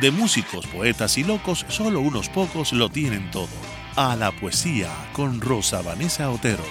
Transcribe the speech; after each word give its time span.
de 0.00 0.10
músicos, 0.10 0.66
poetas 0.66 1.18
y 1.18 1.24
locos, 1.24 1.66
solo 1.68 2.00
unos 2.00 2.28
pocos 2.28 2.72
lo 2.72 2.88
tienen 2.88 3.30
todo. 3.30 3.48
A 3.96 4.14
la 4.14 4.30
poesía 4.30 4.90
con 5.12 5.40
Rosa 5.40 5.82
Vanessa 5.82 6.30
Otero. 6.30 6.62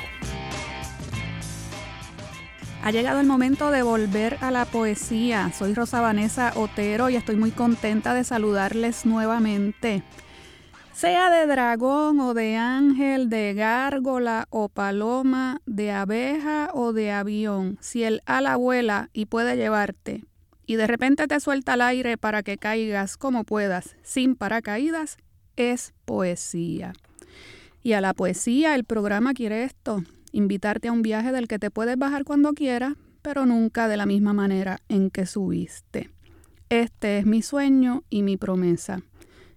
Ha 2.84 2.92
llegado 2.92 3.20
el 3.20 3.28
momento 3.28 3.70
de 3.70 3.84
volver 3.84 4.38
a 4.40 4.50
la 4.50 4.64
poesía. 4.64 5.52
Soy 5.58 5.74
Rosa 5.74 6.00
Vanessa 6.00 6.54
Otero 6.56 7.10
y 7.10 7.18
estoy 7.18 7.36
muy 7.36 7.52
contenta 7.52 8.14
de 8.14 8.24
saludarles 8.24 9.06
nuevamente. 9.06 10.04
Sea 10.94 11.30
de 11.30 11.46
dragón 11.48 12.22
o 12.22 12.34
de 12.34 12.56
ángel, 12.56 13.30
de 13.30 13.54
gárgola 13.54 14.48
o 14.50 14.70
paloma, 14.70 15.62
de 15.66 15.92
abeja 15.92 16.70
o 16.74 16.94
de 16.94 17.12
avión, 17.12 17.78
si 17.82 18.04
el 18.04 18.22
ala 18.26 18.56
vuela 18.56 19.10
y 19.14 19.26
puede 19.26 19.58
llevarte, 19.58 20.24
y 20.68 20.76
de 20.76 20.86
repente 20.86 21.26
te 21.28 21.40
suelta 21.40 21.74
al 21.74 21.82
aire 21.82 22.18
para 22.18 22.44
que 22.44 22.58
caigas 22.58 23.18
como 23.18 23.46
puedas, 23.46 23.96
sin 24.04 24.36
paracaídas, 24.36 25.18
es 25.56 25.94
poesía. 26.06 26.94
Y 27.82 27.94
a 27.94 28.02
la 28.02 28.14
poesía 28.14 28.76
el 28.76 28.84
programa 28.84 29.34
quiere 29.34 29.64
esto, 29.64 30.04
invitarte 30.34 30.90
a 30.90 30.92
un 30.92 31.02
viaje 31.02 31.32
del 31.32 31.48
que 31.48 31.58
te 31.58 31.72
puedes 31.72 31.98
bajar 31.98 32.26
cuando 32.26 32.54
quieras, 32.54 32.96
pero 33.22 33.46
nunca 33.46 33.88
de 33.88 33.96
la 33.96 34.06
misma 34.06 34.34
manera 34.34 34.80
en 34.90 35.10
que 35.10 35.26
subiste. 35.26 36.10
Este 36.70 37.18
es 37.18 37.26
mi 37.26 37.42
sueño 37.42 38.04
y 38.10 38.22
mi 38.24 38.36
promesa. 38.36 39.02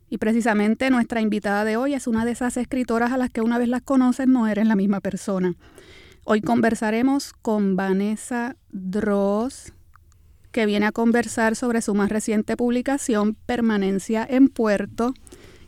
Y 0.09 0.19
precisamente 0.19 0.91
nuestra 0.91 1.21
invitada 1.21 1.65
de 1.65 1.77
hoy 1.77 1.95
es 1.95 2.07
una 2.07 2.25
de 2.25 2.31
esas 2.31 2.57
escritoras 2.57 3.11
a 3.11 3.17
las 3.17 3.31
que 3.31 3.41
una 3.41 3.59
vez 3.59 3.69
las 3.69 3.83
conoces 3.83 4.29
no 4.29 4.47
eres 4.47 4.67
la 4.67 4.77
misma 4.77 5.01
persona. 5.01 5.55
Hoy 6.25 6.41
conversaremos 6.41 7.33
con 7.33 7.75
Vanessa 7.75 8.57
Dross, 8.71 9.73
que 10.53 10.67
viene 10.67 10.87
a 10.87 10.93
conversar 10.93 11.57
sobre 11.57 11.83
su 11.83 11.95
más 11.95 12.11
reciente 12.11 12.57
publicación, 12.57 13.37
Permanencia 13.47 14.27
en 14.29 14.49
Puerto, 14.49 15.15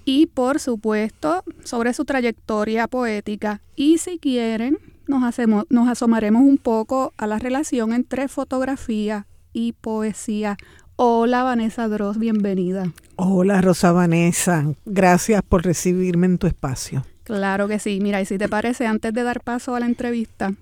y 0.04 0.26
por 0.26 0.58
supuesto 0.58 1.44
sobre 1.64 1.94
su 1.94 2.04
trayectoria 2.04 2.88
poética. 2.88 3.60
Y 3.76 3.98
si 3.98 4.18
quieren, 4.18 4.78
nos, 5.06 5.24
hacemos, 5.24 5.64
nos 5.70 5.88
asomaremos 5.88 6.42
un 6.42 6.58
poco 6.58 7.12
a 7.16 7.26
la 7.26 7.38
relación 7.38 7.92
entre 7.92 8.28
fotografía 8.28 9.26
y 9.52 9.72
poesía. 9.72 10.56
Hola 10.96 11.42
Vanessa 11.42 11.88
Dross, 11.88 12.18
bienvenida. 12.18 12.92
Hola 13.16 13.60
Rosa 13.60 13.92
Vanessa, 13.92 14.74
gracias 14.84 15.42
por 15.42 15.64
recibirme 15.64 16.26
en 16.26 16.38
tu 16.38 16.46
espacio. 16.46 17.04
Claro 17.24 17.68
que 17.68 17.78
sí, 17.78 18.00
mira, 18.00 18.20
y 18.20 18.26
si 18.26 18.36
te 18.36 18.48
parece, 18.48 18.86
antes 18.86 19.12
de 19.14 19.22
dar 19.22 19.40
paso 19.40 19.76
a 19.76 19.80
la 19.80 19.86
entrevista, 19.86 20.54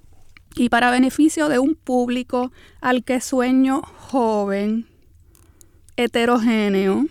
y 0.56 0.68
para 0.68 0.90
beneficio 0.90 1.48
de 1.48 1.58
un 1.58 1.74
público 1.74 2.52
al 2.80 3.04
que 3.04 3.20
sueño 3.20 3.82
joven, 3.82 4.86
heterogéneo 5.96 7.06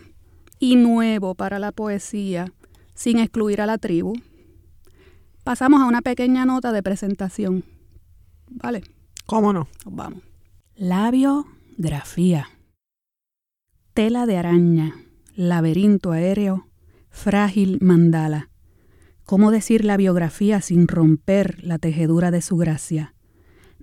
y 0.59 0.75
nuevo 0.75 1.35
para 1.35 1.59
la 1.59 1.71
poesía, 1.71 2.51
sin 2.93 3.19
excluir 3.19 3.61
a 3.61 3.65
la 3.65 3.77
tribu. 3.77 4.13
Pasamos 5.43 5.81
a 5.81 5.85
una 5.85 6.01
pequeña 6.01 6.45
nota 6.45 6.71
de 6.71 6.83
presentación. 6.83 7.63
¿Vale? 8.49 8.83
¿Cómo 9.25 9.53
no? 9.53 9.67
Vamos. 9.85 10.21
Labiografía. 10.75 12.49
Tela 13.93 14.25
de 14.25 14.37
araña, 14.37 14.95
laberinto 15.35 16.11
aéreo, 16.11 16.67
frágil 17.09 17.79
mandala. 17.81 18.49
¿Cómo 19.23 19.51
decir 19.51 19.85
la 19.85 19.97
biografía 19.97 20.61
sin 20.61 20.87
romper 20.87 21.63
la 21.63 21.77
tejedura 21.77 22.31
de 22.31 22.41
su 22.41 22.57
gracia? 22.57 23.13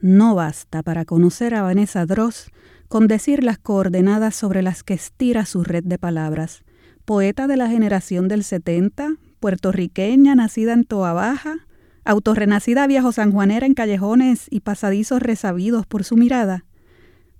No 0.00 0.34
basta 0.34 0.82
para 0.82 1.06
conocer 1.06 1.54
a 1.54 1.62
Vanessa 1.62 2.04
Dross 2.04 2.50
con 2.88 3.08
decir 3.08 3.42
las 3.42 3.58
coordenadas 3.58 4.34
sobre 4.34 4.62
las 4.62 4.82
que 4.82 4.94
estira 4.94 5.46
su 5.46 5.64
red 5.64 5.84
de 5.84 5.98
palabras. 5.98 6.64
Poeta 7.06 7.46
de 7.46 7.56
la 7.56 7.68
generación 7.68 8.28
del 8.28 8.44
70, 8.44 9.14
puertorriqueña 9.40 10.34
nacida 10.34 10.74
en 10.74 10.84
Toa 10.84 11.14
Baja, 11.14 11.66
autorrenacida 12.04 12.86
viejo 12.86 13.10
sanjuanera 13.10 13.66
en 13.66 13.74
callejones 13.74 14.46
y 14.50 14.60
pasadizos 14.60 15.22
resabidos 15.22 15.86
por 15.86 16.04
su 16.04 16.16
mirada. 16.16 16.64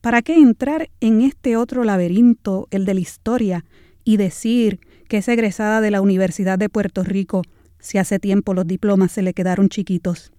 ¿Para 0.01 0.23
qué 0.23 0.37
entrar 0.37 0.89
en 1.01 1.21
este 1.21 1.57
otro 1.57 1.85
laberinto, 1.85 2.69
el 2.71 2.85
de 2.87 2.95
la 2.95 3.01
historia, 3.01 3.65
y 4.03 4.17
decir 4.17 4.81
que 5.09 5.19
es 5.19 5.29
egresada 5.29 5.81
de 5.81 5.91
la 5.91 6.01
Universidad 6.01 6.59
de 6.59 6.69
Puerto 6.69 7.05
Rico 7.05 7.43
si 7.81 7.99
hace 7.99 8.19
tiempo 8.19 8.55
los 8.55 8.67
diplomas 8.67 9.13
se 9.13 9.23
le 9.23 9.35
quedaron 9.35 9.69
chiquitos? 9.69 10.33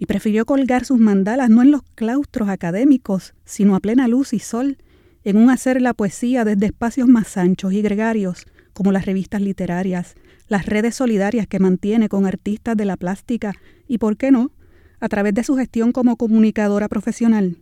Y 0.00 0.06
prefirió 0.06 0.46
colgar 0.46 0.86
sus 0.86 0.98
mandalas 0.98 1.50
no 1.50 1.60
en 1.60 1.70
los 1.70 1.82
claustros 1.94 2.48
académicos, 2.48 3.34
sino 3.44 3.76
a 3.76 3.80
plena 3.80 4.08
luz 4.08 4.32
y 4.32 4.38
sol, 4.38 4.78
en 5.24 5.36
un 5.36 5.50
hacer 5.50 5.82
la 5.82 5.92
poesía 5.92 6.46
desde 6.46 6.66
espacios 6.66 7.06
más 7.06 7.36
anchos 7.36 7.74
y 7.74 7.82
gregarios, 7.82 8.46
como 8.72 8.92
las 8.92 9.04
revistas 9.04 9.42
literarias, 9.42 10.14
las 10.48 10.64
redes 10.64 10.94
solidarias 10.94 11.46
que 11.46 11.58
mantiene 11.58 12.08
con 12.08 12.24
artistas 12.24 12.78
de 12.78 12.86
la 12.86 12.96
plástica 12.96 13.52
y, 13.86 13.98
por 13.98 14.16
qué 14.16 14.30
no, 14.30 14.52
a 15.00 15.08
través 15.10 15.34
de 15.34 15.44
su 15.44 15.54
gestión 15.54 15.92
como 15.92 16.16
comunicadora 16.16 16.88
profesional. 16.88 17.58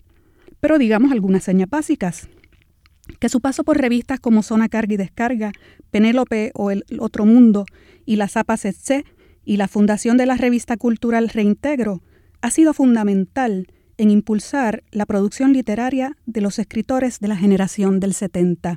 Pero 0.60 0.78
digamos 0.78 1.10
algunas 1.10 1.42
señas 1.42 1.68
básicas. 1.68 2.28
Que 3.18 3.28
su 3.28 3.40
paso 3.40 3.64
por 3.64 3.78
revistas 3.78 4.20
como 4.20 4.44
Zona 4.44 4.68
Carga 4.68 4.94
y 4.94 4.96
Descarga, 4.96 5.50
Penélope 5.90 6.52
o 6.54 6.70
El 6.70 6.84
Otro 7.00 7.24
Mundo 7.26 7.66
y 8.06 8.14
la 8.14 8.28
Zapa 8.28 8.56
Setse 8.56 9.04
y 9.44 9.56
la 9.56 9.66
fundación 9.66 10.16
de 10.16 10.26
la 10.26 10.36
revista 10.36 10.76
cultural 10.76 11.30
Reintegro 11.30 12.00
ha 12.40 12.50
sido 12.50 12.72
fundamental 12.74 13.66
en 13.96 14.10
impulsar 14.10 14.84
la 14.90 15.06
producción 15.06 15.52
literaria 15.52 16.16
de 16.26 16.40
los 16.40 16.58
escritores 16.58 17.20
de 17.20 17.28
la 17.28 17.36
generación 17.36 18.00
del 18.00 18.14
70. 18.14 18.76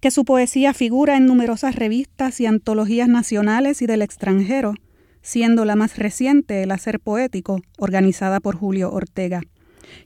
Que 0.00 0.10
su 0.10 0.24
poesía 0.24 0.74
figura 0.74 1.16
en 1.16 1.26
numerosas 1.26 1.76
revistas 1.76 2.40
y 2.40 2.46
antologías 2.46 3.08
nacionales 3.08 3.82
y 3.82 3.86
del 3.86 4.02
extranjero, 4.02 4.74
siendo 5.22 5.64
la 5.64 5.76
más 5.76 5.98
reciente 5.98 6.62
El 6.62 6.70
Hacer 6.70 7.00
Poético, 7.00 7.60
organizada 7.78 8.40
por 8.40 8.56
Julio 8.56 8.92
Ortega. 8.92 9.42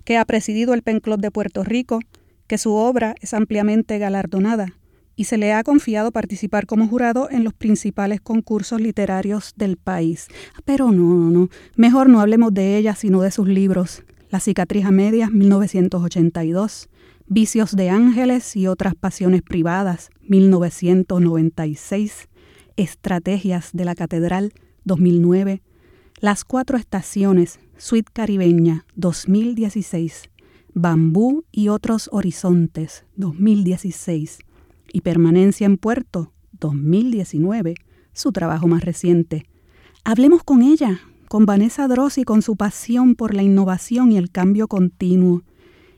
Que 0.04 0.16
ha 0.16 0.25
presidido 0.25 0.75
el 0.75 0.82
Pen 0.82 1.00
Club 1.00 1.20
de 1.20 1.30
Puerto 1.30 1.64
Rico, 1.64 2.00
que 2.46 2.58
su 2.58 2.75
obra 2.75 3.14
es 3.20 3.34
ampliamente 3.34 3.98
galardonada 3.98 4.75
y 5.19 5.25
se 5.25 5.37
le 5.37 5.53
ha 5.53 5.65
confiado 5.65 6.12
participar 6.12 6.67
como 6.67 6.87
jurado 6.87 7.29
en 7.29 7.43
los 7.43 7.53
principales 7.53 8.21
concursos 8.21 8.81
literarios 8.81 9.53
del 9.56 9.77
país. 9.77 10.29
Pero 10.65 10.93
no, 10.93 11.12
no, 11.12 11.33
no, 11.33 11.49
mejor 11.75 12.09
no 12.09 12.21
hablemos 12.21 12.55
de 12.55 12.79
ella, 12.79 12.95
sino 12.95 13.21
de 13.21 13.33
sus 13.33 13.49
libros. 13.49 14.05
La 14.31 14.39
cicatriz 14.39 14.84
a 14.84 14.93
medias, 14.93 15.33
1982, 15.33 16.89
Vicios 17.27 17.75
de 17.75 17.91
ángeles 17.91 18.55
y 18.56 18.69
otras 18.69 18.95
pasiones 18.95 19.43
privadas, 19.43 20.11
1996, 20.29 22.29
Estrategias 22.77 23.71
de 23.73 23.85
la 23.85 23.97
Catedral, 23.97 24.53
2009, 24.85 25.62
Las 26.21 26.45
Cuatro 26.45 26.79
Estaciones, 26.79 27.59
Suite 27.77 28.12
Caribeña, 28.12 28.87
2016, 28.95 30.31
Bambú 30.75 31.45
y 31.50 31.69
otros 31.69 32.09
horizontes, 32.12 33.05
2016, 33.17 34.39
y 34.93 35.03
Permanencia 35.03 35.66
en 35.66 35.76
Puerto 35.76 36.32
2019, 36.53 37.75
su 38.12 38.32
trabajo 38.32 38.67
más 38.67 38.85
reciente. 38.85 39.46
Hablemos 40.05 40.43
con 40.43 40.62
ella, 40.62 41.00
con 41.29 41.46
Vanessa 41.46 41.88
Drossi, 41.88 42.25
con 42.25 42.43
su 42.43 42.56
pasión 42.56 43.14
por 43.14 43.35
la 43.35 43.43
innovación 43.43 44.12
y 44.12 44.17
el 44.17 44.31
cambio 44.31 44.69
continuo. 44.69 45.43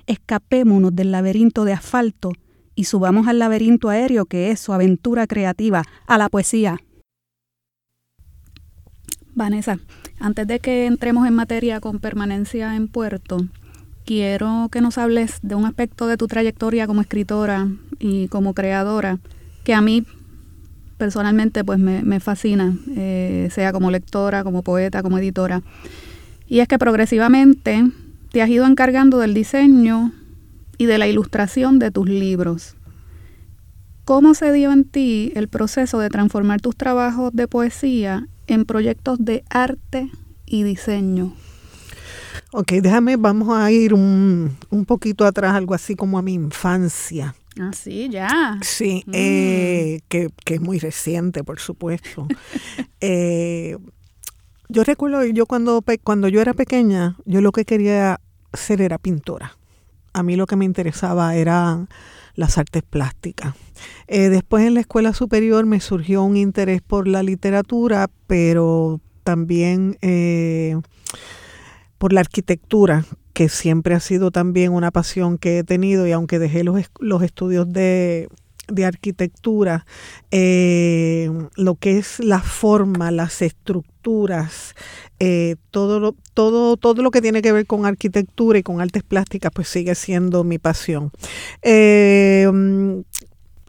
Escapémonos 0.06 0.94
del 0.94 1.12
laberinto 1.12 1.64
de 1.64 1.72
asfalto 1.72 2.32
y 2.74 2.84
subamos 2.84 3.28
al 3.28 3.38
laberinto 3.38 3.88
aéreo 3.88 4.26
que 4.26 4.50
es 4.50 4.60
su 4.60 4.72
aventura 4.72 5.26
creativa, 5.26 5.84
a 6.06 6.18
la 6.18 6.28
poesía. 6.28 6.78
Vanessa, 9.34 9.78
antes 10.18 10.46
de 10.46 10.58
que 10.58 10.86
entremos 10.86 11.26
en 11.26 11.34
materia 11.34 11.80
con 11.80 12.00
permanencia 12.00 12.74
en 12.74 12.88
Puerto, 12.88 13.38
quiero 14.10 14.68
que 14.72 14.80
nos 14.80 14.98
hables 14.98 15.38
de 15.40 15.54
un 15.54 15.66
aspecto 15.66 16.08
de 16.08 16.16
tu 16.16 16.26
trayectoria 16.26 16.88
como 16.88 17.00
escritora 17.00 17.68
y 18.00 18.26
como 18.26 18.54
creadora 18.54 19.20
que 19.62 19.72
a 19.72 19.80
mí 19.80 20.04
personalmente 20.98 21.62
pues 21.62 21.78
me, 21.78 22.18
fascina, 22.18 22.76
eh, 22.96 23.46
sea 23.52 23.72
como 23.72 23.92
lectora, 23.92 24.42
como 24.42 24.62
poeta, 24.62 25.04
como 25.04 25.18
editora. 25.18 25.62
Y 26.48 26.58
es 26.58 26.66
que 26.66 26.76
progresivamente 26.76 27.84
te 28.32 28.42
has 28.42 28.48
ido 28.48 28.66
encargando 28.66 29.20
del 29.20 29.32
diseño 29.32 30.10
y 30.76 30.86
de 30.86 30.98
la 30.98 31.06
ilustración 31.06 31.78
de 31.78 31.92
tus 31.92 32.08
libros. 32.08 32.74
¿Cómo 34.04 34.34
se 34.34 34.50
dio 34.50 34.72
en 34.72 34.86
ti 34.86 35.30
el 35.36 35.46
proceso 35.46 36.00
de 36.00 36.08
transformar 36.08 36.60
tus 36.60 36.74
trabajos 36.74 37.30
de 37.32 37.46
poesía 37.46 38.26
en 38.48 38.64
proyectos 38.64 39.24
de 39.24 39.44
arte 39.50 40.10
y 40.46 40.64
diseño? 40.64 41.32
Ok, 42.52 42.72
déjame, 42.82 43.16
vamos 43.16 43.48
a 43.56 43.70
ir 43.70 43.94
un, 43.94 44.56
un 44.70 44.84
poquito 44.84 45.24
atrás, 45.24 45.54
algo 45.54 45.74
así 45.74 45.94
como 45.94 46.18
a 46.18 46.22
mi 46.22 46.34
infancia. 46.34 47.34
Ah, 47.60 47.70
sí, 47.72 48.08
ya. 48.10 48.58
Sí, 48.62 49.02
Mm. 49.06 49.10
eh, 49.14 50.00
que, 50.08 50.28
que 50.44 50.54
es 50.54 50.60
muy 50.60 50.78
reciente, 50.78 51.44
por 51.44 51.58
supuesto. 51.60 52.26
Eh, 53.02 53.78
yo 54.68 54.84
recuerdo, 54.84 55.24
yo 55.24 55.46
cuando, 55.46 55.82
cuando 56.04 56.28
yo 56.28 56.40
era 56.42 56.52
pequeña, 56.52 57.16
yo 57.24 57.40
lo 57.40 57.50
que 57.50 57.64
quería 57.64 58.20
ser 58.52 58.82
era 58.82 58.98
pintora. 58.98 59.56
A 60.12 60.22
mí 60.22 60.36
lo 60.36 60.46
que 60.46 60.56
me 60.56 60.66
interesaba 60.66 61.34
eran 61.34 61.88
las 62.34 62.58
artes 62.58 62.82
plásticas. 62.82 63.54
Eh, 64.06 64.28
después 64.28 64.66
en 64.66 64.74
la 64.74 64.80
escuela 64.80 65.14
superior 65.14 65.64
me 65.64 65.80
surgió 65.80 66.22
un 66.22 66.36
interés 66.36 66.82
por 66.82 67.08
la 67.08 67.22
literatura, 67.22 68.10
pero 68.26 69.00
también 69.24 69.96
eh, 70.02 70.76
por 72.00 72.14
la 72.14 72.20
arquitectura, 72.20 73.04
que 73.34 73.50
siempre 73.50 73.94
ha 73.94 74.00
sido 74.00 74.30
también 74.30 74.72
una 74.72 74.90
pasión 74.90 75.36
que 75.36 75.58
he 75.58 75.64
tenido 75.64 76.06
y 76.06 76.12
aunque 76.12 76.38
dejé 76.38 76.64
los, 76.64 76.80
los 76.98 77.22
estudios 77.22 77.70
de, 77.70 78.30
de 78.68 78.86
arquitectura, 78.86 79.84
eh, 80.30 81.30
lo 81.56 81.74
que 81.74 81.98
es 81.98 82.18
la 82.18 82.40
forma, 82.40 83.10
las 83.10 83.42
estructuras, 83.42 84.74
eh, 85.18 85.56
todo, 85.70 86.00
lo, 86.00 86.14
todo, 86.32 86.78
todo 86.78 87.02
lo 87.02 87.10
que 87.10 87.20
tiene 87.20 87.42
que 87.42 87.52
ver 87.52 87.66
con 87.66 87.84
arquitectura 87.84 88.58
y 88.58 88.62
con 88.62 88.80
artes 88.80 89.02
plásticas, 89.02 89.52
pues 89.54 89.68
sigue 89.68 89.94
siendo 89.94 90.42
mi 90.42 90.56
pasión. 90.56 91.10
Mm, 91.62 93.00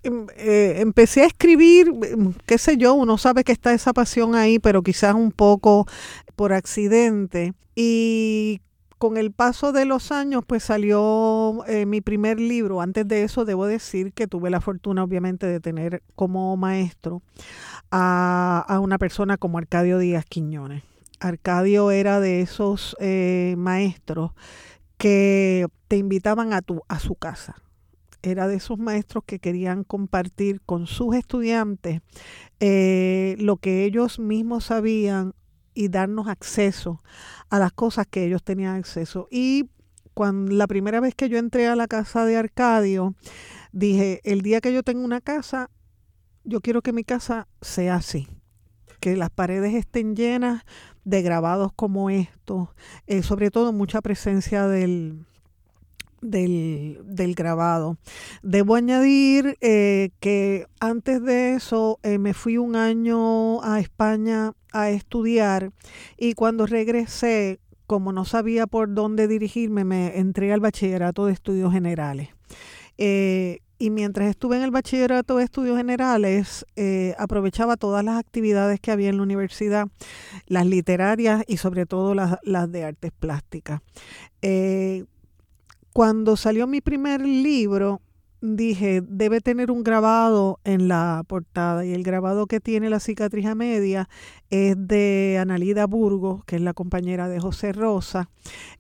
em- 0.04 0.28
eh, 0.38 0.76
empecé 0.78 1.24
a 1.24 1.26
escribir, 1.26 1.92
mm, 1.92 2.34
qué 2.46 2.58
sé 2.58 2.78
yo, 2.78 2.94
uno 2.94 3.18
sabe 3.18 3.44
que 3.44 3.52
está 3.52 3.74
esa 3.74 3.92
pasión 3.92 4.36
ahí, 4.36 4.58
pero 4.58 4.84
quizás 4.84 5.16
un 5.16 5.34
poco 5.34 5.86
por 6.32 6.54
accidente. 6.54 7.54
Y 7.76 8.62
con 8.98 9.18
el 9.18 9.32
paso 9.32 9.72
de 9.72 9.86
los 9.86 10.12
años, 10.12 10.44
pues 10.46 10.64
salió 10.64 11.64
eh, 11.68 11.86
mi 11.86 12.02
primer 12.02 12.40
libro. 12.40 12.82
Antes 12.82 13.08
de 13.08 13.24
eso, 13.24 13.46
debo 13.46 13.66
decir 13.66 14.14
que 14.14 14.28
tuve 14.28 14.50
la 14.50 14.62
fortuna, 14.62 15.04
obviamente, 15.04 15.48
de 15.48 15.60
tener 15.60 16.04
como 16.16 16.56
maestro 16.58 17.22
a, 17.90 18.64
a 18.68 18.80
una 18.80 18.98
persona 18.98 19.38
como 19.38 19.58
Arcadio 19.58 19.98
Díaz 19.98 20.26
Quiñones. 20.26 20.84
Arcadio 21.20 21.92
era 21.92 22.20
de 22.20 22.42
esos 22.42 22.96
eh, 23.00 23.56
maestros 23.58 24.32
que 24.98 25.68
te 25.88 25.98
invitaban 25.98 26.54
a, 26.54 26.62
tu, 26.62 26.82
a 26.88 27.00
su 27.00 27.16
casa. 27.16 27.56
Era 28.24 28.48
de 28.48 28.56
esos 28.56 28.78
maestros 28.78 29.24
que 29.26 29.40
querían 29.40 29.84
compartir 29.84 30.62
con 30.62 30.86
sus 30.86 31.16
estudiantes 31.16 32.02
eh, 32.60 33.36
lo 33.40 33.58
que 33.58 33.86
ellos 33.86 34.20
mismos 34.20 34.66
sabían 34.66 35.34
y 35.74 35.90
darnos 35.90 36.28
acceso 36.28 37.02
a 37.50 37.60
las 37.60 37.72
cosas 37.72 38.08
que 38.10 38.26
ellos 38.26 38.44
tenían 38.44 38.76
acceso. 38.76 39.28
Y 39.32 39.70
cuando 40.14 40.54
la 40.54 40.68
primera 40.68 41.00
vez 41.00 41.16
que 41.16 41.30
yo 41.30 41.38
entré 41.38 41.68
a 41.68 41.76
la 41.76 41.88
casa 41.88 42.26
de 42.26 42.38
Arcadio, 42.38 43.16
dije, 43.72 44.22
el 44.24 44.42
día 44.42 44.62
que 44.62 44.74
yo 44.74 44.84
tenga 44.84 45.04
una 45.04 45.22
casa, 45.22 45.70
yo 46.44 46.62
quiero 46.62 46.82
que 46.82 46.94
mi 46.94 47.04
casa 47.04 47.48
sea 47.62 47.96
así, 47.96 48.28
que 49.00 49.16
las 49.16 49.30
paredes 49.30 49.74
estén 49.74 50.16
llenas 50.16 50.64
de 51.04 51.22
grabados 51.22 51.72
como 51.74 52.10
estos, 52.10 52.70
eh, 53.08 53.24
sobre 53.24 53.52
todo 53.52 53.74
mucha 53.74 54.02
presencia 54.02 54.68
del, 54.68 55.26
del, 56.22 57.00
del 57.04 57.36
grabado. 57.36 57.98
Debo 58.44 58.76
añadir 58.76 59.58
eh, 59.62 60.12
que 60.20 60.68
antes 60.80 61.22
de 61.24 61.54
eso 61.54 62.00
eh, 62.04 62.18
me 62.18 62.34
fui 62.34 62.58
un 62.58 62.76
año 62.76 63.62
a 63.64 63.80
España 63.80 64.54
a 64.72 64.90
estudiar 64.90 65.72
y 66.18 66.34
cuando 66.34 66.66
regresé, 66.66 67.60
como 67.88 68.14
no 68.14 68.24
sabía 68.24 68.68
por 68.68 68.94
dónde 68.94 69.28
dirigirme, 69.28 69.84
me 69.84 70.18
entré 70.18 70.54
al 70.54 70.62
bachillerato 70.62 71.26
de 71.26 71.34
estudios 71.34 71.74
generales. 71.74 72.30
Eh, 72.98 73.60
y 73.80 73.90
mientras 73.90 74.30
estuve 74.30 74.58
en 74.58 74.62
el 74.62 74.70
bachillerato 74.70 75.38
de 75.38 75.44
estudios 75.44 75.76
generales, 75.76 76.68
aprovechaba 77.18 77.78
todas 77.78 78.06
las 78.06 78.20
actividades 78.20 78.80
que 78.80 78.92
había 78.92 79.10
en 79.10 79.18
la 79.18 79.24
universidad, 79.24 79.88
las 80.46 80.68
literarias 80.68 81.44
y 81.48 81.58
sobre 81.58 81.88
todo 81.88 82.14
las, 82.14 82.38
las 82.44 82.72
de 82.72 82.84
artes 82.84 83.12
plásticas. 83.12 83.82
Cuando 85.94 86.38
salió 86.38 86.68
mi 86.68 86.82
primer 86.82 87.22
libro, 87.22 88.02
dije, 88.42 89.02
debe 89.08 89.40
tener 89.40 89.70
un 89.72 89.84
grabado 89.84 90.60
en 90.64 90.88
la 90.88 91.24
portada 91.28 91.86
y 91.86 91.94
el 91.94 92.04
grabado 92.04 92.48
que 92.48 92.60
tiene 92.60 92.90
la 92.90 93.00
cicatriz 93.00 93.46
a 93.46 93.56
media 93.56 94.10
es 94.50 94.76
de 94.78 95.38
Analida 95.40 95.86
Burgos, 95.86 96.44
que 96.46 96.56
es 96.56 96.62
la 96.62 96.74
compañera 96.74 97.28
de 97.30 97.40
José 97.40 97.72
Rosa. 97.72 98.30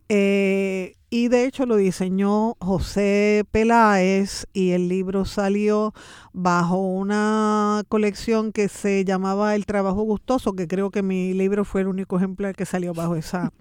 Eh, 0.09 0.95
y 1.09 1.27
de 1.27 1.45
hecho 1.45 1.65
lo 1.65 1.75
diseñó 1.75 2.55
José 2.59 3.43
Peláez 3.51 4.47
y 4.53 4.71
el 4.71 4.87
libro 4.87 5.25
salió 5.25 5.93
bajo 6.33 6.77
una 6.77 7.83
colección 7.89 8.51
que 8.51 8.67
se 8.67 9.05
llamaba 9.05 9.55
El 9.55 9.65
Trabajo 9.65 10.01
Gustoso, 10.03 10.53
que 10.53 10.67
creo 10.67 10.89
que 10.89 11.03
mi 11.03 11.33
libro 11.33 11.65
fue 11.65 11.81
el 11.81 11.87
único 11.87 12.17
ejemplar 12.17 12.55
que 12.55 12.65
salió 12.65 12.93
bajo 12.93 13.15
esa, 13.15 13.51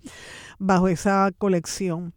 bajo 0.59 0.89
esa 0.89 1.31
colección. 1.37 2.15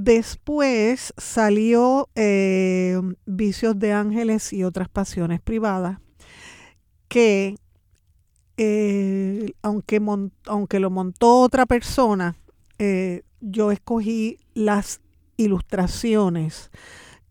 Después 0.00 1.12
salió 1.16 2.08
eh, 2.14 3.00
Vicios 3.26 3.76
de 3.80 3.92
Ángeles 3.92 4.52
y 4.52 4.62
otras 4.62 4.88
pasiones 4.88 5.40
privadas, 5.40 5.98
que 7.08 7.56
eh, 8.58 9.54
aunque, 9.60 9.98
mon- 9.98 10.30
aunque 10.46 10.78
lo 10.78 10.90
montó 10.90 11.40
otra 11.40 11.66
persona, 11.66 12.36
eh, 12.78 13.22
yo 13.40 13.72
escogí 13.72 14.38
las 14.54 15.00
ilustraciones 15.36 16.70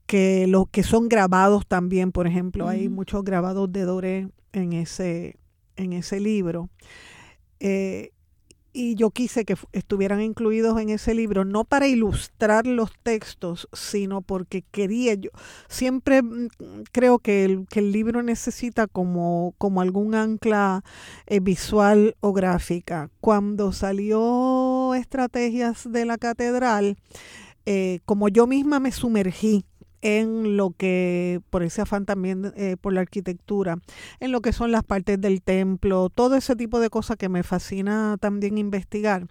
que 0.05 0.45
lo 0.47 0.65
que 0.65 0.83
son 0.83 1.07
grabados 1.07 1.65
también, 1.67 2.11
por 2.11 2.27
ejemplo, 2.27 2.67
hay 2.67 2.89
muchos 2.89 3.23
grabados 3.23 3.71
de 3.71 3.83
Doré 3.83 4.27
en 4.51 4.73
ese, 4.73 5.37
en 5.77 5.93
ese 5.93 6.19
libro. 6.19 6.69
Eh, 7.61 8.11
y 8.77 8.93
yo 8.93 9.09
quise 9.09 9.43
que 9.43 9.55
estuvieran 9.71 10.21
incluidos 10.21 10.79
en 10.79 10.89
ese 10.89 11.15
libro, 11.15 11.45
no 11.45 11.63
para 11.63 11.87
ilustrar 11.87 12.67
los 12.67 12.91
textos, 13.01 13.67
sino 13.73 14.21
porque 14.21 14.61
quería 14.69 15.15
yo, 15.15 15.31
siempre 15.67 16.21
mm, 16.21 16.49
creo 16.91 17.17
que 17.17 17.43
el, 17.43 17.65
que 17.67 17.79
el 17.79 17.91
libro 17.91 18.21
necesita 18.21 18.85
como, 18.85 19.55
como 19.57 19.81
algún 19.81 20.13
ancla 20.13 20.83
eh, 21.25 21.39
visual 21.39 22.15
o 22.19 22.33
gráfica. 22.33 23.09
Cuando 23.19 23.71
salió 23.71 24.93
Estrategias 24.93 25.91
de 25.91 26.05
la 26.05 26.19
Catedral, 26.19 26.97
eh, 27.65 28.01
como 28.05 28.29
yo 28.29 28.45
misma 28.45 28.79
me 28.79 28.91
sumergí 28.91 29.65
en 30.01 30.57
lo 30.57 30.71
que, 30.71 31.41
por 31.49 31.63
ese 31.63 31.81
afán 31.81 32.05
también 32.05 32.53
eh, 32.55 32.77
por 32.79 32.93
la 32.93 33.01
arquitectura, 33.01 33.77
en 34.19 34.31
lo 34.31 34.41
que 34.41 34.53
son 34.53 34.71
las 34.71 34.83
partes 34.83 35.19
del 35.19 35.41
templo, 35.41 36.09
todo 36.09 36.35
ese 36.35 36.55
tipo 36.55 36.79
de 36.79 36.89
cosas 36.89 37.17
que 37.17 37.29
me 37.29 37.43
fascina 37.43 38.17
también 38.19 38.57
investigar, 38.57 39.27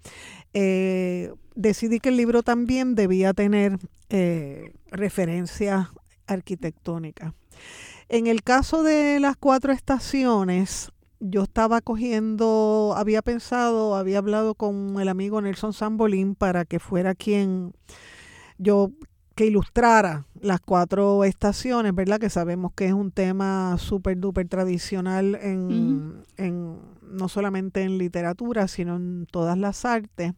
eh, 0.55 1.33
decidí 1.55 2.01
que 2.01 2.11
el 2.11 2.17
libro 2.17 2.43
también 2.43 2.95
debía 2.95 3.33
tener 3.33 3.79
eh, 4.11 4.73
referencias 4.91 5.89
arquitectónicas. 6.27 7.33
En 8.09 8.27
el 8.27 8.43
caso 8.43 8.83
de 8.83 9.19
las 9.21 9.37
cuatro 9.37 9.73
estaciones, 9.73 10.93
yo 11.19 11.45
estaba 11.45 11.81
cogiendo, 11.81 12.95
había 12.97 13.23
pensado, 13.23 13.97
había 13.97 14.19
hablado 14.19 14.55
con 14.55 15.01
el 15.01 15.09
amigo 15.09 15.41
Nelson 15.41 15.73
Sambolín 15.73 16.35
para 16.35 16.65
que 16.65 16.79
fuera 16.79 17.15
quien 17.15 17.73
yo 18.59 18.91
que 19.37 19.47
ilustrara 19.47 20.26
las 20.40 20.61
cuatro 20.61 21.23
estaciones, 21.23 21.95
¿verdad? 21.95 22.19
Que 22.19 22.31
sabemos 22.31 22.73
que 22.75 22.87
es 22.87 22.93
un 22.93 23.12
tema 23.12 23.76
súper 23.78 24.19
duper 24.19 24.49
tradicional 24.49 25.37
en, 25.40 26.23
en 26.37 26.78
no 27.02 27.28
solamente 27.28 27.83
en 27.83 27.99
literatura, 27.99 28.66
sino 28.66 28.97
en 28.97 29.26
todas 29.31 29.57
las 29.59 29.85
artes. 29.85 30.33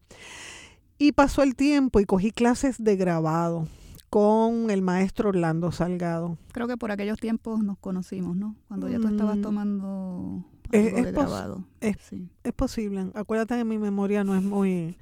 Y 0.99 1.13
pasó 1.13 1.43
el 1.43 1.55
tiempo 1.55 2.01
y 2.01 2.05
cogí 2.05 2.33
clases 2.33 2.83
de 2.83 2.97
grabado 2.97 3.69
con 4.11 4.71
el 4.71 4.83
maestro 4.83 5.29
Orlando 5.29 5.71
Salgado. 5.71 6.37
Creo 6.53 6.67
que 6.67 6.77
por 6.77 6.91
aquellos 6.91 7.19
tiempos 7.19 7.63
nos 7.63 7.79
conocimos, 7.79 8.37
¿no? 8.37 8.57
Cuando 8.67 8.89
ya 8.89 8.99
tú 8.99 9.07
estabas 9.09 9.37
Mm. 9.37 9.43
tomando 9.43 10.45
Es- 10.73 10.87
algo 10.87 10.99
es 10.99 11.05
de 11.05 11.13
grabado. 11.13 11.65
es- 11.81 11.97
Sí. 12.01 12.29
Es 12.43 12.53
posible. 12.53 13.11
Acuérdate 13.15 13.57
que 13.57 13.65
mi 13.65 13.79
memoria 13.79 14.25
no 14.25 14.35
es 14.35 14.43
muy 14.43 14.97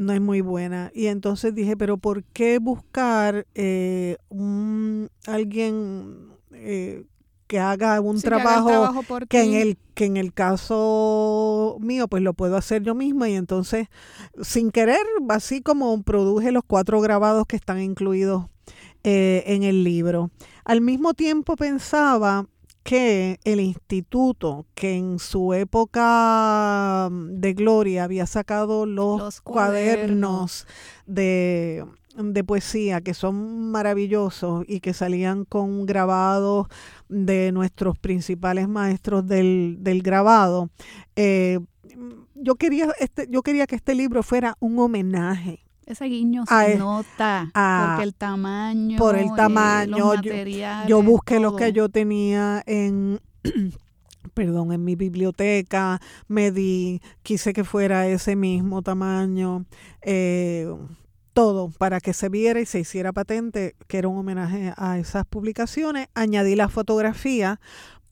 no 0.00 0.14
es 0.14 0.20
muy 0.20 0.40
buena. 0.40 0.90
Y 0.94 1.06
entonces 1.06 1.54
dije, 1.54 1.76
pero 1.76 1.98
¿por 1.98 2.24
qué 2.24 2.58
buscar 2.58 3.46
eh, 3.54 4.16
un 4.30 5.10
alguien 5.26 6.30
eh, 6.52 7.04
que 7.46 7.58
haga 7.58 8.00
un 8.00 8.16
Sí, 8.16 8.22
que 8.22 8.28
haga 8.28 8.42
trabajo, 8.42 8.68
trabajo 8.68 9.02
por 9.02 9.28
que 9.28 9.42
en 9.42 9.54
el 9.54 9.78
que 9.94 10.06
en 10.06 10.16
el 10.16 10.32
caso 10.32 11.76
mío 11.80 12.08
pues 12.08 12.22
lo 12.22 12.32
puedo 12.32 12.56
hacer 12.56 12.82
yo 12.82 12.94
misma 12.94 13.28
y 13.28 13.34
entonces 13.34 13.88
sin 14.40 14.70
querer 14.70 15.04
así 15.28 15.60
como 15.60 16.02
produje 16.02 16.50
los 16.50 16.62
cuatro 16.66 17.02
grabados 17.02 17.46
que 17.46 17.56
están 17.56 17.80
incluidos 17.80 18.46
eh, 19.04 19.42
en 19.46 19.64
el 19.64 19.84
libro. 19.84 20.30
Al 20.64 20.80
mismo 20.80 21.12
tiempo 21.12 21.56
pensaba 21.56 22.46
que 22.82 23.38
el 23.44 23.60
instituto 23.60 24.66
que 24.74 24.96
en 24.96 25.18
su 25.18 25.54
época 25.54 27.08
de 27.10 27.52
gloria 27.54 28.04
había 28.04 28.26
sacado 28.26 28.86
los, 28.86 29.40
cuadernos, 29.40 30.66
de, 31.06 31.84
poesía 32.46 33.00
que 33.00 33.14
son 33.14 33.70
maravillosos 33.70 34.64
y 34.66 34.80
que 34.80 34.94
salían 34.94 35.44
con 35.44 35.86
grabados 35.86 36.66
de 37.08 37.52
nuestros 37.52 37.98
principales 37.98 38.68
maestros 38.68 39.26
del, 39.26 40.00
grabado. 40.02 40.70
Eh, 41.16 41.60
yo, 42.34 42.56
quería 42.56 42.88
este, 42.98 43.26
yo 43.30 43.42
quería 43.42 43.66
que 43.66 43.76
este 43.76 43.94
libro 43.94 44.22
fuera 44.22 44.56
un 44.60 44.78
homenaje 44.78 45.64
ese 45.86 46.04
guiño 46.04 46.44
se 46.46 46.76
nota 46.76 47.50
porque 47.52 48.04
el 48.04 48.14
tamaño, 48.14 48.98
por 48.98 49.16
el 49.16 49.34
tamaño, 49.34 50.14
yo, 50.86 51.02
busqué 51.02 51.40
lo 51.40 51.56
que 51.56 51.72
yo 51.72 51.88
tenía 51.88 52.62
en 52.66 53.20
perdón, 54.34 54.72
en 54.72 54.84
mi 54.84 54.96
biblioteca, 54.96 56.00
me 56.28 56.50
di, 56.50 57.00
quise 57.22 57.52
que 57.52 57.64
fuera 57.64 58.06
ese 58.06 58.36
mismo 58.36 58.82
tamaño, 58.82 59.64
eh, 60.02 60.72
todo 61.32 61.70
para 61.70 62.00
que 62.00 62.12
se 62.12 62.28
viera 62.28 62.60
y 62.60 62.66
se 62.66 62.80
hiciera 62.80 63.12
patente, 63.12 63.74
que 63.86 63.98
era 63.98 64.08
un 64.08 64.18
homenaje 64.18 64.72
a 64.76 64.98
esas 64.98 65.24
publicaciones. 65.26 66.08
Añadí 66.14 66.54
la 66.54 66.68
fotografía 66.68 67.60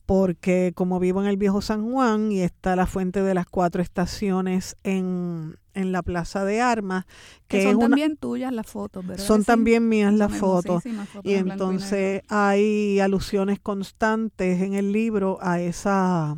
porque 0.09 0.71
como 0.73 0.99
vivo 0.99 1.21
en 1.21 1.27
el 1.27 1.37
viejo 1.37 1.61
San 1.61 1.91
Juan 1.91 2.31
y 2.31 2.41
está 2.41 2.75
la 2.75 2.87
fuente 2.87 3.21
de 3.21 3.35
las 3.35 3.45
cuatro 3.45 3.83
estaciones 3.83 4.75
en, 4.83 5.58
en 5.73 5.91
la 5.91 6.01
Plaza 6.01 6.45
de 6.45 6.61
Armas. 6.61 7.05
Que, 7.47 7.63
son 7.63 7.79
también 7.79 8.17
tuyas 8.17 8.53
las 8.53 8.67
fotos, 8.67 9.05
¿verdad? 9.05 9.23
Son 9.23 9.43
también 9.43 9.87
mías 9.87 10.13
las 10.13 10.35
fotos. 10.35 10.83
Y 11.23 11.33
entonces 11.33 12.23
hay 12.27 12.99
alusiones 12.99 13.59
constantes 13.59 14.61
en 14.61 14.73
el 14.73 14.91
libro 14.91 15.37
a 15.41 15.59
esa, 15.59 16.37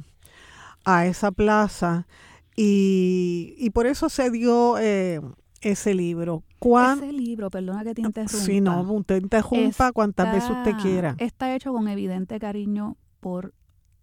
a 0.85 1.05
esa 1.05 1.31
plaza. 1.31 2.07
Y, 2.55 3.55
y 3.57 3.69
por 3.71 3.87
eso 3.87 4.09
se 4.09 4.29
dio 4.29 4.77
eh, 4.77 5.21
ese 5.61 5.93
libro. 5.93 6.43
ese 6.59 7.11
libro, 7.11 7.49
perdona 7.49 7.83
que 7.83 7.93
te 7.93 8.01
interrumpa. 8.01 8.45
Sí, 8.45 8.61
no, 8.61 8.81
usted 8.81 9.21
interrumpa 9.21 9.91
cuantas 9.91 10.33
veces 10.33 10.49
usted 10.49 10.73
quiera. 10.81 11.15
Está 11.19 11.55
hecho 11.55 11.71
con 11.71 11.87
evidente 11.87 12.39
cariño 12.39 12.97
por 13.19 13.53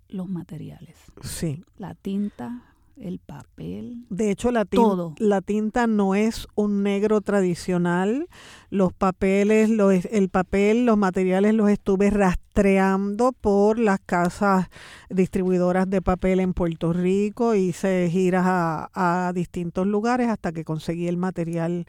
los 0.08 0.28
materiales. 0.28 0.96
Sí. 1.22 1.64
La 1.76 1.94
tinta, 1.94 2.67
el 3.00 3.18
papel. 3.18 4.06
De 4.10 4.30
hecho, 4.30 4.50
la 4.50 4.64
tinta, 4.64 5.14
la 5.18 5.40
tinta 5.40 5.86
no 5.86 6.14
es 6.14 6.46
un 6.54 6.82
negro 6.82 7.20
tradicional. 7.20 8.28
Los 8.70 8.92
papeles, 8.92 9.70
los, 9.70 10.04
el 10.06 10.28
papel, 10.28 10.86
los 10.86 10.98
materiales 10.98 11.54
los 11.54 11.70
estuve 11.70 12.10
rastreando 12.10 13.32
por 13.32 13.78
las 13.78 14.00
casas 14.00 14.68
distribuidoras 15.10 15.88
de 15.88 16.02
papel 16.02 16.40
en 16.40 16.54
Puerto 16.54 16.92
Rico. 16.92 17.54
Hice 17.54 18.08
giras 18.10 18.44
a, 18.46 18.90
a 19.28 19.32
distintos 19.32 19.86
lugares 19.86 20.28
hasta 20.28 20.52
que 20.52 20.64
conseguí 20.64 21.08
el 21.08 21.16
material, 21.16 21.86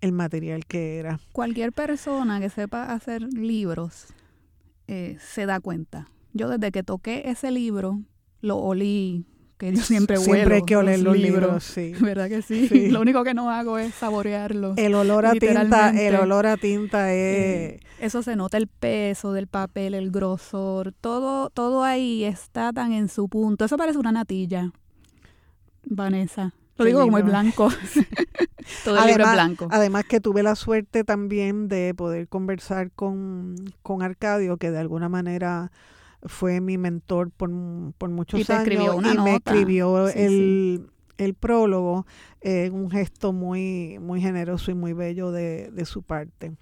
el 0.00 0.12
material 0.12 0.66
que 0.66 0.98
era. 0.98 1.20
Cualquier 1.32 1.72
persona 1.72 2.40
que 2.40 2.50
sepa 2.50 2.92
hacer 2.92 3.22
libros 3.22 4.08
eh, 4.86 5.16
se 5.20 5.46
da 5.46 5.60
cuenta 5.60 6.08
yo 6.34 6.48
desde 6.48 6.72
que 6.72 6.82
toqué 6.82 7.22
ese 7.26 7.50
libro, 7.52 8.02
lo 8.40 8.58
olí, 8.58 9.24
que 9.58 9.72
yo 9.72 9.82
siempre 9.82 10.18
huelo. 10.18 10.32
Siempre 10.32 10.54
hay 10.56 10.62
que 10.62 10.76
oler 10.76 11.00
los, 11.00 11.16
libros, 11.16 11.64
sí. 11.64 11.92
¿Verdad 12.00 12.28
que 12.28 12.42
sí? 12.42 12.90
Lo 12.90 13.00
único 13.00 13.24
que 13.24 13.34
no 13.34 13.50
hago 13.50 13.78
es 13.78 13.94
saborearlo. 13.94 14.74
El 14.76 14.94
olor 14.94 15.26
a 15.26 15.32
tinta, 15.32 15.90
el 15.90 16.16
olor 16.16 16.46
a 16.46 16.56
tinta 16.56 17.12
es... 17.12 17.80
eso 17.98 18.22
se 18.22 18.36
nota 18.36 18.56
el 18.56 18.66
peso 18.66 19.32
del 19.32 19.46
papel, 19.46 19.94
el 19.94 20.10
grosor, 20.10 20.92
todo, 20.92 21.50
todo 21.50 21.84
ahí 21.84 22.24
está 22.24 22.72
tan 22.72 22.92
en 22.92 23.08
su 23.08 23.28
punto. 23.28 23.64
Eso 23.64 23.76
parece 23.76 23.98
una 23.98 24.12
natilla, 24.12 24.72
Vanessa. 25.84 26.54
Lo 26.76 26.84
digo 26.84 27.00
como 27.02 27.18
el 27.18 27.24
blanco. 27.24 27.68
Todo 28.84 28.98
el 28.98 29.06
libro 29.06 29.24
es 29.24 29.32
blanco. 29.32 29.68
Además 29.70 30.04
que 30.08 30.20
tuve 30.20 30.42
la 30.42 30.56
suerte 30.56 31.04
también 31.04 31.68
de 31.68 31.94
poder 31.94 32.28
conversar 32.28 32.90
con, 32.90 33.54
con 33.82 34.02
Arcadio, 34.02 34.56
que 34.56 34.70
de 34.70 34.78
alguna 34.78 35.08
manera 35.08 35.70
fue 36.24 36.60
mi 36.60 36.78
mentor 36.78 37.30
por, 37.30 37.50
por 37.98 38.10
muchos 38.10 38.48
años 38.50 38.96
y 39.04 39.18
me 39.18 39.36
escribió 39.36 40.08
el, 40.08 41.34
prólogo 41.38 42.06
en 42.40 42.74
un 42.74 42.90
gesto 42.90 43.32
muy, 43.32 43.98
muy 44.00 44.20
generoso 44.20 44.70
y 44.70 44.74
muy 44.74 44.92
bello 44.92 45.30
de, 45.30 45.70
de 45.70 45.84
su 45.84 46.02
parte. 46.02 46.52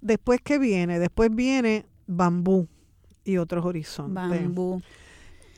Después, 0.00 0.40
¿qué 0.42 0.58
viene? 0.58 0.98
Después 0.98 1.34
viene 1.34 1.86
Bambú 2.06 2.66
y 3.24 3.36
otros 3.36 3.64
horizontes. 3.64 4.14
Bambú 4.14 4.82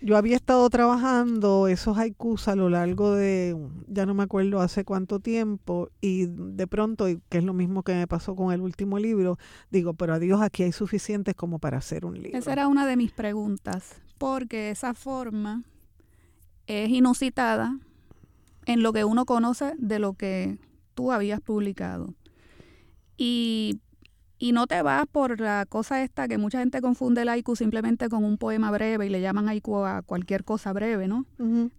yo 0.03 0.17
había 0.17 0.37
estado 0.37 0.69
trabajando 0.69 1.69
esos 1.69 1.97
haikus 1.97 2.49
a 2.49 2.57
lo 2.57 2.69
largo 2.69 3.15
de, 3.15 3.57
ya 3.87 4.05
no 4.05 4.15
me 4.15 4.25
acuerdo 4.25 4.61
hace 4.61 4.85
cuánto 4.85 5.21
tiempo, 5.21 5.89
y 6.01 6.27
de 6.27 6.67
pronto, 6.67 7.07
que 7.29 7.39
es 7.39 7.45
lo 7.45 7.53
mismo 7.53 7.83
que 7.83 7.95
me 7.95 8.07
pasó 8.07 8.35
con 8.35 8.53
el 8.53 8.61
último 8.61 8.99
libro, 8.99 9.39
digo, 9.71 9.95
pero 9.95 10.15
adiós, 10.15 10.41
aquí 10.41 10.65
hay 10.65 10.73
suficientes 10.73 11.35
como 11.35 11.59
para 11.59 11.79
hacer 11.79 12.05
un 12.05 12.15
libro. 12.21 12.39
Esa 12.39 12.53
era 12.53 12.69
una 12.69 12.87
de 12.87 12.97
mis 12.97 13.13
preguntas, 13.13 14.01
porque 14.19 14.71
esa 14.71 14.95
forma 14.95 15.63
es 16.67 16.91
inusitada 16.91 17.79
en 18.67 18.83
lo 18.83 18.93
que 18.93 19.05
uno 19.05 19.25
conoce 19.25 19.75
de 19.79 19.99
lo 19.99 20.15
que 20.15 20.59
tú 20.95 21.13
habías 21.13 21.41
publicado. 21.41 22.15
Y 23.17 23.81
y 24.43 24.51
no 24.51 24.67
te 24.67 24.83
vas 24.83 25.07
por 25.07 25.39
la 25.39 25.67
cosa 25.69 26.03
esta 26.03 26.27
que 26.27 26.37
mucha 26.37 26.59
gente 26.59 26.81
confunde 26.81 27.23
el 27.23 27.29
haiku 27.29 27.55
simplemente 27.55 28.09
con 28.09 28.25
un 28.25 28.39
poema 28.39 28.73
breve 28.73 29.07
y 29.07 29.09
le 29.09 29.21
llaman 29.21 29.49
haiku 29.49 29.85
a 29.85 30.03
cualquier 30.03 30.43
cosa 30.43 30.73
breve, 30.73 31.07
¿no? 31.07 31.27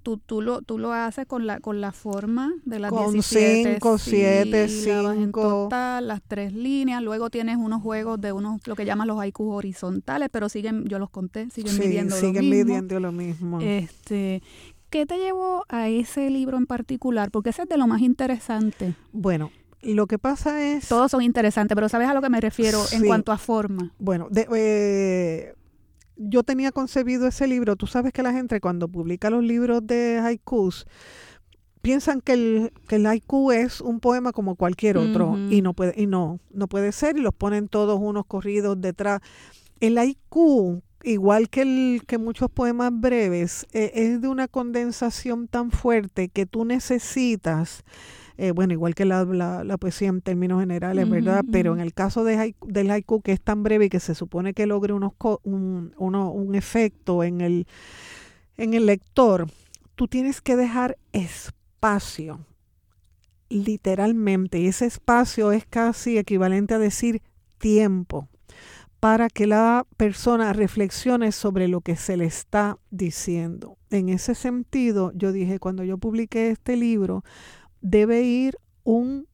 tú, 0.01 0.17
tú, 0.17 0.41
lo, 0.41 0.61
tú 0.61 0.79
lo 0.79 0.93
haces 0.93 1.25
con 1.25 1.45
la, 1.45 1.59
con 1.59 1.81
la 1.81 1.91
forma 1.91 2.53
de 2.63 2.79
las 2.79 2.89
con 2.89 3.11
17 3.11 3.73
cinco, 3.73 3.97
siete, 3.97 4.69
cinco. 4.69 5.67
las 5.69 6.21
tres 6.25 6.53
líneas. 6.53 7.03
Luego 7.03 7.29
tienes 7.29 7.57
unos 7.57 7.81
juegos 7.81 8.21
de 8.21 8.31
unos, 8.31 8.65
lo 8.65 8.77
que 8.77 8.85
llaman 8.85 9.09
los 9.09 9.19
haikus 9.19 9.53
horizontales, 9.53 10.29
pero 10.31 10.47
siguen, 10.47 10.85
yo 10.85 10.99
los 10.99 11.09
conté, 11.09 11.49
siguen 11.49 11.77
midiendo 11.77 12.15
siguen 12.15 12.35
lo 12.35 12.41
mismo. 12.43 12.65
midiendo 12.65 12.99
lo 13.01 13.11
mismo. 13.11 13.59
Este, 13.59 14.41
¿Qué 14.89 15.05
te 15.05 15.17
llevó 15.17 15.65
a 15.67 15.89
ese 15.89 16.29
libro 16.29 16.55
en 16.55 16.65
particular? 16.65 17.29
Porque 17.29 17.49
ese 17.49 17.63
es 17.63 17.67
de 17.67 17.75
lo 17.75 17.87
más 17.87 17.99
interesante. 17.99 18.95
Bueno, 19.11 19.51
lo 19.83 20.07
que 20.07 20.17
pasa 20.17 20.63
es... 20.63 20.87
Todos 20.87 21.11
son 21.11 21.21
interesantes, 21.21 21.75
pero 21.75 21.89
¿sabes 21.89 22.07
a 22.07 22.13
lo 22.13 22.21
que 22.21 22.29
me 22.29 22.39
refiero 22.39 22.81
en 22.91 23.05
cuanto 23.05 23.31
a 23.31 23.37
forma? 23.37 23.91
Bueno, 23.99 24.29
eh, 24.55 25.53
yo 26.15 26.43
tenía 26.43 26.71
concebido 26.71 27.27
ese 27.27 27.47
libro. 27.47 27.75
Tú 27.75 27.87
sabes 27.87 28.13
que 28.13 28.23
la 28.23 28.31
gente 28.31 28.61
cuando 28.61 28.87
publica 28.87 29.29
los 29.29 29.43
libros 29.43 29.85
de 29.85 30.19
haikus 30.23 30.85
piensan 31.81 32.21
que 32.21 32.33
el, 32.33 32.71
que 32.87 32.95
el 32.95 33.05
haiku 33.05 33.51
es 33.51 33.81
un 33.81 33.99
poema 33.99 34.31
como 34.31 34.55
cualquier 34.55 34.97
otro 34.97 35.37
y 35.49 35.61
no 35.61 35.73
puede 35.73 35.93
y 36.01 36.07
no 36.07 36.39
no 36.49 36.67
puede 36.69 36.93
ser 36.93 37.17
y 37.17 37.21
los 37.21 37.33
ponen 37.33 37.67
todos 37.67 37.99
unos 38.01 38.25
corridos 38.25 38.79
detrás. 38.79 39.19
El 39.81 39.97
haiku 39.97 40.81
igual 41.03 41.49
que, 41.49 41.61
el, 41.61 42.03
que 42.07 42.17
muchos 42.17 42.49
poemas 42.49 42.91
breves, 42.93 43.67
eh, 43.73 43.91
es 43.93 44.21
de 44.21 44.27
una 44.27 44.47
condensación 44.47 45.47
tan 45.47 45.71
fuerte 45.71 46.29
que 46.29 46.45
tú 46.45 46.65
necesitas 46.65 47.83
eh, 48.37 48.51
bueno, 48.51 48.73
igual 48.73 48.95
que 48.95 49.05
la, 49.05 49.23
la, 49.25 49.77
poesía 49.77 50.09
en 50.09 50.21
términos 50.21 50.59
generales, 50.59 51.09
¿verdad? 51.09 51.43
Pero 51.51 51.73
en 51.73 51.79
el 51.79 51.93
caso 51.93 52.23
de 52.23 52.55
del 52.65 52.91
haiku, 52.91 53.21
que 53.21 53.31
es 53.31 53.41
tan 53.41 53.63
breve 53.63 53.85
y 53.85 53.89
que 53.89 53.99
se 53.99 54.15
supone 54.15 54.53
que 54.53 54.65
logre 54.65 54.93
unos 54.93 55.13
un, 55.43 55.93
uno, 55.97 56.31
un 56.31 56.55
efecto 56.55 57.23
en 57.23 57.41
el, 57.41 57.67
en 58.57 58.73
el 58.73 58.87
lector, 58.87 59.47
tú 59.95 60.07
tienes 60.07 60.41
que 60.41 60.55
dejar 60.55 60.97
espacio, 61.11 62.39
literalmente, 63.49 64.59
y 64.59 64.67
ese 64.67 64.85
espacio 64.85 65.51
es 65.51 65.65
casi 65.65 66.17
equivalente 66.17 66.73
a 66.73 66.79
decir 66.79 67.21
tiempo 67.59 68.27
para 69.03 69.27
que 69.27 69.47
la 69.47 69.85
persona 69.97 70.53
reflexione 70.53 71.33
sobre 71.33 71.67
lo 71.67 71.81
que 71.81 71.97
se 71.97 72.15
le 72.15 72.23
está 72.23 72.77
diciendo. 72.89 73.77
En 73.89 74.07
ese 74.07 74.33
sentido, 74.33 75.11
yo 75.13 75.33
dije, 75.33 75.59
cuando 75.59 75.83
yo 75.83 75.97
publiqué 75.97 76.51
este 76.51 76.77
libro, 76.77 77.25
debe 77.83 78.23
ir 78.23 78.57
un 78.83 79.27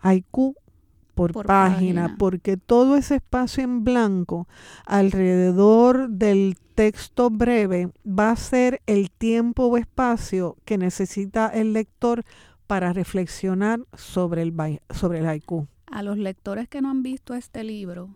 haiku 0.00 0.54
por, 1.14 1.32
página, 1.44 2.16
porque 2.18 2.56
todo 2.56 2.96
ese 2.96 3.16
espacio 3.16 3.62
en 3.62 3.84
blanco 3.84 4.48
alrededor 4.86 6.08
del 6.08 6.56
texto 6.74 7.28
breve 7.28 7.90
va 8.06 8.30
a 8.30 8.36
ser 8.36 8.80
el 8.86 9.10
tiempo 9.10 9.66
o 9.66 9.76
espacio 9.76 10.56
que 10.64 10.78
necesita 10.78 11.48
el 11.48 11.74
lector 11.74 12.24
para 12.66 12.94
reflexionar 12.94 13.80
sobre 13.92 14.40
el, 14.42 14.54
sobre 14.94 15.18
el 15.18 15.26
haiku. 15.26 15.66
A 15.86 16.02
los 16.02 16.16
lectores 16.16 16.68
que 16.68 16.80
no 16.80 16.88
han 16.88 17.02
visto 17.02 17.34
este 17.34 17.64
libro, 17.64 18.14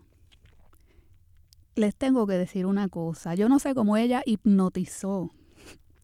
les 1.75 1.95
tengo 1.95 2.25
que 2.25 2.33
decir 2.33 2.65
una 2.65 2.87
cosa. 2.87 3.35
Yo 3.35 3.49
no 3.49 3.59
sé 3.59 3.75
cómo 3.75 3.97
ella 3.97 4.23
hipnotizó 4.25 5.31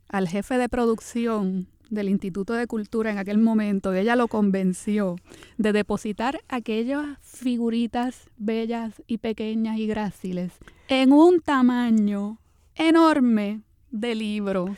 al 0.10 0.28
jefe 0.28 0.58
de 0.58 0.70
producción 0.70 1.68
del 1.92 2.10
Instituto 2.10 2.54
de 2.54 2.66
Cultura 2.66 3.12
en 3.12 3.20
aquel 3.20 3.38
momento, 3.38 3.94
ella 3.94 4.16
lo 4.16 4.28
convenció 4.28 5.18
de 5.58 5.74
depositar 5.74 6.42
aquellas 6.48 7.20
figuritas 7.22 8.30
bellas 8.38 9.04
y 9.06 9.20
pequeñas 9.20 9.78
y 9.78 9.86
gráciles 9.86 10.54
en 10.88 11.14
un 11.14 11.40
tamaño 11.40 12.40
enorme 12.76 13.62
de 13.92 14.16
libro. 14.16 14.76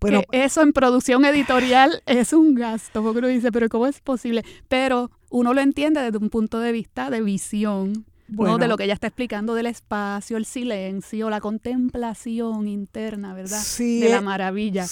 Bueno, 0.00 0.22
eso 0.32 0.62
en 0.62 0.72
producción 0.72 1.24
editorial 1.24 2.02
es 2.06 2.32
un 2.32 2.54
gasto, 2.54 3.02
porque 3.02 3.18
uno 3.18 3.28
dice, 3.28 3.52
pero 3.52 3.68
¿cómo 3.68 3.86
es 3.86 4.00
posible? 4.00 4.44
Pero 4.68 5.10
uno 5.30 5.52
lo 5.52 5.60
entiende 5.60 6.00
desde 6.00 6.18
un 6.18 6.30
punto 6.30 6.58
de 6.58 6.72
vista 6.72 7.10
de 7.10 7.20
visión, 7.20 8.06
¿no? 8.28 8.56
de 8.56 8.66
lo 8.66 8.76
que 8.76 8.84
ella 8.84 8.94
está 8.94 9.08
explicando 9.08 9.54
del 9.54 9.66
espacio, 9.66 10.38
el 10.38 10.46
silencio, 10.46 11.28
la 11.28 11.40
contemplación 11.40 12.66
interna, 12.66 13.34
¿verdad? 13.34 13.60
Sí, 13.62 14.00
de 14.00 14.08
la 14.08 14.18
eh, 14.18 14.22
maravilla. 14.22 14.86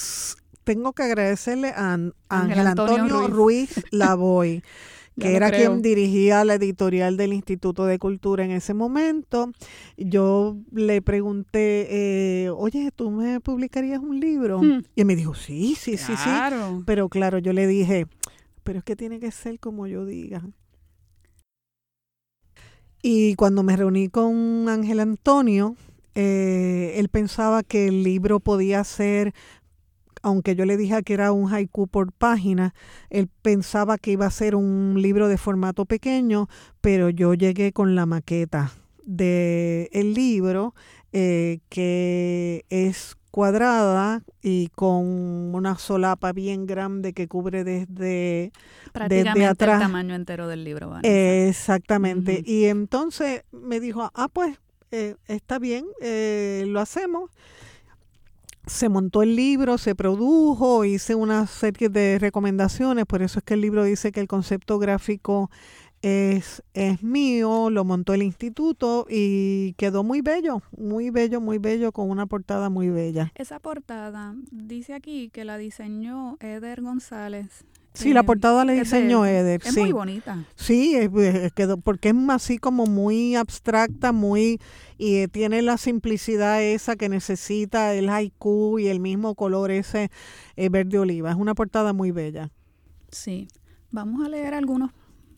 Tengo 0.71 0.93
que 0.93 1.03
agradecerle 1.03 1.73
a 1.75 1.99
Ángel 2.29 2.65
Antonio, 2.65 3.27
Ruiz 3.27 3.83
Lavoy. 3.91 4.63
que 5.19 5.35
era 5.35 5.51
quien 5.51 5.81
dirigía 5.81 6.45
la 6.45 6.53
editorial 6.53 7.17
del 7.17 7.33
Instituto 7.33 7.83
de 7.85 7.99
Cultura 7.99 8.45
en 8.45 8.51
ese 8.51 8.73
momento. 8.73 9.51
Yo 9.97 10.55
le 10.71 11.01
pregunté, 11.01 11.87
eh, 12.45 12.49
oye, 12.51 12.89
¿tú 12.95 13.11
me 13.11 13.41
publicarías 13.41 13.99
un 13.99 14.21
libro? 14.21 14.61
Hmm. 14.61 14.83
Y 14.95 15.03
me 15.03 15.17
dijo, 15.17 15.35
sí, 15.35 15.75
sí, 15.77 15.97
sí, 15.97 16.13
sí. 16.15 16.29
Pero 16.85 17.09
claro, 17.09 17.37
yo 17.39 17.51
le 17.51 17.67
dije, 17.67 18.07
pero 18.63 18.79
es 18.79 18.85
que 18.85 18.95
tiene 18.95 19.19
que 19.19 19.31
ser 19.31 19.59
como 19.59 19.87
yo 19.87 20.05
diga. 20.05 20.41
Y 23.01 23.35
cuando 23.35 23.61
me 23.63 23.75
reuní 23.75 24.07
con 24.07 24.69
Ángel 24.69 25.01
Antonio, 25.01 25.75
eh, 26.15 26.93
él 26.95 27.09
pensaba 27.09 27.61
que 27.61 27.87
el 27.87 28.03
libro 28.03 28.39
podía 28.39 28.85
ser 28.85 29.33
aunque 30.21 30.55
yo 30.55 30.65
le 30.65 30.77
dije 30.77 31.01
que 31.03 31.13
era 31.13 31.31
un 31.31 31.53
haiku 31.53 31.87
por 31.87 32.11
página, 32.11 32.73
él 33.09 33.29
pensaba 33.41 33.97
que 33.97 34.11
iba 34.11 34.25
a 34.25 34.31
ser 34.31 34.55
un 34.55 34.95
libro 35.01 35.27
de 35.27 35.37
formato 35.37 35.85
pequeño, 35.85 36.47
pero 36.81 37.09
yo 37.09 37.33
llegué 37.33 37.71
con 37.71 37.95
la 37.95 38.05
maqueta 38.05 38.71
del 39.05 39.89
el 39.91 40.13
libro 40.13 40.75
eh, 41.11 41.59
que 41.69 42.65
es 42.69 43.17
cuadrada 43.31 44.23
y 44.41 44.67
con 44.75 45.55
una 45.55 45.77
solapa 45.77 46.33
bien 46.33 46.67
grande 46.67 47.13
que 47.13 47.27
cubre 47.27 47.63
desde, 47.63 48.51
desde 49.07 49.45
atrás. 49.45 49.75
el 49.75 49.87
tamaño 49.87 50.15
entero 50.15 50.47
del 50.47 50.63
libro. 50.63 50.99
exactamente. 51.01 52.43
Y 52.45 52.65
entonces 52.65 53.43
me 53.51 53.79
dijo, 53.79 54.11
ah, 54.13 54.27
pues 54.31 54.57
eh, 54.91 55.15
está 55.27 55.57
bien, 55.59 55.85
eh, 56.01 56.65
lo 56.67 56.81
hacemos 56.81 57.31
se 58.65 58.89
montó 58.89 59.23
el 59.23 59.35
libro, 59.35 59.77
se 59.77 59.95
produjo, 59.95 60.85
hice 60.85 61.15
una 61.15 61.47
serie 61.47 61.89
de 61.89 62.19
recomendaciones, 62.19 63.05
por 63.05 63.21
eso 63.21 63.39
es 63.39 63.45
que 63.45 63.55
el 63.55 63.61
libro 63.61 63.83
dice 63.83 64.11
que 64.11 64.19
el 64.19 64.27
concepto 64.27 64.79
gráfico 64.79 65.49
es, 66.01 66.63
es 66.73 67.03
mío, 67.03 67.69
lo 67.69 67.83
montó 67.83 68.13
el 68.13 68.23
instituto 68.23 69.05
y 69.09 69.73
quedó 69.73 70.03
muy 70.03 70.21
bello, 70.21 70.61
muy 70.75 71.09
bello, 71.09 71.41
muy 71.41 71.57
bello, 71.57 71.91
con 71.91 72.09
una 72.09 72.25
portada 72.25 72.69
muy 72.69 72.89
bella. 72.89 73.31
Esa 73.35 73.59
portada 73.59 74.35
dice 74.51 74.93
aquí 74.93 75.29
que 75.29 75.45
la 75.45 75.57
diseñó 75.57 76.37
Eder 76.39 76.81
González. 76.81 77.65
Sí, 77.93 78.13
la 78.13 78.23
portada 78.23 78.63
la 78.63 78.71
diseñó 78.71 79.25
Eder. 79.25 79.61
Es 79.63 79.77
muy 79.77 79.91
bonita. 79.91 80.45
Sí, 80.55 80.95
quedó, 81.55 81.77
porque 81.77 82.09
es 82.09 82.15
así 82.29 82.57
como 82.57 82.85
muy 82.85 83.35
abstracta, 83.35 84.13
muy 84.13 84.59
y 84.97 85.27
tiene 85.27 85.61
la 85.61 85.77
simplicidad 85.77 86.61
esa 86.61 86.95
que 86.95 87.09
necesita 87.09 87.93
el 87.93 88.09
haiku 88.09 88.79
y 88.79 88.87
el 88.87 88.99
mismo 88.99 89.35
color 89.35 89.71
ese 89.71 90.09
eh, 90.55 90.69
verde 90.69 90.99
oliva. 90.99 91.31
Es 91.31 91.35
una 91.35 91.53
portada 91.53 91.91
muy 91.91 92.11
bella. 92.11 92.49
Sí. 93.09 93.47
Vamos 93.91 94.25
a 94.25 94.29
leer 94.29 94.53
algunos 94.53 94.91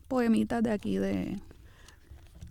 poemitas 0.08 0.62
de 0.62 0.72
aquí 0.72 0.98
de, 0.98 1.40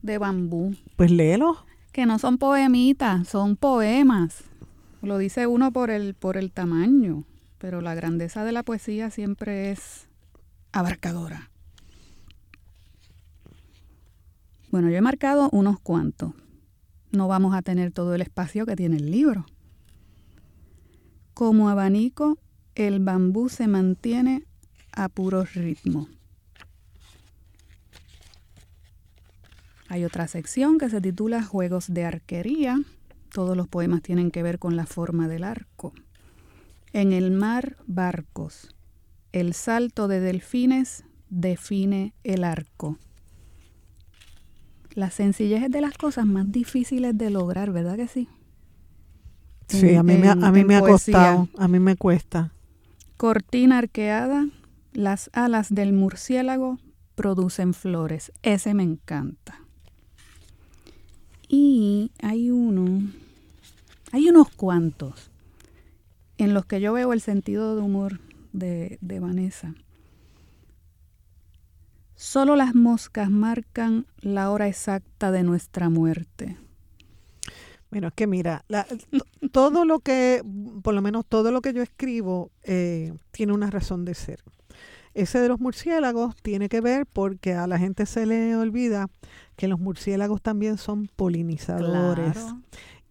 de 0.02 0.18
bambú. 0.18 0.75
Pues 0.97 1.12
léelo. 1.12 1.64
Que 1.92 2.06
no 2.06 2.18
son 2.18 2.38
poemitas, 2.38 3.28
son 3.28 3.54
poemas. 3.54 4.42
Lo 5.00 5.18
dice 5.18 5.47
uno 5.47 5.71
por 5.73 5.90
el, 5.90 6.14
por 6.14 6.37
el 6.37 6.50
tamaño 6.50 7.25
pero 7.62 7.81
la 7.81 7.95
grandeza 7.95 8.45
de 8.45 8.50
la 8.50 8.64
poesía 8.64 9.09
siempre 9.11 9.71
es 9.71 10.09
abarcadora. 10.72 11.48
Bueno, 14.72 14.90
yo 14.90 14.96
he 14.96 15.01
marcado 15.01 15.48
unos 15.53 15.79
cuantos. 15.79 16.33
No 17.12 17.29
vamos 17.29 17.55
a 17.55 17.62
tener 17.62 17.92
todo 17.92 18.16
el 18.16 18.20
espacio 18.20 18.66
que 18.66 18.75
tiene 18.75 18.96
el 18.96 19.12
libro. 19.12 19.46
Como 21.35 21.68
abanico, 21.68 22.37
el 22.75 22.98
bambú 22.98 23.48
se 23.48 23.68
mantiene 23.68 24.44
a 24.90 25.09
puro 25.09 25.44
ritmo. 25.44 26.09
Hay 29.88 30.05
otra 30.05 30.27
sección 30.27 30.79
que 30.79 30.90
se 30.90 31.01
titula 31.01 31.44
Juegos 31.44 31.94
de 31.94 32.07
arquería. 32.07 32.81
Todos 33.33 33.57
los 33.57 33.68
poemas 33.68 34.03
tienen 34.03 34.33
que 34.33 34.42
ver 34.42 34.59
con 34.59 34.75
la 34.75 34.87
forma 34.87 35.29
del 35.29 35.44
arco. 35.44 35.92
En 36.92 37.12
el 37.12 37.31
mar, 37.31 37.78
barcos. 37.87 38.74
El 39.33 39.55
salto 39.55 40.09
de 40.09 40.20
delfines 40.20 41.05
define 41.31 42.12
el 42.22 42.44
arco. 42.44 42.98
La 44.94 45.11
sencillez 45.11 45.62
es 45.62 45.70
de 45.70 45.81
las 45.81 45.96
cosas 45.96 46.26
más 46.26 46.52
difíciles 46.52 47.16
de 47.16 47.31
lograr, 47.31 47.72
¿verdad 47.72 47.96
que 47.96 48.09
sí? 48.09 48.28
Sí, 49.68 49.94
a 49.94 50.02
mí, 50.02 50.18
me, 50.18 50.28
a 50.28 50.35
mí 50.35 50.64
me 50.64 50.76
ha 50.76 50.81
costado, 50.81 51.48
a 51.57 51.66
mí 51.66 51.78
me 51.78 51.96
cuesta. 51.96 52.52
Cortina 53.16 53.78
arqueada, 53.78 54.48
las 54.92 55.31
alas 55.33 55.74
del 55.74 55.94
murciélago 55.94 56.78
producen 57.14 57.72
flores. 57.72 58.33
Ese 58.42 58.74
me 58.74 58.83
encanta. 58.83 59.62
Y 61.48 62.11
hay 62.20 62.50
uno, 62.50 63.00
hay 64.11 64.28
unos 64.28 64.50
cuantos 64.50 65.32
en 66.42 66.55
los 66.55 66.66
que 66.66 66.81
yo 66.81 66.92
veo 66.92 67.12
el 67.12 67.20
sentido 67.20 67.76
de 67.76 67.83
humor 67.83 68.20
de, 68.52 68.98
Vanessa. 69.20 69.74
Solo 72.16 72.57
las 72.57 72.74
moscas 72.74 73.31
marcan 73.31 74.07
la 74.20 74.50
hora 74.50 74.66
exacta 74.66 75.31
de 75.31 75.44
nuestra 75.44 75.88
muerte. 75.88 76.57
Bueno, 77.90 78.09
es 78.09 78.14
que 78.14 78.26
mira, 78.26 78.64
todo 79.52 79.85
lo 79.85 80.00
que, 80.00 80.42
por 80.83 80.94
lo 80.94 81.02
menos 81.02 81.26
todo 81.28 81.52
lo 81.52 81.61
que 81.61 81.72
yo 81.72 81.83
escribo, 81.83 82.50
eh, 82.64 83.12
tiene 83.31 83.52
una 83.52 83.70
razón 83.70 84.05
de 84.05 84.14
ser. 84.14 84.40
Ese 85.14 85.38
de 85.40 85.48
los 85.48 85.61
murciélagos 85.61 86.35
tiene 86.42 86.68
que 86.68 86.81
ver 86.81 87.07
porque 87.07 87.55
a 87.55 87.66
la 87.66 87.78
gente 87.78 88.07
se 88.07 88.26
le 88.26 88.57
olvida 88.57 89.09
que 89.57 89.68
los 89.68 89.78
murciélagos 89.78 90.42
también 90.42 90.78
son 90.78 91.09
polinizadores 91.14 92.37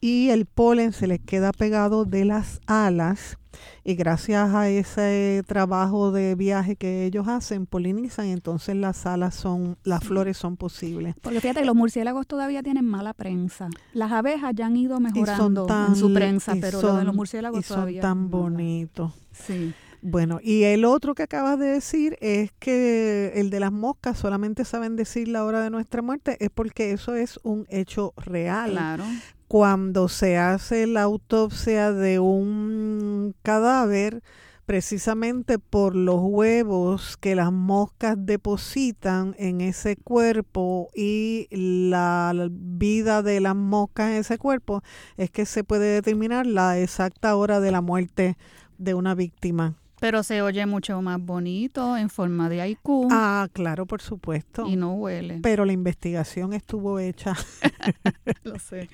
y 0.02 0.30
el 0.30 0.48
polen 0.48 0.92
se 0.92 1.08
les 1.08 1.20
queda 1.20 1.54
pegado 1.54 2.06
de 2.06 2.26
las 2.26 2.60
alas. 2.66 3.38
Y 3.84 3.96
gracias 3.96 4.54
a 4.56 4.70
ese 4.70 5.44
trabajo 5.46 6.12
de 6.12 6.36
viaje 6.36 6.76
que 6.76 7.06
ellos 7.06 7.28
hacen 7.28 7.68
polinizan 7.68 8.28
y 8.28 8.32
entonces 8.32 8.76
las 8.76 9.06
alas 9.06 9.36
son 9.36 9.78
las 9.84 10.04
flores 10.04 10.38
son 10.38 10.58
posibles. 10.58 11.16
Porque 11.22 11.42
fíjate 11.42 11.60
que 11.60 11.66
los 11.66 11.76
murciélagos 11.76 12.26
todavía 12.26 12.64
tienen 12.64 12.86
mala 12.86 13.14
prensa. 13.14 13.70
Las 13.94 14.12
abejas 14.12 14.54
ya 14.56 14.68
han 14.68 14.78
ido 14.78 15.00
mejorando 15.00 15.68
en 15.88 15.96
su 15.96 16.14
prensa 16.14 16.56
pero 16.60 17.04
los 17.04 17.16
murciélagos 17.16 17.66
todavía 17.68 18.02
son 18.02 18.10
tan 18.10 18.30
bonitos. 18.32 19.14
Sí 19.32 19.74
bueno, 20.02 20.40
y 20.42 20.64
el 20.64 20.86
otro 20.86 21.16
que 21.16 21.24
acabas 21.24 21.60
de 21.60 21.68
decir 21.68 22.18
es 22.22 22.52
que 22.60 23.34
el 23.36 23.50
de 23.50 23.60
las 23.60 23.72
moscas 23.72 24.18
solamente 24.18 24.66
saben 24.66 24.96
decir 24.96 25.28
la 25.28 25.44
hora 25.46 25.62
de 25.62 25.70
nuestra 25.70 26.02
muerte, 26.02 26.38
es 26.40 26.50
porque 26.50 26.92
eso 26.92 27.16
es 27.16 27.40
un 27.44 27.66
hecho 27.70 28.14
real. 28.18 28.72
Claro 28.72 29.06
cuando 29.52 30.08
se 30.08 30.38
hace 30.38 30.88
la 30.88 31.02
autopsia 31.02 31.92
de 31.92 32.20
un 32.20 33.36
cadáver, 33.44 34.24
precisamente 34.66 35.60
por 35.60 35.94
los 35.94 36.22
huevos 36.22 37.18
que 37.18 37.36
las 37.36 37.52
moscas 37.52 38.16
depositan 38.18 39.36
en 39.38 39.60
ese 39.60 39.98
cuerpo 39.98 40.88
y 40.96 41.50
la 41.52 42.48
vida 42.50 43.24
de 43.24 43.42
las 43.42 43.58
moscas 43.58 44.12
en 44.12 44.18
ese 44.20 44.38
cuerpo, 44.38 44.84
es 45.18 45.30
que 45.30 45.46
se 45.46 45.66
puede 45.66 45.96
determinar 45.96 46.46
la 46.46 46.80
exacta 46.80 47.36
hora 47.36 47.60
de 47.60 47.72
la 47.72 47.82
muerte 47.82 48.38
de 48.78 48.94
una 48.94 49.16
víctima. 49.16 49.81
Pero 50.02 50.24
se 50.24 50.42
oye 50.42 50.66
mucho 50.66 51.00
más 51.04 51.22
bonito 51.22 51.96
en 51.96 52.10
forma 52.10 52.50
de 52.50 52.60
haiku. 52.60 53.08
Ah, 53.12 53.48
claro, 53.54 53.86
por 53.86 54.02
supuesto. 54.02 54.66
Y 54.66 54.76
no 54.76 54.96
huele. 54.96 55.42
Pero 55.44 55.64
la 55.64 55.74
investigación 55.74 56.54
estuvo 56.54 56.98
hecha. 56.98 57.36
Lo 58.44 58.58
sé. 58.58 58.90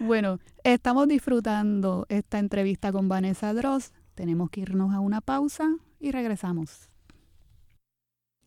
Bueno, 0.00 0.40
estamos 0.64 1.06
disfrutando 1.06 2.06
esta 2.08 2.40
entrevista 2.40 2.90
con 2.90 3.08
Vanessa 3.08 3.54
Dross. 3.54 3.92
Tenemos 4.16 4.50
que 4.50 4.62
irnos 4.62 4.92
a 4.92 4.98
una 4.98 5.20
pausa 5.20 5.76
y 6.00 6.10
regresamos. 6.10 6.90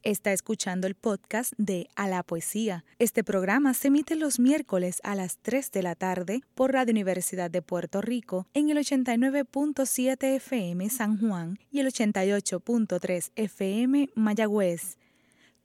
Está 0.05 0.33
escuchando 0.33 0.85
el 0.85 0.93
podcast 0.93 1.53
de 1.57 1.89
A 1.95 2.07
la 2.07 2.21
Poesía. 2.21 2.85
Este 2.99 3.23
programa 3.23 3.73
se 3.73 3.87
emite 3.87 4.15
los 4.15 4.37
miércoles 4.39 5.01
a 5.03 5.15
las 5.15 5.39
3 5.39 5.71
de 5.71 5.81
la 5.81 5.95
tarde 5.95 6.41
por 6.53 6.73
Radio 6.73 6.91
Universidad 6.91 7.49
de 7.49 7.63
Puerto 7.63 8.03
Rico 8.03 8.45
en 8.53 8.69
el 8.69 8.77
89.7 8.77 10.35
FM 10.35 10.91
San 10.91 11.17
Juan 11.17 11.57
y 11.71 11.79
el 11.79 11.87
88.3 11.87 13.31
FM 13.35 14.09
Mayagüez. 14.13 14.99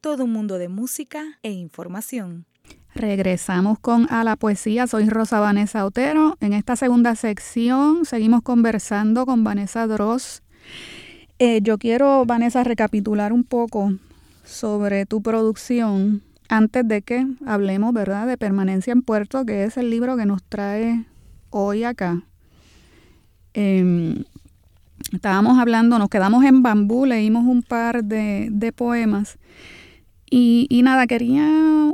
Todo 0.01 0.25
un 0.25 0.33
mundo 0.33 0.57
de 0.57 0.71
música 0.71 1.39
e 1.43 1.51
información. 1.51 2.47
Regresamos 2.95 3.79
con 3.79 4.11
A 4.11 4.25
la 4.25 4.37
Poesía. 4.37 4.87
Soy 4.87 5.11
Rosa 5.11 5.39
Vanessa 5.41 5.85
Otero. 5.85 6.39
En 6.41 6.55
esta 6.55 6.77
segunda 6.77 7.15
sección 7.15 8.07
seguimos 8.07 8.41
conversando 8.41 9.27
con 9.27 9.45
Vanessa 9.45 9.87
Dross. 9.87 10.43
Eh, 11.39 11.61
yo 11.63 11.77
quiero, 11.77 12.25
Vanessa, 12.25 12.65
recapitular 12.65 13.35
un 13.35 13.45
poco 13.45 13.93
sobre 14.51 15.07
tu 15.07 15.23
producción 15.23 16.23
antes 16.49 16.87
de 16.87 17.03
que 17.03 17.27
hablemos, 17.47 17.95
¿verdad?, 17.95 18.27
de 18.27 18.37
Permanencia 18.37 18.93
en 18.93 19.03
Puerto, 19.03 19.47
que 19.47 19.65
es 19.65 19.77
el 19.77 19.89
libro 19.89 20.17
que 20.17 20.27
nos 20.27 20.43
trae 20.43 21.07
hoy 21.51 21.85
acá. 21.85 22.23
Em, 23.55 24.25
estábamos 25.13 25.59
hablando, 25.59 25.99
nos 25.99 26.09
quedamos 26.09 26.45
en 26.45 26.63
bambú, 26.63 27.07
leímos 27.07 27.45
un 27.45 27.63
par 27.63 28.03
de, 28.05 28.73
poemas 28.77 29.39
y, 30.29 30.67
y, 30.69 30.83
nada, 30.83 31.07
quería, 31.07 31.93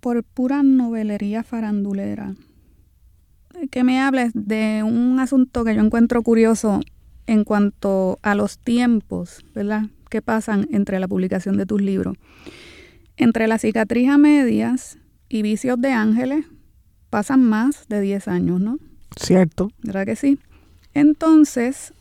por 0.00 0.24
pura 0.24 0.62
novelería 0.62 1.42
farandulera, 1.42 2.34
que 3.70 3.84
me 3.84 4.00
hables 4.00 4.32
de 4.34 4.82
un 4.82 5.20
asunto 5.20 5.64
que 5.64 5.74
yo 5.74 5.82
encuentro 5.82 6.22
curioso 6.22 6.80
en 7.26 7.44
cuanto 7.44 8.18
a 8.22 8.34
los 8.34 8.58
tiempos, 8.58 9.44
¿verdad? 9.54 9.84
Que 10.08 10.22
pasan 10.22 10.68
entre 10.72 11.00
la 11.00 11.08
publicación 11.08 11.56
de 11.56 11.66
tus 11.66 11.80
libros. 11.80 12.16
Entre 13.16 13.46
la 13.46 13.58
cicatriz 13.58 14.10
a 14.10 14.18
medias 14.18 14.98
y 15.28 15.42
vicios 15.42 15.80
de 15.80 15.92
ángeles 15.92 16.46
pasan 17.10 17.42
más 17.42 17.88
de 17.88 18.00
10 18.00 18.28
años, 18.28 18.60
¿no? 18.60 18.78
Cierto. 19.16 19.70
¿Verdad 19.82 20.04
que 20.04 20.16
sí? 20.16 20.38
Entonces, 20.92 21.94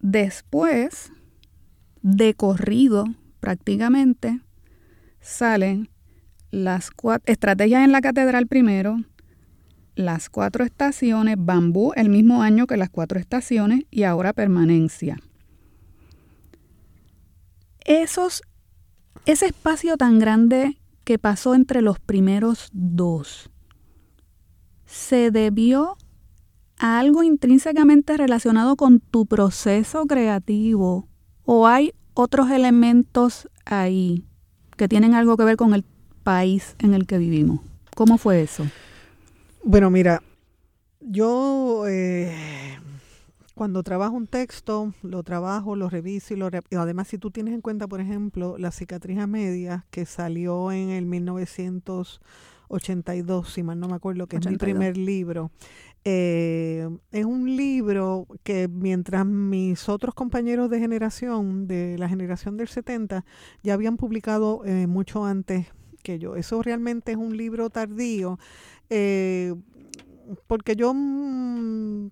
después, 0.00 1.12
de 2.02 2.34
corrido 2.34 3.06
prácticamente, 3.40 4.40
salen 5.20 5.88
las 6.50 6.90
cuatro 6.90 7.32
estrategias 7.32 7.84
en 7.84 7.92
la 7.92 8.00
catedral 8.00 8.46
primero, 8.46 8.98
las 9.94 10.28
cuatro 10.28 10.64
estaciones, 10.64 11.36
bambú 11.38 11.92
el 11.96 12.08
mismo 12.08 12.42
año 12.42 12.66
que 12.66 12.76
las 12.76 12.90
cuatro 12.90 13.18
estaciones 13.18 13.84
y 13.90 14.04
ahora 14.04 14.32
permanencia 14.32 15.18
esos, 17.84 18.42
ese 19.26 19.46
espacio 19.46 19.96
tan 19.96 20.18
grande 20.18 20.78
que 21.04 21.18
pasó 21.18 21.54
entre 21.54 21.82
los 21.82 21.98
primeros 21.98 22.68
dos, 22.72 23.50
¿se 24.86 25.30
debió 25.30 25.96
a 26.78 26.98
algo 26.98 27.22
intrínsecamente 27.22 28.16
relacionado 28.16 28.76
con 28.76 29.00
tu 29.00 29.26
proceso 29.26 30.06
creativo 30.06 31.08
o 31.44 31.66
hay 31.66 31.92
otros 32.14 32.50
elementos 32.50 33.48
ahí 33.64 34.24
que 34.76 34.88
tienen 34.88 35.14
algo 35.14 35.36
que 35.36 35.44
ver 35.44 35.56
con 35.56 35.74
el 35.74 35.84
país 36.22 36.76
en 36.78 36.94
el 36.94 37.06
que 37.06 37.18
vivimos? 37.18 37.60
¿Cómo 37.94 38.18
fue 38.18 38.42
eso? 38.42 38.66
Bueno, 39.64 39.90
mira, 39.90 40.22
yo 41.00 41.84
eh, 41.88 42.61
cuando 43.54 43.82
trabajo 43.82 44.16
un 44.16 44.26
texto, 44.26 44.94
lo 45.02 45.22
trabajo, 45.22 45.76
lo 45.76 45.90
reviso 45.90 46.32
y 46.34 46.38
lo 46.38 46.48
además 46.76 47.08
si 47.08 47.18
tú 47.18 47.30
tienes 47.30 47.52
en 47.54 47.60
cuenta, 47.60 47.86
por 47.86 48.00
ejemplo, 48.00 48.56
La 48.58 48.70
cicatriz 48.70 49.18
a 49.18 49.26
medias 49.26 49.84
que 49.90 50.06
salió 50.06 50.72
en 50.72 50.88
el 50.90 51.04
1982, 51.06 53.52
si 53.52 53.62
mal 53.62 53.78
no 53.78 53.88
me 53.88 53.94
acuerdo, 53.94 54.26
que 54.26 54.36
es 54.36 54.46
mi 54.46 54.56
primer 54.56 54.96
libro. 54.96 55.50
Eh, 56.04 56.88
es 57.12 57.24
un 57.24 57.56
libro 57.56 58.26
que 58.42 58.68
mientras 58.68 59.24
mis 59.24 59.88
otros 59.88 60.14
compañeros 60.14 60.68
de 60.68 60.80
generación, 60.80 61.68
de 61.68 61.96
la 61.98 62.08
generación 62.08 62.56
del 62.56 62.68
70, 62.68 63.24
ya 63.62 63.74
habían 63.74 63.96
publicado 63.96 64.64
eh, 64.64 64.86
mucho 64.86 65.24
antes 65.24 65.66
que 66.02 66.18
yo. 66.18 66.36
Eso 66.36 66.62
realmente 66.62 67.12
es 67.12 67.18
un 67.18 67.36
libro 67.36 67.70
tardío. 67.70 68.38
Eh, 68.90 69.54
porque 70.46 70.76
yo 70.76 70.92
mm, 70.94 72.10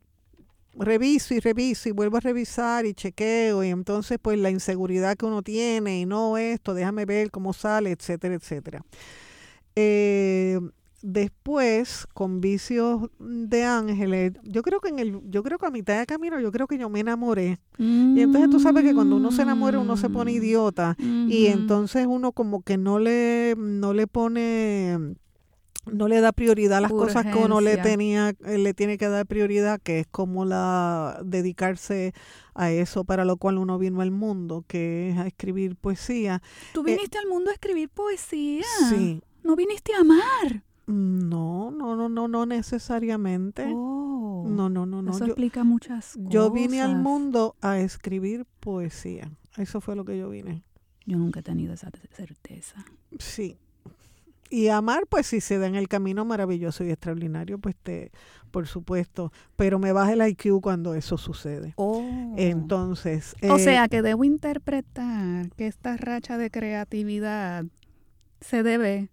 reviso 0.75 1.35
y 1.35 1.41
reviso 1.41 1.89
y 1.89 1.93
vuelvo 1.93 2.17
a 2.17 2.21
revisar 2.21 2.87
y 2.87 2.95
chequeo 2.95 3.65
y 3.65 3.69
entonces 3.69 4.19
pues 4.21 4.39
la 4.39 4.51
inseguridad 4.51 5.17
que 5.17 5.27
uno 5.27 5.43
tiene 5.43 6.01
y 6.01 6.07
no 6.07 6.37
esto, 6.39 6.75
déjame 6.75 7.05
ver 7.05 7.31
cómo 7.31 7.53
sale, 7.53 7.91
etcétera, 7.91 8.35
etcétera. 8.35 8.85
Eh, 9.77 10.59
después, 11.03 12.07
con 12.13 12.41
vicios 12.41 13.09
de 13.19 13.65
ángeles, 13.65 14.33
yo 14.43 14.63
creo 14.63 14.81
que 14.81 14.89
en 14.89 14.99
el, 14.99 15.21
yo 15.31 15.43
creo 15.43 15.59
que 15.59 15.67
a 15.67 15.71
mitad 15.71 15.99
de 15.99 16.07
camino, 16.07 16.39
yo 16.41 16.53
creo 16.53 16.67
que 16.67 16.79
yo 16.79 16.89
me 16.89 17.01
enamoré. 17.01 17.59
Y 17.79 18.21
entonces 18.21 18.51
tú 18.51 18.61
sabes 18.61 18.85
que 18.85 18.95
cuando 18.95 19.17
uno 19.17 19.33
se 19.33 19.43
enamora, 19.43 19.79
uno 19.79 19.97
se 19.97 20.11
pone 20.11 20.33
idiota. 20.33 20.97
Y 20.99 21.47
entonces 21.47 22.07
uno 22.07 22.33
como 22.33 22.63
que 22.63 22.77
no 22.77 22.99
le, 22.99 23.55
no 23.57 23.95
le 23.95 24.07
pone 24.07 25.15
no 25.87 26.09
le 26.09 26.21
da 26.21 26.33
prioridad 26.33 26.79
a 26.79 26.81
las 26.83 26.93
cosas 26.93 27.27
que 27.27 27.39
uno 27.39 27.61
le 27.61 27.77
tenía 27.79 28.31
eh, 28.45 28.59
le 28.59 28.75
tiene 28.75 28.99
que 28.99 29.09
dar 29.09 29.27
prioridad 29.27 29.81
que 29.81 30.01
es 30.01 30.07
como 30.07 30.45
la 30.45 31.21
dedicarse 31.25 32.13
a 32.55 32.71
eso 32.71 33.05
para 33.05 33.25
lo 33.25 33.37
cual 33.37 33.59
uno 33.59 33.79
vino 33.79 34.01
al 34.01 34.11
mundo 34.11 34.65
que 34.67 35.11
es 35.11 35.19
a 35.19 35.27
escribir 35.27 35.77
poesía. 35.77 36.43
Tú 36.73 36.81
eh, 36.81 36.85
viniste 36.85 37.19
al 37.19 37.27
mundo 37.27 37.51
a 37.51 37.55
escribir 37.55 37.89
poesía 37.89 38.65
sí. 38.89 39.23
No 39.43 39.57
viniste 39.57 39.95
a 39.95 40.01
amar 40.01 40.63
no 40.87 41.71
no 41.71 41.95
no 41.95 42.09
no 42.09 42.29
no 42.29 42.47
necesariamente. 42.47 43.71
Oh, 43.73 44.45
no 44.49 44.69
no 44.69 44.87
no 44.87 45.03
no. 45.03 45.13
Eso 45.13 45.25
explica 45.25 45.63
muchas 45.63 46.17
cosas 46.17 46.29
yo 46.31 46.51
vine 46.51 46.83
al 46.83 46.97
mundo 46.97 47.57
a 47.61 47.79
escribir 47.79 48.45
poesía. 48.61 49.31
Eso 49.57 49.81
fue 49.81 49.95
lo 49.95 50.05
que 50.05 50.19
yo 50.19 50.29
vine. 50.29 50.65
Yo 51.07 51.17
nunca 51.17 51.41
he 51.41 51.43
tenido 51.43 51.75
esa 51.75 51.91
certeza. 52.13 52.85
Sí 53.19 53.59
y 54.51 54.69
amar, 54.69 55.07
pues 55.09 55.29
si 55.29 55.41
se 55.41 55.59
da 55.59 55.67
en 55.67 55.77
el 55.77 55.89
camino 55.89 56.25
maravilloso 56.25 56.85
y 56.85 56.91
extraordinario, 56.91 57.59
pues 57.59 57.77
te, 57.77 58.11
por 58.51 58.67
supuesto, 58.67 59.33
pero 59.57 59.79
me 59.79 59.93
baja 59.93 60.13
el 60.13 60.27
IQ 60.27 60.61
cuando 60.61 60.95
eso 60.95 61.17
sucede. 61.17 61.73
Oh. 61.77 62.35
Entonces. 62.37 63.37
o 63.43 63.57
eh, 63.57 63.61
sea 63.61 63.89
que 63.89 64.03
debo 64.03 64.25
interpretar 64.25 65.51
que 65.57 65.67
esta 65.67 65.97
racha 65.97 66.37
de 66.37 66.51
creatividad 66.51 67.65
se 68.41 68.63
debe 68.63 69.11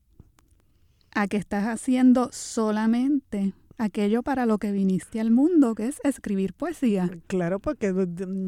a 1.14 1.28
que 1.28 1.38
estás 1.38 1.66
haciendo 1.66 2.30
solamente 2.32 3.54
aquello 3.78 4.24
para 4.24 4.46
lo 4.46 4.58
que 4.58 4.72
viniste 4.72 5.20
al 5.20 5.32
mundo, 5.32 5.76
que 5.76 5.88
es 5.88 6.00
escribir 6.04 6.54
poesía. 6.54 7.10
Claro, 7.28 7.60
porque 7.60 7.94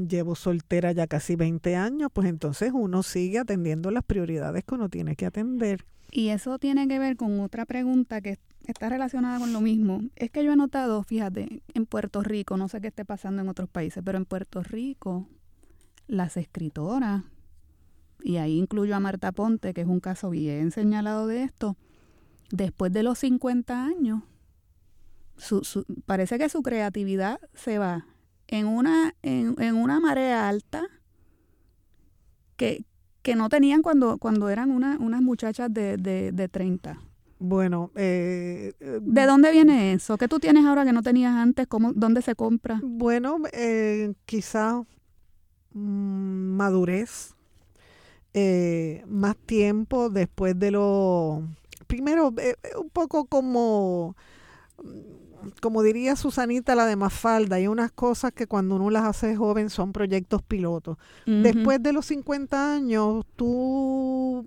llevo 0.08 0.36
soltera 0.36 0.92
ya 0.92 1.08
casi 1.08 1.36
20 1.36 1.76
años, 1.76 2.10
pues 2.14 2.28
entonces 2.28 2.72
uno 2.74 3.04
sigue 3.04 3.40
atendiendo 3.40 3.92
las 3.92 4.04
prioridades 4.04 4.64
que 4.64 4.76
uno 4.76 4.90
tiene 4.90 5.16
que 5.16 5.26
atender. 5.26 5.86
Y 6.12 6.30
eso 6.30 6.58
tiene 6.58 6.88
que 6.88 6.98
ver 6.98 7.16
con 7.16 7.40
otra 7.40 7.66
pregunta 7.66 8.22
que 8.22 8.40
está 8.66 8.90
relacionada 8.90 9.40
con 9.40 9.54
lo 9.54 9.62
mismo. 9.62 10.02
Es 10.16 10.32
que 10.32 10.44
yo 10.44 10.54
he 10.54 10.56
notado, 10.56 11.04
fíjate, 11.04 11.62
en 11.74 11.86
Puerto 11.86 12.24
Rico, 12.24 12.58
no 12.58 12.68
sé 12.68 12.82
qué 12.82 12.88
esté 12.88 13.06
pasando 13.06 13.42
en 13.42 13.50
otros 13.50 13.70
países, 13.70 14.02
pero 14.04 14.18
en 14.18 14.26
Puerto 14.26 14.64
Rico, 14.64 15.28
las 16.08 16.38
escritoras, 16.38 17.24
y 18.24 18.38
ahí 18.38 18.58
incluyo 18.58 18.96
a 18.96 19.00
Marta 19.00 19.32
Ponte, 19.32 19.74
que 19.74 19.82
es 19.82 19.88
un 19.88 20.00
caso 20.00 20.30
bien 20.30 20.72
señalado 20.72 21.28
de 21.28 21.44
esto, 21.44 21.78
después 22.52 22.92
de 22.92 23.04
los 23.04 23.20
50 23.20 23.86
años, 23.86 24.24
parece 26.06 26.38
que 26.38 26.50
su 26.50 26.62
creatividad 26.62 27.40
se 27.54 27.78
va 27.80 28.06
en 28.48 28.68
una, 28.68 29.14
en, 29.22 29.56
en 29.60 29.76
una 29.76 30.00
marea 30.00 30.50
alta 30.50 30.88
que, 32.58 32.84
que 33.22 33.36
no 33.36 33.50
tenían 33.50 33.82
cuando, 33.82 34.18
cuando 34.18 34.50
eran 34.50 34.72
una, 34.72 34.98
unas 35.00 35.22
muchachas 35.22 35.74
de, 35.74 35.98
de, 35.98 36.32
de 36.32 36.48
30. 36.50 37.00
Bueno, 37.40 37.92
eh, 37.96 38.74
eh, 38.82 39.00
¿de 39.02 39.26
dónde 39.26 39.52
viene 39.52 39.94
eso? 39.94 40.18
¿Qué 40.18 40.28
tú 40.28 40.40
tienes 40.40 40.66
ahora 40.66 40.84
que 40.84 40.92
no 40.92 41.02
tenías 41.02 41.34
antes? 41.34 41.68
¿Cómo, 41.68 41.94
¿Dónde 41.94 42.22
se 42.22 42.36
compra? 42.36 42.82
Bueno, 42.84 43.38
eh, 43.54 44.14
quizá 44.26 44.84
mm, 45.72 46.58
madurez, 46.58 47.34
eh, 48.34 49.04
más 49.08 49.38
tiempo 49.38 50.10
después 50.10 50.60
de 50.60 50.72
lo... 50.72 51.44
Primero, 51.88 52.34
un 52.78 52.90
poco 52.92 53.26
como 53.26 54.16
como 55.62 55.84
diría 55.84 56.16
Susanita, 56.16 56.76
la 56.76 56.86
de 56.86 56.96
Mafalda, 56.96 57.58
hay 57.58 57.68
unas 57.68 57.92
cosas 57.92 58.32
que 58.32 58.48
cuando 58.48 58.76
uno 58.76 58.90
las 58.90 59.04
hace 59.06 59.36
joven 59.36 59.70
son 59.70 59.92
proyectos 59.92 60.42
pilotos. 60.42 60.98
Después 61.26 61.82
de 61.82 61.94
los 61.94 62.06
50 62.08 62.74
años, 62.74 63.26
tú 63.36 64.46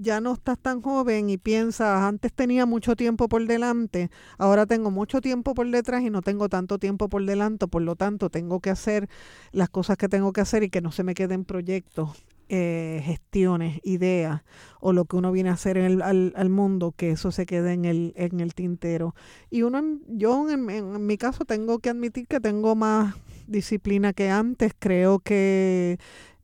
ya 0.00 0.20
no 0.20 0.34
estás 0.34 0.58
tan 0.58 0.82
joven 0.82 1.30
y 1.30 1.38
piensas, 1.38 2.02
antes 2.02 2.32
tenía 2.32 2.66
mucho 2.66 2.96
tiempo 2.96 3.28
por 3.28 3.46
delante, 3.46 4.10
ahora 4.38 4.66
tengo 4.66 4.90
mucho 4.90 5.20
tiempo 5.20 5.54
por 5.54 5.70
detrás 5.70 6.02
y 6.02 6.10
no 6.10 6.22
tengo 6.22 6.48
tanto 6.48 6.78
tiempo 6.78 7.08
por 7.08 7.24
delante, 7.24 7.66
por 7.66 7.82
lo 7.82 7.96
tanto 7.96 8.30
tengo 8.30 8.60
que 8.60 8.70
hacer 8.70 9.08
las 9.52 9.68
cosas 9.68 9.96
que 9.96 10.08
tengo 10.08 10.32
que 10.32 10.40
hacer 10.40 10.62
y 10.62 10.70
que 10.70 10.80
no 10.80 10.92
se 10.92 11.02
me 11.02 11.14
queden 11.14 11.44
proyectos 11.44 12.24
eh, 12.48 13.00
gestiones, 13.04 13.80
ideas 13.82 14.42
o 14.80 14.92
lo 14.92 15.04
que 15.04 15.16
uno 15.16 15.30
viene 15.30 15.50
a 15.50 15.52
hacer 15.52 15.78
en 15.78 15.84
el, 15.84 16.02
al, 16.02 16.32
al, 16.36 16.48
mundo, 16.48 16.92
que 16.96 17.12
eso 17.12 17.30
se 17.30 17.46
quede 17.46 17.72
en 17.72 17.84
el, 17.84 18.12
en 18.16 18.40
el 18.40 18.52
tintero. 18.54 19.14
Y 19.48 19.62
uno, 19.62 19.80
yo 20.08 20.50
en, 20.50 21.06
mi 21.06 21.16
caso 21.16 21.44
tengo 21.44 21.78
que 21.78 21.90
admitir 21.90 22.26
que 22.26 22.40
tengo 22.40 22.74
más 22.74 23.14
disciplina 23.46 24.12
que 24.12 24.28
antes. 24.28 24.72
Creo 24.76 25.20
que 25.20 25.98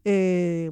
eh, 0.05 0.71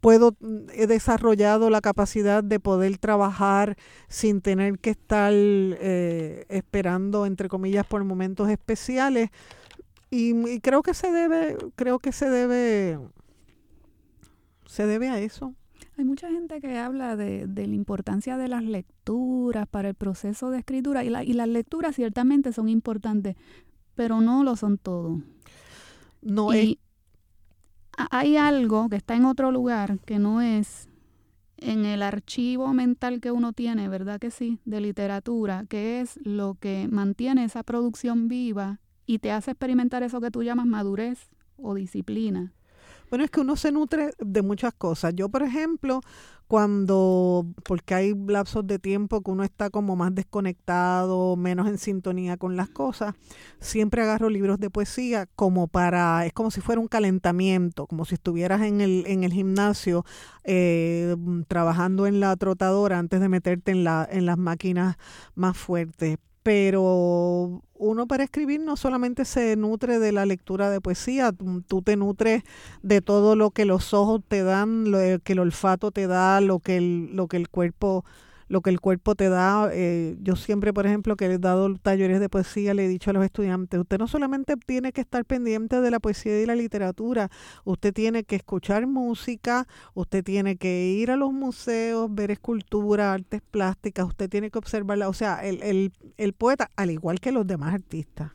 puedo, 0.00 0.34
he 0.72 0.86
desarrollado 0.86 1.68
la 1.68 1.82
capacidad 1.82 2.42
de 2.42 2.58
poder 2.58 2.96
trabajar 2.98 3.76
sin 4.08 4.40
tener 4.40 4.78
que 4.78 4.90
estar 4.90 5.32
eh, 5.34 6.46
esperando, 6.48 7.26
entre 7.26 7.48
comillas, 7.48 7.86
por 7.86 8.02
momentos 8.04 8.48
especiales. 8.48 9.30
Y, 10.10 10.34
y, 10.48 10.60
creo 10.60 10.82
que 10.82 10.94
se 10.94 11.12
debe, 11.12 11.56
creo 11.76 11.98
que 11.98 12.12
se 12.12 12.28
debe, 12.28 12.98
se 14.72 14.86
debe 14.86 15.10
a 15.10 15.20
eso. 15.20 15.54
Hay 15.98 16.04
mucha 16.04 16.30
gente 16.30 16.60
que 16.60 16.78
habla 16.78 17.14
de, 17.14 17.46
de, 17.46 17.66
la 17.66 17.74
importancia 17.74 18.38
de 18.38 18.48
las 18.48 18.64
lecturas 18.64 19.68
para 19.68 19.90
el 19.90 19.94
proceso 19.94 20.50
de 20.50 20.60
escritura 20.60 21.04
y, 21.04 21.10
la, 21.10 21.24
y 21.24 21.34
las 21.34 21.48
lecturas 21.48 21.94
ciertamente 21.94 22.54
son 22.54 22.70
importantes, 22.70 23.36
pero 23.94 24.22
no 24.22 24.44
lo 24.44 24.56
son 24.56 24.78
todo. 24.78 25.20
No 26.22 26.54
y, 26.54 26.58
es 26.58 26.78
hay 28.10 28.38
algo 28.38 28.88
que 28.88 28.96
está 28.96 29.14
en 29.14 29.26
otro 29.26 29.50
lugar 29.52 29.98
que 30.00 30.18
no 30.18 30.40
es 30.40 30.88
en 31.58 31.84
el 31.84 32.02
archivo 32.02 32.72
mental 32.72 33.20
que 33.20 33.30
uno 33.30 33.52
tiene, 33.52 33.90
¿verdad 33.90 34.18
que 34.18 34.30
sí? 34.30 34.58
De 34.64 34.80
literatura, 34.80 35.66
que 35.68 36.00
es 36.00 36.18
lo 36.24 36.54
que 36.54 36.88
mantiene 36.90 37.44
esa 37.44 37.62
producción 37.62 38.28
viva 38.28 38.80
y 39.04 39.18
te 39.18 39.30
hace 39.30 39.50
experimentar 39.50 40.02
eso 40.02 40.22
que 40.22 40.30
tú 40.30 40.42
llamas 40.42 40.64
madurez 40.64 41.28
o 41.56 41.74
disciplina. 41.74 42.54
Bueno, 43.12 43.26
es 43.26 43.30
que 43.30 43.40
uno 43.40 43.56
se 43.56 43.70
nutre 43.72 44.14
de 44.18 44.40
muchas 44.40 44.72
cosas. 44.72 45.12
Yo, 45.14 45.28
por 45.28 45.42
ejemplo, 45.42 46.00
cuando, 46.48 47.46
porque 47.62 47.92
hay 47.94 48.14
lapsos 48.14 48.66
de 48.66 48.78
tiempo 48.78 49.20
que 49.20 49.30
uno 49.30 49.44
está 49.44 49.68
como 49.68 49.96
más 49.96 50.14
desconectado, 50.14 51.36
menos 51.36 51.68
en 51.68 51.76
sintonía 51.76 52.38
con 52.38 52.56
las 52.56 52.70
cosas, 52.70 53.14
siempre 53.60 54.00
agarro 54.00 54.30
libros 54.30 54.58
de 54.58 54.70
poesía 54.70 55.26
como 55.36 55.68
para, 55.68 56.24
es 56.24 56.32
como 56.32 56.50
si 56.50 56.62
fuera 56.62 56.80
un 56.80 56.88
calentamiento, 56.88 57.86
como 57.86 58.06
si 58.06 58.14
estuvieras 58.14 58.62
en 58.62 58.80
el, 58.80 59.04
en 59.06 59.24
el 59.24 59.32
gimnasio 59.34 60.06
eh, 60.44 61.14
trabajando 61.48 62.06
en 62.06 62.18
la 62.18 62.34
trotadora 62.36 62.98
antes 62.98 63.20
de 63.20 63.28
meterte 63.28 63.72
en, 63.72 63.84
la, 63.84 64.08
en 64.10 64.24
las 64.24 64.38
máquinas 64.38 64.96
más 65.34 65.58
fuertes 65.58 66.16
pero 66.42 67.62
uno 67.74 68.06
para 68.06 68.24
escribir 68.24 68.60
no 68.60 68.76
solamente 68.76 69.24
se 69.24 69.56
nutre 69.56 69.98
de 69.98 70.12
la 70.12 70.26
lectura 70.26 70.70
de 70.70 70.80
poesía, 70.80 71.32
tú 71.66 71.82
te 71.82 71.96
nutres 71.96 72.42
de 72.82 73.00
todo 73.00 73.36
lo 73.36 73.50
que 73.50 73.64
los 73.64 73.94
ojos 73.94 74.20
te 74.26 74.42
dan, 74.42 74.90
lo 74.90 74.98
que 75.20 75.32
el 75.32 75.38
olfato 75.38 75.90
te 75.90 76.06
da, 76.06 76.40
lo 76.40 76.58
que 76.58 76.76
el, 76.76 77.14
lo 77.14 77.28
que 77.28 77.36
el 77.36 77.48
cuerpo 77.48 78.04
lo 78.52 78.60
que 78.60 78.68
el 78.68 78.80
cuerpo 78.80 79.14
te 79.14 79.30
da. 79.30 79.70
Eh, 79.72 80.18
yo 80.20 80.36
siempre, 80.36 80.74
por 80.74 80.86
ejemplo, 80.86 81.16
que 81.16 81.24
he 81.24 81.38
dado 81.38 81.74
talleres 81.76 82.20
de 82.20 82.28
poesía, 82.28 82.74
le 82.74 82.84
he 82.84 82.88
dicho 82.88 83.08
a 83.08 83.14
los 83.14 83.24
estudiantes, 83.24 83.80
usted 83.80 83.98
no 83.98 84.06
solamente 84.06 84.58
tiene 84.58 84.92
que 84.92 85.00
estar 85.00 85.24
pendiente 85.24 85.80
de 85.80 85.90
la 85.90 85.98
poesía 86.00 86.38
y 86.38 86.44
la 86.44 86.54
literatura, 86.54 87.30
usted 87.64 87.94
tiene 87.94 88.24
que 88.24 88.36
escuchar 88.36 88.86
música, 88.86 89.66
usted 89.94 90.22
tiene 90.22 90.56
que 90.56 90.84
ir 90.84 91.10
a 91.10 91.16
los 91.16 91.32
museos, 91.32 92.14
ver 92.14 92.30
escultura, 92.30 93.14
artes 93.14 93.40
plásticas, 93.50 94.06
usted 94.06 94.28
tiene 94.28 94.50
que 94.50 94.58
observarla. 94.58 95.08
O 95.08 95.14
sea, 95.14 95.36
el, 95.42 95.62
el, 95.62 95.92
el 96.18 96.32
poeta, 96.34 96.70
al 96.76 96.90
igual 96.90 97.20
que 97.20 97.32
los 97.32 97.46
demás 97.46 97.72
artistas, 97.72 98.32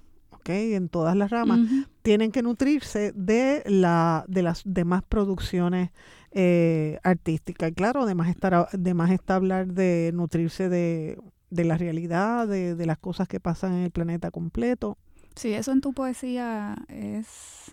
en 0.48 0.90
todas 0.90 1.16
las 1.16 1.30
ramas, 1.30 1.60
uh 1.60 1.64
-huh. 1.64 1.88
tienen 2.02 2.32
que 2.32 2.42
nutrirse 2.42 3.12
de, 3.14 3.64
la, 3.66 4.24
de 4.28 4.42
las 4.42 4.62
demás 4.66 5.04
producciones 5.08 5.92
eh, 6.40 7.00
artísticas. 7.02 7.72
Y 7.72 7.74
claro, 7.74 8.04
además, 8.04 8.30
estar, 8.30 8.54
además 8.54 9.10
está 9.10 9.34
hablar 9.34 9.74
de 9.74 10.12
nutrirse 10.14 10.70
de, 10.70 11.18
de 11.50 11.64
la 11.64 11.80
realidad, 11.80 12.48
de, 12.48 12.76
de, 12.76 12.86
las 12.86 13.00
cosas 13.00 13.28
que 13.28 13.40
pasan 13.40 13.74
en 13.74 13.84
el 13.86 13.90
planeta 13.90 14.30
completo. 14.30 15.00
Sí, 15.34 15.54
eso 15.54 15.72
en 15.72 15.82
tu 15.82 15.94
poesía 15.94 16.76
es, 16.90 17.72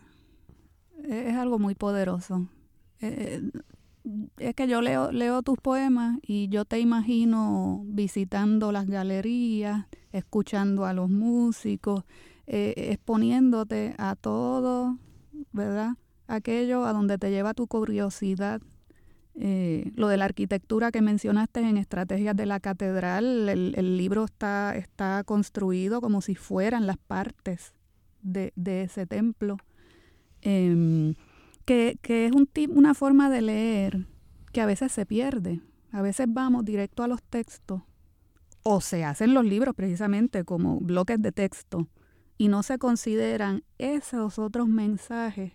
es 1.06 1.34
algo 1.34 1.58
muy 1.58 1.74
poderoso. 1.74 2.48
Eh, 3.02 3.42
es 4.38 4.54
que 4.54 4.66
yo 4.66 4.80
leo, 4.80 5.12
leo 5.12 5.42
tus 5.42 5.58
poemas 5.58 6.18
y 6.22 6.48
yo 6.48 6.64
te 6.64 6.80
imagino 6.80 7.82
visitando 7.84 8.72
las 8.72 8.86
galerías, 8.86 9.84
escuchando 10.10 10.86
a 10.86 10.94
los 10.94 11.10
músicos, 11.10 12.04
eh, 12.46 12.72
exponiéndote 12.76 13.94
a 13.98 14.16
todo, 14.16 14.96
¿verdad? 15.52 15.98
Aquello 16.26 16.84
a 16.84 16.92
donde 16.92 17.18
te 17.18 17.30
lleva 17.30 17.54
tu 17.54 17.66
curiosidad. 17.66 18.60
Eh, 19.36 19.90
lo 19.96 20.08
de 20.08 20.16
la 20.16 20.26
arquitectura 20.26 20.92
que 20.92 21.02
mencionaste 21.02 21.60
en 21.60 21.76
Estrategias 21.76 22.36
de 22.36 22.46
la 22.46 22.60
Catedral, 22.60 23.48
el, 23.48 23.96
libro 23.96 24.24
está, 24.24 24.76
está 24.76 25.24
construido 25.24 26.00
como 26.00 26.20
si 26.20 26.34
fueran 26.36 26.86
las 26.86 26.98
partes 26.98 27.74
de, 28.22 28.52
ese 28.56 29.06
templo. 29.06 29.56
Eh, 30.42 31.14
que, 31.64 31.98
que, 32.02 32.26
es 32.26 32.32
un 32.32 32.48
una 32.70 32.94
forma 32.94 33.30
de 33.30 33.42
leer 33.42 34.06
que 34.52 34.60
a 34.60 34.66
veces 34.66 34.92
se 34.92 35.04
pierde. 35.04 35.60
A 35.90 36.02
veces 36.02 36.26
vamos 36.28 36.64
directo 36.64 37.02
a 37.02 37.08
los 37.08 37.22
textos 37.22 37.82
o 38.64 38.80
se 38.80 39.04
hacen 39.04 39.34
los 39.34 39.44
libros 39.44 39.74
precisamente 39.74 40.44
como 40.44 40.80
bloques 40.80 41.20
de 41.20 41.30
texto 41.30 41.86
y 42.38 42.48
no 42.48 42.62
se 42.62 42.78
consideran 42.78 43.62
esos 43.78 44.38
otros 44.38 44.66
mensajes 44.66 45.52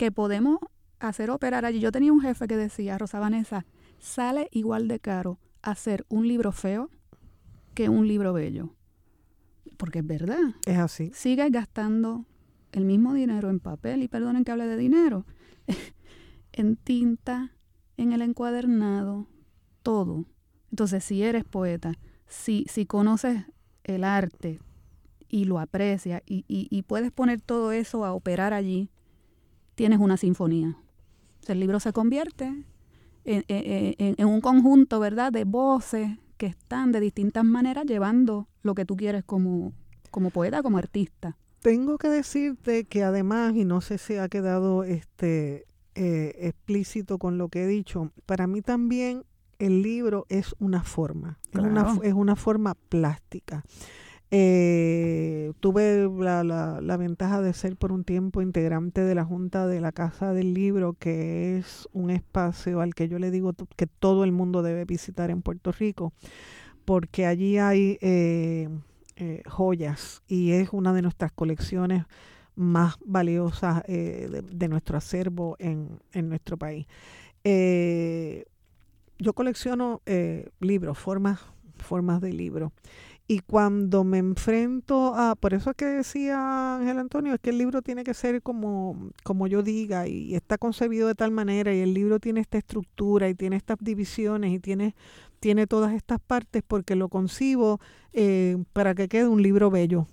que 0.00 0.10
podemos 0.10 0.60
hacer 0.98 1.28
operar 1.28 1.66
allí. 1.66 1.78
Yo 1.78 1.92
tenía 1.92 2.10
un 2.10 2.22
jefe 2.22 2.48
que 2.48 2.56
decía, 2.56 2.96
Rosa 2.96 3.20
Vanessa, 3.20 3.66
sale 3.98 4.48
igual 4.50 4.88
de 4.88 4.98
caro 4.98 5.38
hacer 5.60 6.06
un 6.08 6.26
libro 6.26 6.52
feo 6.52 6.88
que 7.74 7.90
un 7.90 8.08
libro 8.08 8.32
bello. 8.32 8.70
Porque 9.76 9.98
es 9.98 10.06
verdad. 10.06 10.54
Es 10.64 10.78
así. 10.78 11.10
Sigues 11.12 11.52
gastando 11.52 12.24
el 12.72 12.86
mismo 12.86 13.12
dinero 13.12 13.50
en 13.50 13.60
papel, 13.60 14.02
y 14.02 14.08
perdonen 14.08 14.42
que 14.42 14.52
hable 14.52 14.66
de 14.66 14.78
dinero, 14.78 15.26
en 16.52 16.76
tinta, 16.76 17.52
en 17.98 18.14
el 18.14 18.22
encuadernado, 18.22 19.26
todo. 19.82 20.24
Entonces, 20.70 21.04
si 21.04 21.24
eres 21.24 21.44
poeta, 21.44 21.92
si, 22.26 22.64
si 22.70 22.86
conoces 22.86 23.44
el 23.84 24.04
arte, 24.04 24.60
y 25.28 25.44
lo 25.44 25.58
aprecia 25.58 26.22
y, 26.24 26.46
y, 26.48 26.68
y, 26.70 26.82
puedes 26.84 27.12
poner 27.12 27.42
todo 27.42 27.70
eso 27.70 28.06
a 28.06 28.14
operar 28.14 28.54
allí, 28.54 28.88
tienes 29.80 29.98
una 29.98 30.18
sinfonía. 30.18 30.76
El 31.46 31.58
libro 31.58 31.80
se 31.80 31.94
convierte 31.94 32.44
en, 33.24 33.44
en, 33.48 33.94
en, 34.18 34.26
un 34.26 34.42
conjunto, 34.42 35.00
¿verdad?, 35.00 35.32
de 35.32 35.44
voces 35.44 36.18
que 36.36 36.44
están 36.44 36.92
de 36.92 37.00
distintas 37.00 37.44
maneras 37.44 37.86
llevando 37.86 38.46
lo 38.62 38.74
que 38.74 38.84
tú 38.84 38.94
quieres 38.94 39.24
como, 39.24 39.72
como 40.10 40.28
poeta, 40.28 40.62
como 40.62 40.76
artista. 40.76 41.38
Tengo 41.62 41.96
que 41.96 42.08
decirte 42.08 42.84
que 42.84 43.02
además, 43.04 43.54
y 43.56 43.64
no 43.64 43.80
sé 43.80 43.96
si 43.96 44.16
ha 44.16 44.28
quedado 44.28 44.84
este 44.84 45.64
eh, 45.94 46.34
explícito 46.40 47.16
con 47.16 47.38
lo 47.38 47.48
que 47.48 47.62
he 47.62 47.66
dicho, 47.66 48.12
para 48.26 48.46
mí 48.46 48.60
también 48.60 49.24
el 49.58 49.80
libro 49.80 50.26
es 50.28 50.54
una 50.58 50.84
forma, 50.84 51.38
claro. 51.52 51.68
es, 51.68 51.72
una, 51.72 52.06
es 52.06 52.12
una 52.12 52.36
forma 52.36 52.74
plástica. 52.74 53.64
Eh, 54.32 55.52
tuve 55.58 56.08
la, 56.08 56.44
la, 56.44 56.96
ventaja 56.96 57.42
de 57.42 57.52
ser 57.52 57.76
por 57.76 57.90
un 57.90 58.04
tiempo 58.04 58.42
integrante 58.42 59.00
de 59.00 59.16
la 59.16 59.24
Junta 59.24 59.66
de 59.66 59.80
la 59.80 59.90
Casa 59.90 60.32
del 60.32 60.54
Libro, 60.54 60.92
que 60.92 61.58
es 61.58 61.88
un 61.92 62.10
espacio 62.10 62.80
al 62.80 62.94
que 62.94 63.08
yo 63.08 63.18
le 63.18 63.32
digo 63.32 63.54
que 63.76 63.88
todo 63.88 64.22
el 64.22 64.30
mundo 64.30 64.62
debe 64.62 64.84
visitar 64.84 65.30
en 65.30 65.42
Puerto 65.42 65.72
Rico, 65.72 66.12
porque 66.84 67.26
allí 67.26 67.58
hay 67.58 67.98
eh, 68.00 68.68
eh, 69.16 69.42
joyas 69.46 70.22
y 70.28 70.52
es 70.52 70.68
una 70.72 70.92
de 70.92 71.02
nuestras 71.02 71.32
colecciones 71.32 72.04
más 72.54 72.98
valiosas 73.04 73.82
de, 73.86 74.68
nuestro 74.68 74.96
acervo 74.96 75.56
en, 75.58 75.98
en 76.12 76.28
nuestro 76.28 76.56
país. 76.56 76.86
Yo 79.18 79.32
colecciono 79.32 80.02
libros, 80.60 80.98
formas, 80.98 81.40
formas 81.78 82.20
de 82.20 82.32
libros. 82.32 82.72
Y 83.30 83.38
cuando 83.38 84.02
me 84.02 84.18
enfrento 84.18 85.14
a, 85.14 85.36
por 85.36 85.54
eso 85.54 85.70
es 85.70 85.76
que 85.76 85.84
decía 85.84 86.74
Ángel 86.74 86.98
Antonio, 86.98 87.32
es 87.32 87.38
que 87.38 87.50
el 87.50 87.58
libro 87.58 87.80
tiene 87.80 88.02
que 88.02 88.12
ser 88.12 88.42
como, 88.42 89.12
como 89.22 89.46
yo 89.46 89.62
diga 89.62 90.08
y 90.08 90.34
está 90.34 90.58
concebido 90.58 91.06
de 91.06 91.14
tal 91.14 91.30
manera 91.30 91.72
y 91.72 91.78
el 91.78 91.94
libro 91.94 92.18
tiene 92.18 92.40
esta 92.40 92.58
estructura 92.58 93.28
y 93.28 93.36
tiene 93.36 93.54
estas 93.54 93.78
divisiones 93.80 94.52
y 94.52 94.58
tiene, 94.58 94.96
tiene 95.38 95.68
todas 95.68 95.94
estas 95.94 96.18
partes 96.18 96.64
porque 96.66 96.96
lo 96.96 97.08
concibo 97.08 97.78
eh, 98.12 98.56
para 98.72 98.96
que 98.96 99.06
quede 99.06 99.28
un 99.28 99.44
libro 99.44 99.70
bello. 99.70 100.08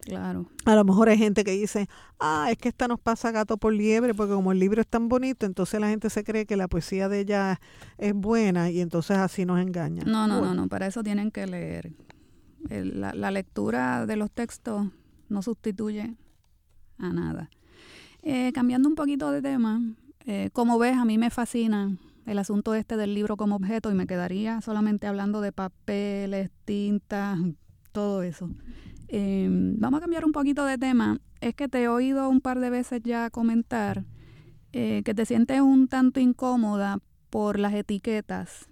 Claro. 0.00 0.46
A 0.64 0.74
lo 0.74 0.82
mejor 0.82 1.10
hay 1.10 1.18
gente 1.18 1.44
que 1.44 1.52
dice, 1.52 1.86
ah, 2.18 2.48
es 2.50 2.58
que 2.58 2.70
esta 2.70 2.88
nos 2.88 2.98
pasa 2.98 3.30
gato 3.30 3.56
por 3.58 3.72
liebre, 3.72 4.14
porque 4.14 4.34
como 4.34 4.50
el 4.50 4.58
libro 4.58 4.80
es 4.80 4.88
tan 4.88 5.08
bonito, 5.08 5.46
entonces 5.46 5.80
la 5.80 5.90
gente 5.90 6.10
se 6.10 6.24
cree 6.24 6.44
que 6.44 6.56
la 6.56 6.66
poesía 6.66 7.08
de 7.08 7.20
ella 7.20 7.60
es 7.98 8.14
buena 8.14 8.68
y 8.68 8.80
entonces 8.80 9.16
así 9.16 9.44
nos 9.44 9.60
engaña. 9.60 10.02
No, 10.04 10.26
no, 10.26 10.40
bueno. 10.40 10.56
no, 10.56 10.62
no, 10.62 10.68
para 10.68 10.88
eso 10.88 11.04
tienen 11.04 11.30
que 11.30 11.46
leer 11.46 11.92
la, 12.68 13.30
lectura 13.30 14.06
de 14.06 14.16
los 14.16 14.30
textos 14.30 14.88
no 15.28 15.42
sustituye 15.42 16.14
a 16.98 17.12
nada. 17.12 17.50
Eh, 18.22 18.52
cambiando 18.52 18.88
un 18.88 18.94
poquito 18.94 19.30
de 19.30 19.42
tema, 19.42 19.80
Eh, 20.30 20.50
como 20.52 20.78
ves, 20.78 20.94
a 20.94 21.06
mí 21.06 21.16
me 21.16 21.30
fascina 21.30 21.96
el 22.26 22.38
asunto 22.38 22.74
este 22.74 22.98
del 22.98 23.14
libro 23.14 23.38
como 23.38 23.56
objeto 23.56 23.90
y 23.90 23.94
me 23.94 24.06
quedaría 24.06 24.60
solamente 24.60 25.06
hablando 25.06 25.40
de 25.40 25.52
papeles, 25.52 26.50
tintas, 26.66 27.38
todo 27.92 28.22
eso. 28.22 28.50
Em, 29.08 29.80
vamos 29.80 29.98
a 29.98 30.00
cambiar 30.02 30.26
un 30.26 30.32
poquito 30.32 30.66
de 30.66 30.76
tema. 30.76 31.18
Es 31.40 31.54
que 31.54 31.66
te 31.68 31.82
he 31.84 31.88
oído 31.88 32.28
un 32.28 32.42
par 32.42 32.60
de 32.60 32.68
veces 32.68 33.00
ya 33.02 33.30
comentar 33.30 34.04
eh, 34.72 35.00
que 35.02 35.14
te 35.14 35.24
sientes 35.24 35.62
un 35.62 35.88
tanto 35.88 36.20
incómoda 36.20 36.98
por 37.30 37.58
las 37.58 37.72
etiquetas 37.72 38.67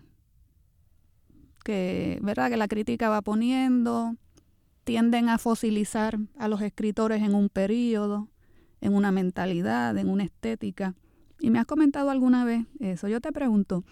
que, 1.66 2.20
¿verdad? 2.22 2.48
que 2.48 2.56
la 2.56 2.68
crítica 2.68 3.08
va 3.08 3.22
poniendo, 3.22 4.14
tienden 4.84 5.28
a 5.28 5.36
fosilizar 5.36 6.16
a 6.38 6.46
los 6.46 6.62
escritores 6.62 7.24
en 7.24 7.34
un 7.34 7.48
periodo, 7.48 8.28
en 8.80 8.94
una 8.94 9.10
mentalidad, 9.10 9.98
en 9.98 10.08
una 10.08 10.22
estética. 10.22 10.94
Y 11.40 11.50
me 11.50 11.58
has 11.58 11.66
comentado 11.66 12.10
alguna 12.10 12.44
vez 12.44 12.66
eso. 12.78 13.08
Yo 13.08 13.20
te 13.20 13.32
pregunto, 13.32 13.84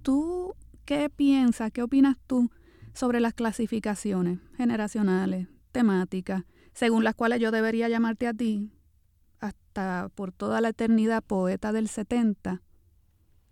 ¿tú 0.00 0.54
qué 0.86 1.10
piensas, 1.10 1.70
qué 1.70 1.82
opinas 1.82 2.16
tú 2.26 2.50
sobre 2.94 3.20
las 3.20 3.34
clasificaciones 3.34 4.38
generacionales, 4.56 5.48
temáticas, 5.70 6.44
según 6.72 7.04
las 7.04 7.14
cuales 7.14 7.40
yo 7.40 7.50
debería 7.50 7.90
llamarte 7.90 8.26
a 8.26 8.32
ti 8.32 8.70
hasta 9.38 10.10
por 10.14 10.32
toda 10.32 10.62
la 10.62 10.70
eternidad 10.70 11.22
poeta 11.22 11.72
del 11.72 11.88
70, 11.88 12.62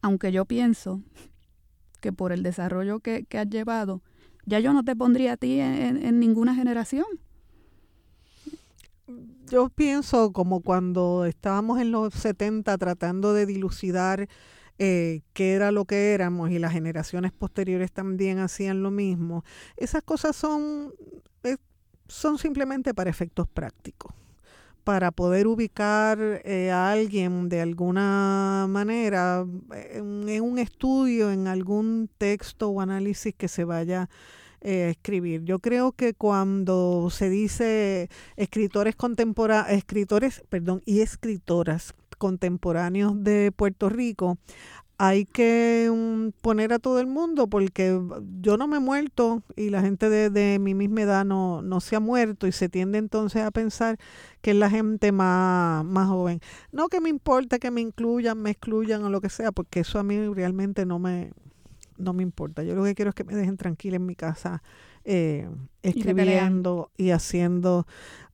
aunque 0.00 0.32
yo 0.32 0.46
pienso 0.46 1.02
que 2.04 2.12
por 2.12 2.32
el 2.32 2.42
desarrollo 2.42 3.00
que, 3.00 3.26
has 3.32 3.48
llevado, 3.48 4.02
ya 4.44 4.60
yo 4.60 4.74
no 4.74 4.84
te 4.84 4.94
pondría 4.94 5.32
a 5.32 5.36
ti 5.38 5.58
en, 5.58 6.20
ninguna 6.20 6.54
generación. 6.54 7.06
Yo 9.46 9.70
pienso 9.70 10.30
como 10.34 10.60
cuando 10.60 11.24
estábamos 11.24 11.80
en 11.80 11.92
los 11.92 12.12
70 12.12 12.76
tratando 12.76 13.32
de 13.32 13.46
dilucidar 13.46 14.28
eh, 14.78 15.22
qué 15.32 15.54
era 15.54 15.72
lo 15.72 15.86
que 15.86 16.12
éramos 16.12 16.50
y 16.50 16.58
las 16.58 16.72
generaciones 16.72 17.32
posteriores 17.32 17.90
también 17.90 18.38
hacían 18.38 18.82
lo 18.82 18.90
mismo. 18.90 19.42
Esas 19.78 20.02
cosas 20.02 20.36
son, 20.36 20.92
eh, 21.42 21.56
son 22.06 22.36
simplemente 22.36 22.92
para 22.92 23.08
efectos 23.08 23.48
prácticos 23.48 24.12
para 24.84 25.10
poder 25.10 25.46
ubicar 25.46 26.18
eh, 26.44 26.70
a 26.70 26.92
alguien 26.92 27.48
de 27.48 27.62
alguna 27.62 28.66
manera 28.68 29.46
en, 29.90 30.42
un 30.42 30.58
estudio, 30.58 31.32
en 31.32 31.48
algún 31.48 32.10
texto 32.18 32.68
o 32.68 32.80
análisis 32.80 33.34
que 33.34 33.48
se 33.48 33.64
vaya 33.64 34.10
eh, 34.60 34.84
a 34.84 34.90
escribir. 34.90 35.42
Yo 35.44 35.58
creo 35.58 35.92
que 35.92 36.12
cuando 36.14 37.08
se 37.10 37.30
dice 37.30 38.10
escritores 38.36 38.94
contemporáneos, 38.94 39.78
escritores, 39.78 40.42
perdón, 40.50 40.82
y 40.84 41.00
escritoras 41.00 41.94
contemporáneos 42.18 43.22
de 43.24 43.52
Puerto 43.52 43.88
Rico, 43.88 44.38
hay 44.98 45.24
que 45.24 45.90
poner 46.40 46.72
a 46.72 46.78
todo 46.78 47.00
el 47.00 47.06
mundo 47.06 47.48
porque 47.48 48.00
yo 48.40 48.56
no 48.56 48.68
me 48.68 48.76
he 48.76 48.80
muerto 48.80 49.42
y 49.56 49.70
la 49.70 49.80
gente 49.80 50.08
de, 50.08 50.58
mi 50.58 50.74
misma 50.74 51.02
edad 51.02 51.24
no, 51.24 51.62
no, 51.62 51.80
se 51.80 51.96
ha 51.96 52.00
muerto 52.00 52.46
y 52.46 52.52
se 52.52 52.68
tiende 52.68 52.98
entonces 52.98 53.42
a 53.42 53.50
pensar 53.50 53.98
que 54.40 54.52
es 54.52 54.56
la 54.56 54.70
gente 54.70 55.10
más, 55.10 55.84
más 55.84 56.08
joven. 56.08 56.40
No 56.70 56.88
que 56.88 57.00
me 57.00 57.08
importa 57.08 57.58
que 57.58 57.70
me 57.70 57.80
incluyan, 57.80 58.40
me 58.40 58.50
excluyan 58.50 59.02
o 59.02 59.10
lo 59.10 59.20
que 59.20 59.30
sea, 59.30 59.50
porque 59.50 59.80
eso 59.80 59.98
a 59.98 60.04
mí 60.04 60.28
realmente 60.28 60.86
no 60.86 60.98
me, 60.98 61.32
no 61.96 62.12
me 62.12 62.22
importa. 62.22 62.62
Yo 62.62 62.74
lo 62.74 62.84
que 62.84 62.94
quiero 62.94 63.08
es 63.08 63.14
que 63.14 63.24
me 63.24 63.34
dejen 63.34 63.56
tranquila 63.56 63.96
en 63.96 64.06
mi 64.06 64.14
casa 64.14 64.62
eh, 65.04 65.48
escribiendo 65.82 66.90
y, 66.96 67.10
haciendo... 67.10 67.86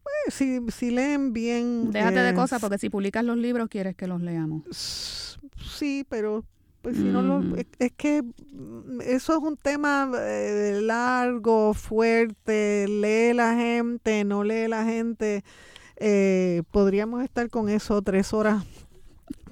Pues, 0.03 0.35
si, 0.35 0.61
si 0.71 0.91
leen 0.91 1.33
bien... 1.33 1.91
Déjate 1.91 2.21
de 2.21 2.35
cosas 2.35 2.61
porque 2.61 2.79
si 2.79 2.91
publicas 2.91 3.25
los 3.25 3.37
libros 3.37 3.69
quieres 3.69 3.97
que 3.97 4.07
los 4.07 4.21
leamos. 4.21 5.39
Sí, 5.63 6.05
pero 6.09 6.45
pues 6.83 6.97
si 6.97 7.03
no 7.03 7.21
lo, 7.21 7.57
es, 7.57 7.93
que 7.93 8.23
mm, 8.23 9.03
eso 9.03 9.35
es 9.35 9.39
un 9.39 9.57
tema 9.57 10.11
eh, 10.17 10.81
largo, 10.83 11.75
fuerte, 11.75 12.87
lee 12.89 13.35
la 13.35 13.55
gente, 13.55 14.25
no 14.25 14.45
lee 14.45 14.67
la 14.67 14.85
gente. 14.85 15.45
Eh, 15.97 16.63
podríamos 16.71 17.23
estar 17.23 17.51
con 17.51 17.69
eso 17.69 18.01
tres 18.01 18.33
horas, 18.33 18.65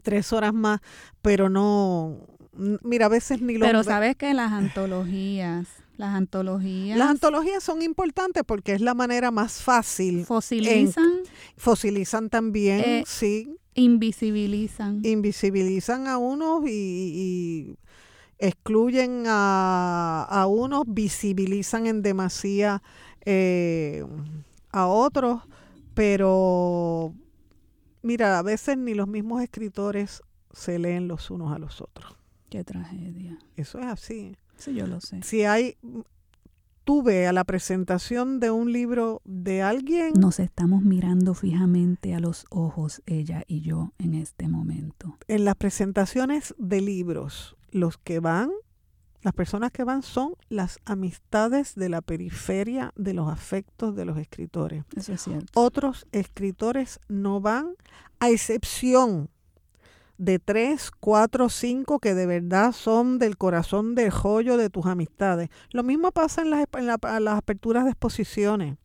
tres 0.02 0.32
horas 0.32 0.54
más, 0.54 0.80
pero 1.20 1.50
no, 1.50 2.18
mira, 2.82 3.06
a 3.06 3.10
veces 3.10 3.42
ni 3.42 3.58
lo... 3.58 3.66
Pero 3.66 3.84
sabes 3.84 4.16
que 4.16 4.32
las 4.32 4.52
antologías, 4.52 5.68
las 5.98 6.14
antologías... 6.14 6.96
Las 6.96 7.10
antologías 7.10 7.62
son 7.62 7.82
importantes 7.82 8.42
porque 8.46 8.72
es 8.72 8.80
la 8.80 8.94
manera 8.94 9.30
más 9.30 9.60
fácil. 9.60 10.24
Fosilizan. 10.24 11.20
fosilizan 11.58 12.30
también, 12.30 12.80
eh, 12.80 13.04
sí. 13.06 13.57
Invisibilizan. 13.78 15.00
Invisibilizan 15.04 16.08
a 16.08 16.18
unos 16.18 16.68
y, 16.68 17.76
excluyen 18.38 19.24
a, 19.26 20.26
a, 20.28 20.46
unos, 20.46 20.82
visibilizan 20.86 21.86
en 21.86 22.02
demasía 22.02 22.82
eh, 23.24 24.04
a 24.70 24.86
otros, 24.86 25.42
pero 25.94 27.14
mira, 28.02 28.38
a 28.38 28.42
veces 28.42 28.78
ni 28.78 28.94
los 28.94 29.08
mismos 29.08 29.42
escritores 29.42 30.22
se 30.52 30.78
leen 30.78 31.08
los 31.08 31.30
unos 31.30 31.54
a 31.54 31.58
los 31.58 31.80
otros. 31.80 32.16
Qué 32.50 32.64
tragedia. 32.64 33.38
Eso 33.56 33.78
es 33.78 33.86
así. 33.86 34.36
Sí, 34.56 34.74
yo 34.74 34.86
lo 34.86 35.00
sé. 35.00 35.22
Si 35.22 35.44
hay 35.44 35.76
tuve 36.88 37.26
a 37.26 37.34
la 37.34 37.44
presentación 37.44 38.40
de 38.40 38.50
un 38.50 38.72
libro 38.72 39.20
de 39.26 39.60
alguien. 39.60 40.14
Nos 40.18 40.40
estamos 40.40 40.80
mirando 40.80 41.34
fijamente 41.34 42.14
a 42.14 42.18
los 42.18 42.46
ojos, 42.48 43.02
ella 43.04 43.44
y 43.46 43.60
yo, 43.60 43.92
en 43.98 44.14
este 44.14 44.48
momento. 44.48 45.18
En 45.28 45.44
las 45.44 45.54
presentaciones 45.56 46.54
de 46.56 46.80
libros, 46.80 47.58
los 47.70 47.98
que 47.98 48.20
van, 48.20 48.52
las 49.20 49.34
personas 49.34 49.70
que 49.70 49.84
van 49.84 50.02
son 50.02 50.32
las 50.48 50.78
amistades 50.86 51.74
de 51.74 51.90
la 51.90 52.00
periferia 52.00 52.94
de 52.96 53.12
los 53.12 53.28
afectos 53.28 53.94
de 53.94 54.06
los 54.06 54.16
escritores. 54.16 54.86
Eso 54.96 55.12
es 55.12 55.20
cierto. 55.20 55.60
Otros 55.60 56.06
escritores 56.12 57.00
no 57.06 57.42
van, 57.42 57.74
a 58.18 58.30
excepción 58.30 59.28
de 60.18 60.40
tres, 60.40 60.90
cuatro, 60.90 61.48
cinco 61.48 62.00
que 62.00 62.14
de 62.14 62.26
verdad 62.26 62.72
son 62.72 63.18
del 63.18 63.38
corazón 63.38 63.94
del 63.94 64.10
joyo 64.10 64.56
de 64.56 64.68
tus 64.68 64.86
amistades. 64.86 65.48
Lo 65.70 65.84
mismo 65.84 66.12
pasa 66.12 66.42
en 66.42 66.50
las, 66.50 66.66
en 66.72 67.24
las 67.24 67.34
aperturas 67.38 67.84
de 67.84 67.90
exposiciones. 67.90 68.76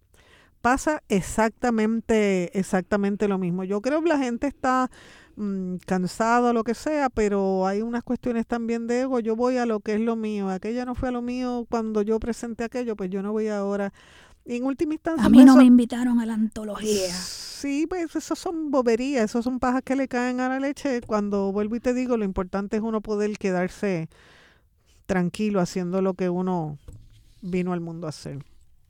Pasa 0.61 1.03
exactamente, 1.09 2.57
exactamente 2.57 3.27
lo 3.27 3.37
mismo. 3.37 3.65
Yo 3.65 3.81
creo 3.81 4.01
que 4.01 4.07
la 4.07 4.17
gente 4.17 4.47
está 4.47 4.89
mm, 5.35 5.75
cansada 5.85 6.53
lo 6.53 6.63
que 6.63 6.73
sea, 6.73 7.09
pero 7.09 7.67
hay 7.67 7.81
unas 7.81 8.03
cuestiones 8.03 8.47
también 8.47 8.87
de 8.87 9.01
ego. 9.01 9.19
Yo 9.19 9.35
voy 9.35 9.57
a 9.57 9.65
lo 9.65 9.81
que 9.81 9.95
es 9.95 9.99
lo 9.99 10.15
mío. 10.15 10.49
Aquella 10.49 10.85
no 10.85 10.95
fue 10.95 11.09
a 11.09 11.11
lo 11.11 11.21
mío 11.21 11.67
cuando 11.69 12.01
yo 12.01 12.17
presenté 12.19 12.63
aquello, 12.63 12.95
pues 12.95 13.09
yo 13.09 13.21
no 13.21 13.33
voy 13.33 13.49
ahora. 13.49 13.91
En 14.45 14.63
última 14.65 14.93
instancia. 14.93 15.25
A 15.25 15.29
mí 15.29 15.45
no 15.45 15.55
me 15.55 15.63
invitaron 15.63 16.19
a 16.19 16.25
la 16.25 16.33
antología 16.33 17.13
sí, 17.63 17.87
pues 17.87 18.13
eso 18.13 18.35
son 18.35 18.71
boberías, 18.71 19.23
esos 19.23 19.45
son 19.45 19.57
pajas 19.57 19.83
que 19.83 19.95
le 19.95 20.09
caen 20.09 20.41
a 20.41 20.49
la 20.49 20.59
leche. 20.59 20.99
Cuando 20.99 21.53
vuelvo 21.53 21.77
y 21.77 21.79
te 21.79 21.93
digo, 21.93 22.17
lo 22.17 22.25
importante 22.25 22.75
es 22.75 22.83
uno 22.83 22.99
poder 22.99 23.37
quedarse 23.37 24.09
tranquilo 25.05 25.61
haciendo 25.61 26.01
lo 26.01 26.13
que 26.13 26.27
uno 26.27 26.77
vino 27.41 27.71
al 27.71 27.79
mundo 27.79 28.05
a 28.05 28.09
hacer. 28.09 28.43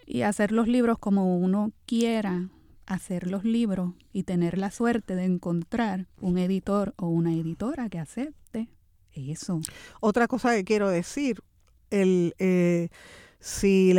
Y 0.08 0.24
hacer 0.24 0.52
los 0.52 0.68
libros 0.68 0.98
como 0.98 1.38
uno 1.38 1.72
quiera 1.86 2.50
hacer 2.88 3.30
los 3.30 3.44
libros 3.44 3.94
y 4.12 4.24
tener 4.24 4.58
la 4.58 4.72
suerte 4.72 5.16
de 5.16 5.26
encontrar 5.26 6.08
un 6.20 6.40
editor 6.40 6.96
o 6.98 7.10
una 7.10 7.32
editora 7.32 7.90
que 7.90 8.00
acepte 8.00 8.70
eso. 9.12 9.62
Otra 10.02 10.28
cosa 10.28 10.56
que 10.56 10.64
quiero 10.64 10.90
decir, 10.90 11.44
el... 11.92 12.34
Eh, 12.40 12.90
si 13.44 13.94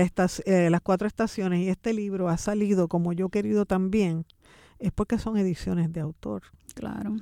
eh, 0.46 0.70
las 0.70 0.80
cuatro 0.80 1.06
estaciones 1.06 1.60
y 1.60 1.68
este 1.68 1.92
libro 1.92 2.30
ha 2.30 2.38
salido 2.38 2.88
como 2.88 3.12
yo 3.12 3.26
he 3.26 3.30
querido 3.30 3.66
también, 3.66 4.24
es 4.78 4.90
porque 4.90 5.18
son 5.18 5.36
ediciones 5.36 5.92
de 5.92 6.00
autor. 6.00 6.44
Claro. 6.74 7.16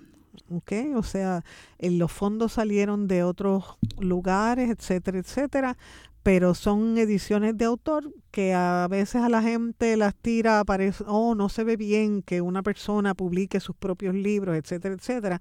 ¿ok? 0.48 0.72
O 0.94 1.02
sea, 1.02 1.42
los 1.80 2.12
fondos 2.12 2.52
salieron 2.52 3.08
de 3.08 3.24
otros 3.24 3.76
lugares, 3.98 4.70
etcétera, 4.70 5.18
etcétera, 5.18 5.76
pero 6.22 6.54
son 6.54 6.96
ediciones 6.96 7.58
de 7.58 7.64
autor 7.64 8.14
que 8.30 8.54
a 8.54 8.86
veces 8.88 9.20
a 9.22 9.28
la 9.28 9.42
gente 9.42 9.96
las 9.96 10.14
tira, 10.14 10.62
parece, 10.64 11.02
oh, 11.08 11.34
no 11.34 11.48
se 11.48 11.64
ve 11.64 11.76
bien 11.76 12.22
que 12.22 12.40
una 12.40 12.62
persona 12.62 13.14
publique 13.14 13.58
sus 13.58 13.74
propios 13.74 14.14
libros, 14.14 14.56
etcétera, 14.56 14.94
etcétera. 14.94 15.40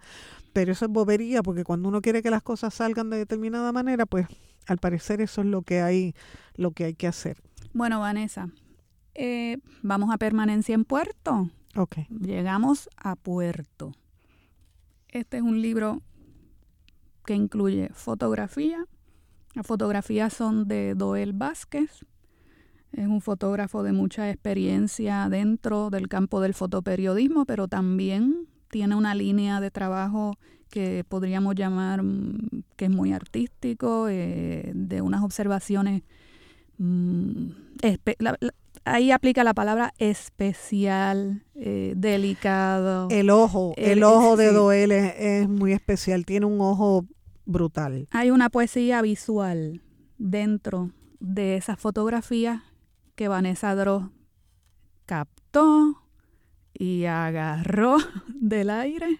Pero 0.51 0.71
eso 0.71 0.85
es 0.85 0.91
bobería, 0.91 1.43
porque 1.43 1.63
cuando 1.63 1.89
uno 1.89 2.01
quiere 2.01 2.23
que 2.23 2.31
las 2.31 2.41
cosas 2.41 2.73
salgan 2.73 3.11
de 3.11 3.17
determinada 3.17 3.71
manera, 3.71 4.07
pues 4.07 4.25
al 4.67 4.77
parecer 4.77 5.21
eso 5.21 5.41
es 5.41 5.47
lo 5.47 5.61
que 5.61 5.81
hay, 5.81 6.15
lo 6.55 6.71
que 6.71 6.85
hay 6.85 6.93
que 6.93 7.07
hacer. 7.07 7.41
Bueno, 7.73 7.99
Vanessa, 7.99 8.49
eh, 9.13 9.57
vamos 9.81 10.13
a 10.13 10.17
permanencia 10.17 10.75
en 10.75 10.85
puerto. 10.85 11.49
Okay. 11.75 12.05
Llegamos 12.09 12.89
a 12.97 13.15
Puerto. 13.15 13.93
Este 15.07 15.37
es 15.37 15.43
un 15.43 15.61
libro 15.61 16.01
que 17.25 17.33
incluye 17.33 17.89
fotografía. 17.93 18.85
Las 19.53 19.67
fotografías 19.67 20.33
son 20.33 20.67
de 20.67 20.95
Doel 20.95 21.33
Vázquez. 21.33 22.05
Es 22.91 23.07
un 23.07 23.21
fotógrafo 23.21 23.83
de 23.83 23.93
mucha 23.93 24.29
experiencia 24.29 25.29
dentro 25.29 25.89
del 25.89 26.09
campo 26.09 26.41
del 26.41 26.53
fotoperiodismo, 26.53 27.45
pero 27.45 27.69
también 27.69 28.47
tiene 28.71 28.95
una 28.95 29.13
línea 29.13 29.59
de 29.59 29.69
trabajo 29.69 30.37
que 30.69 31.03
podríamos 31.07 31.53
llamar 31.55 32.01
mm, 32.01 32.63
que 32.75 32.85
es 32.85 32.91
muy 32.91 33.13
artístico, 33.13 34.07
eh, 34.09 34.71
de 34.73 35.01
unas 35.01 35.23
observaciones. 35.23 36.01
Mm, 36.77 37.49
ahí 38.85 39.11
aplica 39.11 39.43
la 39.43 39.53
palabra 39.53 39.93
especial, 39.99 41.43
eh, 41.55 41.93
delicado. 41.95 43.07
El 43.11 43.29
ojo, 43.29 43.73
el, 43.77 44.03
ojo 44.03 44.37
de 44.37 44.51
Doel 44.51 44.91
es, 44.91 45.47
muy 45.47 45.73
especial, 45.73 46.25
tiene 46.25 46.47
un 46.47 46.61
ojo 46.61 47.05
brutal. 47.45 48.07
Hay 48.11 48.31
una 48.31 48.49
poesía 48.49 49.01
visual 49.01 49.81
dentro 50.17 50.91
de 51.19 51.57
esas 51.57 51.79
fotografías 51.79 52.61
que 53.15 53.27
Vanessa 53.27 53.75
Dross 53.75 54.05
captó 55.05 56.00
y 56.73 57.05
agarró 57.05 57.97
del 58.27 58.69
aire 58.69 59.19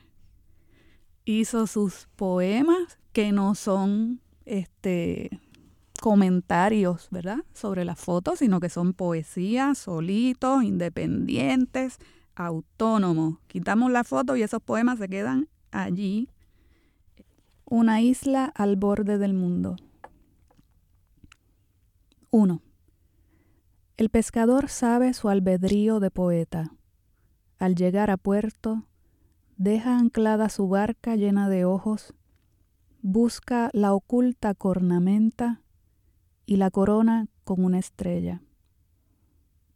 hizo 1.25 1.67
sus 1.67 2.07
poemas 2.15 2.99
que 3.13 3.31
no 3.31 3.55
son 3.55 4.21
este 4.45 5.41
comentarios, 6.01 7.07
¿verdad? 7.11 7.39
Sobre 7.53 7.85
las 7.85 7.99
fotos, 7.99 8.39
sino 8.39 8.59
que 8.59 8.69
son 8.69 8.93
poesías 8.93 9.77
solitos, 9.77 10.63
independientes, 10.63 11.99
autónomos. 12.35 13.37
Quitamos 13.47 13.91
la 13.91 14.03
foto 14.03 14.35
y 14.35 14.41
esos 14.41 14.61
poemas 14.63 14.97
se 14.97 15.07
quedan 15.07 15.47
allí. 15.69 16.27
Una 17.65 18.01
isla 18.01 18.45
al 18.45 18.77
borde 18.77 19.19
del 19.19 19.33
mundo. 19.33 19.75
1. 22.31 22.61
El 23.97 24.09
pescador 24.09 24.69
sabe 24.69 25.13
su 25.13 25.29
albedrío 25.29 25.99
de 25.99 26.09
poeta. 26.09 26.71
Al 27.61 27.75
llegar 27.75 28.09
a 28.09 28.17
puerto, 28.17 28.87
deja 29.55 29.95
anclada 29.95 30.49
su 30.49 30.67
barca 30.67 31.15
llena 31.15 31.47
de 31.47 31.63
ojos, 31.63 32.15
busca 33.03 33.69
la 33.71 33.93
oculta 33.93 34.55
cornamenta 34.55 35.61
y 36.47 36.55
la 36.55 36.71
corona 36.71 37.27
con 37.43 37.63
una 37.63 37.77
estrella. 37.77 38.41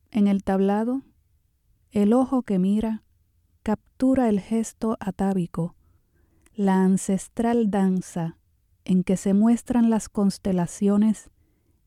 En 0.09 0.25
el 0.25 0.43
tablado, 0.43 1.03
el 1.91 2.13
ojo 2.13 2.41
que 2.41 2.57
mira 2.57 3.03
captura 3.61 4.29
el 4.29 4.39
gesto 4.39 4.97
atávico, 4.99 5.75
la 6.55 6.83
ancestral 6.83 7.69
danza 7.69 8.39
en 8.83 9.03
que 9.03 9.15
se 9.15 9.35
muestran 9.35 9.91
las 9.91 10.09
constelaciones 10.09 11.29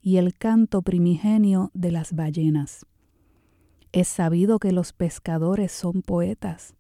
y 0.01 0.19
el 0.19 0.39
canto 0.39 0.81
primigenio 0.83 1.73
de 1.75 1.91
las 1.91 2.13
ballenas. 2.13 2.87
Es 3.93 4.09
sabido 4.09 4.59
que 4.59 4.73
los 4.73 4.93
pescadores 4.93 5.73
son 5.73 6.03
poetas, 6.03 6.75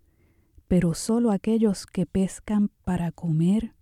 pero 0.67 0.95
solo 0.95 1.31
aquellos 1.31 1.87
que 1.87 2.05
pescan 2.05 2.71
para 2.85 3.11
comer 3.13 3.75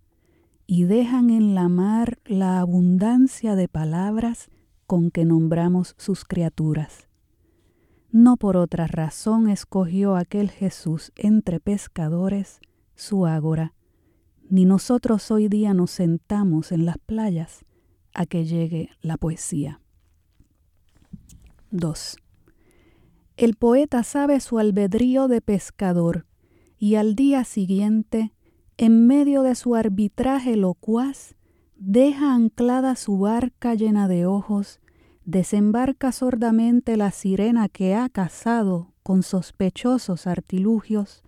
y 0.65 0.83
dejan 0.83 1.29
en 1.29 1.53
la 1.55 1.67
mar 1.67 2.19
la 2.25 2.59
abundancia 2.59 3.55
de 3.55 3.67
palabras 3.67 4.49
con 4.85 5.11
que 5.11 5.25
nombramos 5.25 5.95
sus 5.97 6.23
criaturas. 6.23 7.07
No 8.11 8.37
por 8.37 8.55
otra 8.55 8.87
razón 8.87 9.49
escogió 9.49 10.15
aquel 10.15 10.49
Jesús 10.49 11.11
entre 11.15 11.59
pescadores 11.59 12.61
su 12.95 13.25
ágora, 13.25 13.73
ni 14.49 14.63
nosotros 14.63 15.29
hoy 15.29 15.49
día 15.49 15.73
nos 15.73 15.91
sentamos 15.91 16.71
en 16.71 16.85
las 16.85 16.97
playas 16.97 17.65
a 18.13 18.25
que 18.25 18.45
llegue 18.45 18.89
la 19.01 19.17
poesía. 19.17 19.81
2. 21.71 22.17
El 23.37 23.53
poeta 23.53 24.01
sabe 24.01 24.39
su 24.39 24.57
albedrío 24.57 25.27
de 25.27 25.41
pescador 25.41 26.25
y 26.79 26.95
al 26.95 27.13
día 27.13 27.43
siguiente, 27.43 28.33
en 28.77 29.05
medio 29.05 29.43
de 29.43 29.53
su 29.53 29.75
arbitraje 29.75 30.55
locuaz, 30.55 31.35
deja 31.75 32.33
anclada 32.33 32.95
su 32.95 33.19
barca 33.19 33.75
llena 33.75 34.07
de 34.07 34.25
ojos, 34.25 34.79
desembarca 35.23 36.11
sordamente 36.11 36.97
la 36.97 37.11
sirena 37.11 37.69
que 37.69 37.93
ha 37.93 38.09
cazado 38.09 38.95
con 39.03 39.21
sospechosos 39.21 40.25
artilugios, 40.25 41.23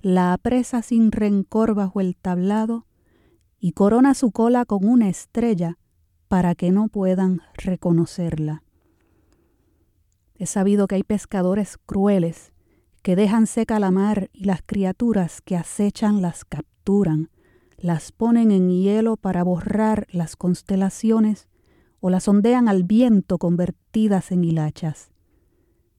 la 0.00 0.32
apresa 0.32 0.82
sin 0.82 1.12
rencor 1.12 1.76
bajo 1.76 2.00
el 2.00 2.16
tablado 2.16 2.86
y 3.60 3.70
corona 3.70 4.14
su 4.14 4.32
cola 4.32 4.64
con 4.64 4.84
una 4.84 5.08
estrella 5.08 5.78
para 6.26 6.56
que 6.56 6.72
no 6.72 6.88
puedan 6.88 7.40
reconocerla. 7.54 8.64
He 10.34 10.46
sabido 10.46 10.86
que 10.86 10.96
hay 10.96 11.02
pescadores 11.02 11.78
crueles 11.84 12.52
que 13.02 13.16
dejan 13.16 13.46
seca 13.46 13.80
la 13.80 13.90
mar 13.90 14.30
y 14.32 14.44
las 14.44 14.62
criaturas 14.62 15.40
que 15.40 15.56
acechan 15.56 16.22
las 16.22 16.44
capturan, 16.44 17.30
las 17.76 18.12
ponen 18.12 18.50
en 18.52 18.70
hielo 18.70 19.16
para 19.16 19.42
borrar 19.42 20.06
las 20.10 20.36
constelaciones 20.36 21.48
o 22.00 22.10
las 22.10 22.28
ondean 22.28 22.68
al 22.68 22.84
viento 22.84 23.38
convertidas 23.38 24.30
en 24.30 24.44
hilachas. 24.44 25.10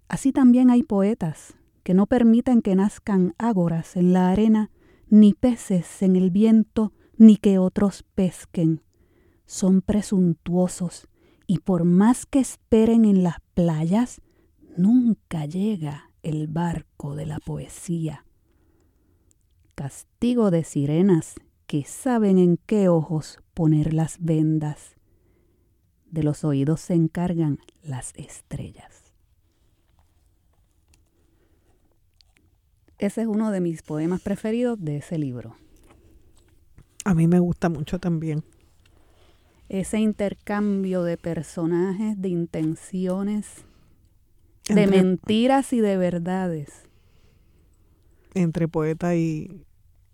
Así 0.08 0.32
también 0.32 0.70
hay 0.70 0.84
poetas 0.84 1.56
que 1.84 1.94
no 1.94 2.08
permiten 2.08 2.62
que 2.62 2.76
nazcan 2.76 3.36
ágoras 3.38 3.96
en 3.96 4.14
la 4.14 4.30
arena, 4.30 4.72
ni 5.10 5.34
peces 5.34 6.02
en 6.02 6.16
el 6.16 6.32
viento, 6.32 6.94
ni 7.18 7.38
que 7.38 7.60
otros 7.60 8.04
pesquen. 8.16 8.82
Son 9.46 9.82
presuntuosos 9.82 11.08
y 11.46 11.60
por 11.60 11.84
más 11.84 12.26
que 12.26 12.40
esperen 12.40 13.06
en 13.06 13.24
las 13.24 13.40
playas, 13.54 14.22
nunca 14.78 15.46
llega 15.46 16.10
el 16.22 16.48
barco 16.48 17.16
de 17.16 17.26
la 17.26 17.40
poesía. 17.40 18.26
Castigo 19.76 20.52
de 20.52 20.64
sirenas 20.64 21.36
que 21.68 21.84
saben 21.84 22.38
en 22.38 22.58
qué 22.58 22.90
ojos 22.90 23.40
poner 23.54 23.94
las 23.94 24.18
vendas. 24.20 24.96
De 26.12 26.24
los 26.24 26.44
oídos 26.44 26.82
se 26.82 26.94
encargan 26.94 27.60
las 27.82 28.14
estrellas. 28.16 29.14
Ese 33.00 33.22
es 33.22 33.28
uno 33.28 33.52
de 33.52 33.60
mis 33.60 33.82
poemas 33.82 34.22
preferidos 34.22 34.80
de 34.80 34.98
ese 34.98 35.18
libro. 35.18 35.58
A 37.04 37.14
mí 37.14 37.28
me 37.28 37.40
gusta 37.40 37.68
mucho 37.68 38.00
también. 38.00 38.44
Ese 39.70 40.00
intercambio 40.00 41.04
de 41.04 41.18
personajes, 41.18 42.22
de 42.22 42.30
intenciones, 42.30 43.66
de 44.68 44.88
mentiras 44.88 45.74
y 45.74 45.82
de 45.82 45.98
verdades. 45.98 46.84
Entre 48.34 48.68
poeta 48.68 49.16
y, 49.16 49.66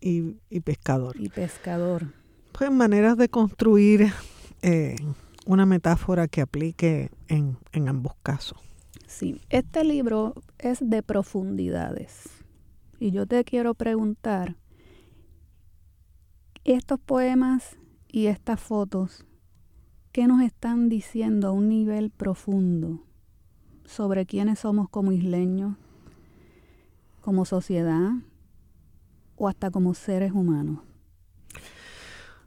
y, 0.02 0.60
pescador. 0.62 1.16
Y 1.20 1.30
pescador. 1.30 2.14
Pues 2.52 2.72
maneras 2.72 3.18
de 3.18 3.30
construir 3.30 4.12
eh, 4.62 4.96
una 5.46 5.66
metáfora 5.66 6.28
que 6.28 6.42
aplique 6.42 7.10
en, 7.28 7.58
en 7.72 7.90
ambos 7.90 8.14
casos. 8.24 8.58
Sí, 9.08 9.42
este 9.50 9.84
libro 9.84 10.36
es 10.58 10.78
de 10.82 11.02
profundidades. 11.02 12.26
Y 13.00 13.12
yo 13.12 13.26
te 13.26 13.44
quiero 13.46 13.74
preguntar, 13.74 14.56
estos 16.66 17.00
poemas 17.00 17.78
y 18.08 18.28
estas 18.28 18.60
fotos, 18.60 19.26
¿qué 20.12 20.28
nos 20.28 20.42
están 20.42 20.90
diciendo 20.90 21.48
a 21.48 21.52
un 21.52 21.70
nivel 21.70 22.10
profundo? 22.10 23.04
sobre 23.90 24.28
quiénes 24.28 24.60
somos 24.60 24.88
como 24.88 25.12
isleños, 25.12 25.76
como 27.22 27.44
sociedad 27.44 28.12
o 29.36 29.48
hasta 29.48 29.72
como 29.72 29.96
seres 29.96 30.32
humanos? 30.32 30.80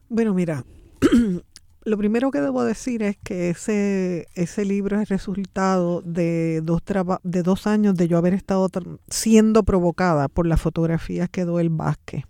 Bueno, 0.08 0.34
mira, 0.34 0.64
lo 1.84 1.98
primero 1.98 2.30
que 2.30 2.40
debo 2.40 2.62
decir 2.62 3.02
es 3.02 3.16
que 3.16 3.50
ese, 3.50 4.28
ese 4.34 4.64
libro 4.64 5.00
es 5.00 5.08
resultado 5.08 6.00
de 6.02 6.60
dos, 6.62 6.82
de 7.24 7.42
dos 7.42 7.66
años 7.66 7.96
de 7.96 8.06
yo 8.06 8.18
haber 8.18 8.34
estado 8.34 8.68
siendo 9.08 9.64
provocada 9.64 10.28
por 10.28 10.46
las 10.46 10.60
fotografías 10.60 11.28
que 11.28 11.44
Doel 11.44 11.70
Vázquez 11.70 12.24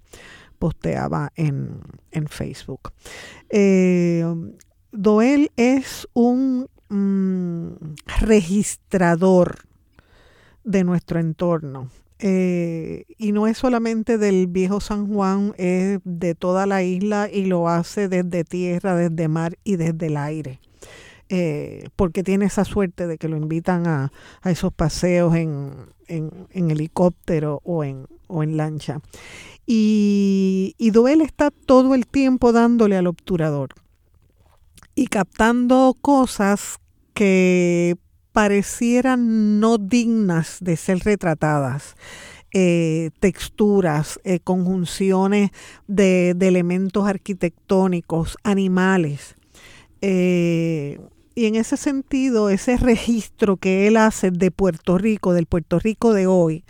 posteaba 0.59 1.33
en, 1.35 1.81
Facebook. 2.29 2.93
Eh, 3.51 4.25
Doel 4.93 5.51
es 5.57 6.07
un 6.13 6.69
Mm, 6.95 7.95
registrador 8.21 9.61
de 10.63 10.85
nuestro 10.85 11.21
entorno. 11.21 11.89
Eh, 12.19 13.07
y 13.17 13.33
no 13.33 13.47
es 13.47 13.57
solamente 13.57 14.19
del 14.19 14.47
viejo 14.47 14.79
San 14.81 15.07
Juan, 15.07 15.55
es 15.57 16.01
de 16.05 16.35
toda 16.35 16.67
la 16.67 16.83
isla 16.83 17.31
y 17.33 17.47
lo 17.47 17.71
hace 17.71 18.09
desde 18.09 18.45
tierra, 18.45 18.95
desde 18.95 19.27
mar 19.29 19.57
y 19.65 19.77
desde 19.77 20.09
el 20.09 20.19
aire. 20.19 20.61
Eh, 21.31 21.89
porque 21.97 22.23
tiene 22.23 22.45
esa 22.45 22.67
suerte 22.67 23.07
de 23.07 23.17
que 23.17 23.29
lo 23.29 23.39
invitan 23.39 23.87
a, 23.87 24.13
esos 24.45 24.71
paseos 24.71 25.35
en, 25.35 25.73
helicóptero 26.53 27.63
o 27.65 27.85
en, 27.85 28.07
o 28.27 28.43
en 28.43 28.59
lancha. 28.59 29.01
Y, 29.67 30.75
y 30.77 30.91
Doel 30.91 31.23
está 31.23 31.51
todo 31.51 31.95
el 31.95 32.07
tiempo 32.07 32.53
dándole 32.53 32.99
al 32.99 33.07
obturador 33.07 33.71
y 34.95 35.07
captando 35.07 35.97
cosas 36.01 36.79
que 37.15 37.97
parecieran 38.33 39.61
no 39.61 39.79
dignas 39.79 40.59
de 40.61 40.77
ser 40.77 41.01
retratadas. 41.01 41.97
eh, 42.55 43.11
texturas, 43.19 44.21
eh, 44.25 44.39
conjunciones 44.39 45.53
de, 45.87 46.37
elementos 46.39 47.09
arquitectónicos, 47.09 48.37
animales. 48.43 49.37
y 50.03 51.47
en 51.47 51.55
ese 51.55 51.79
sentido, 51.79 52.51
ese 52.51 52.77
registro 52.77 53.57
que 53.57 53.87
él 53.87 53.97
hace 53.97 54.31
de 54.31 54.51
Puerto 54.51 54.99
Rico, 54.99 55.33
del 55.33 55.47
Puerto 55.47 55.79
Rico 55.79 56.13
de 56.13 56.27
hoy, 56.27 56.65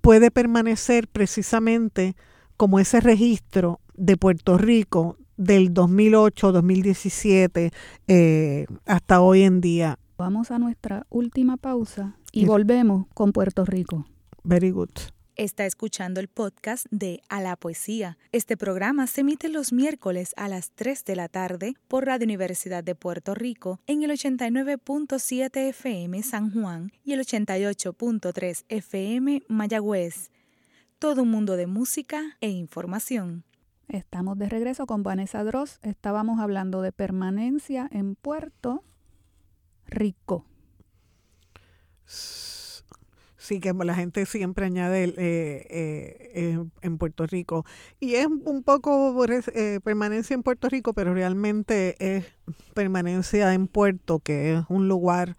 puede 0.00 0.30
permanecer 0.30 1.08
precisamente 1.08 2.14
como 2.56 2.78
ese 2.78 3.00
registro 3.00 3.80
de 3.96 4.16
Puerto 4.16 4.58
Rico 4.58 5.16
del 5.36 5.72
2008, 5.72 6.52
2017 6.52 7.72
eh, 8.08 8.66
hasta 8.84 9.20
hoy 9.20 9.42
en 9.42 9.60
día. 9.60 9.98
Vamos 10.18 10.50
a 10.50 10.58
nuestra 10.58 11.06
última 11.10 11.56
pausa 11.56 12.16
y 12.32 12.46
volvemos 12.46 13.06
con 13.14 13.32
Puerto 13.32 13.64
Rico. 13.64 14.06
Very 14.44 14.70
good. 14.70 14.90
Está 15.36 15.66
escuchando 15.66 16.18
el 16.20 16.28
podcast 16.28 16.86
de 16.90 17.20
A 17.28 17.42
la 17.42 17.56
Poesía. 17.56 18.16
Este 18.32 18.56
programa 18.56 19.06
se 19.06 19.20
emite 19.20 19.50
los 19.50 19.70
miércoles 19.70 20.32
a 20.38 20.48
las 20.48 20.70
3 20.70 21.04
de 21.04 21.14
la 21.14 21.28
tarde 21.28 21.74
por 21.88 22.06
Radio 22.06 22.24
Universidad 22.24 22.82
de 22.82 22.94
Puerto 22.94 23.34
Rico 23.34 23.78
en 23.86 24.02
el 24.02 24.12
89.7 24.12 25.68
FM 25.68 26.22
San 26.22 26.50
Juan 26.50 26.90
y 27.04 27.12
el 27.12 27.20
88.3 27.20 28.64
FM 28.70 29.42
Mayagüez. 29.48 30.30
Todo 30.98 31.24
un 31.24 31.30
mundo 31.30 31.56
de 31.56 31.66
música 31.66 32.38
e 32.40 32.48
información. 32.48 33.44
Estamos 33.88 34.36
de 34.36 34.48
regreso 34.48 34.86
con 34.86 35.02
Vanessa 35.02 35.44
Dross. 35.44 35.78
Estábamos 35.82 36.40
hablando 36.40 36.82
de 36.82 36.92
permanencia 36.92 37.88
en 37.92 38.16
Puerto 38.16 38.82
Rico. 39.86 40.44
Sí, 42.04 43.60
que 43.60 43.72
la 43.72 43.94
gente 43.94 44.26
siempre 44.26 44.66
añade 44.66 45.04
eh, 45.04 45.12
eh, 46.34 46.64
en 46.82 46.98
Puerto 46.98 47.26
Rico. 47.26 47.64
Y 48.00 48.16
es 48.16 48.26
un 48.26 48.64
poco 48.64 49.24
eh, 49.24 49.78
permanencia 49.84 50.34
en 50.34 50.42
Puerto 50.42 50.68
Rico, 50.68 50.92
pero 50.92 51.14
realmente 51.14 51.94
es 52.16 52.26
permanencia 52.74 53.54
en 53.54 53.68
Puerto, 53.68 54.18
que 54.18 54.54
es 54.54 54.64
un 54.68 54.88
lugar 54.88 55.36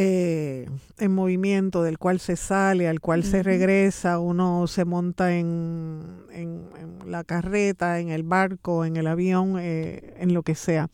eh, 0.00 0.70
en 0.98 1.12
movimiento, 1.12 1.82
del 1.82 1.98
cual 1.98 2.20
se 2.20 2.36
sale, 2.36 2.86
al 2.86 3.00
cual 3.00 3.24
se 3.24 3.42
regresa, 3.42 4.20
uno 4.20 4.68
se 4.68 4.84
monta 4.84 5.34
en, 5.34 6.02
en, 6.30 6.68
la 7.04 7.24
carreta, 7.24 7.98
en 7.98 8.10
el 8.10 8.22
barco, 8.22 8.84
en 8.84 8.96
el 8.96 9.08
avión, 9.08 9.56
eh, 9.58 10.14
en 10.18 10.34
lo 10.34 10.44
que 10.44 10.54
sea. 10.54 10.88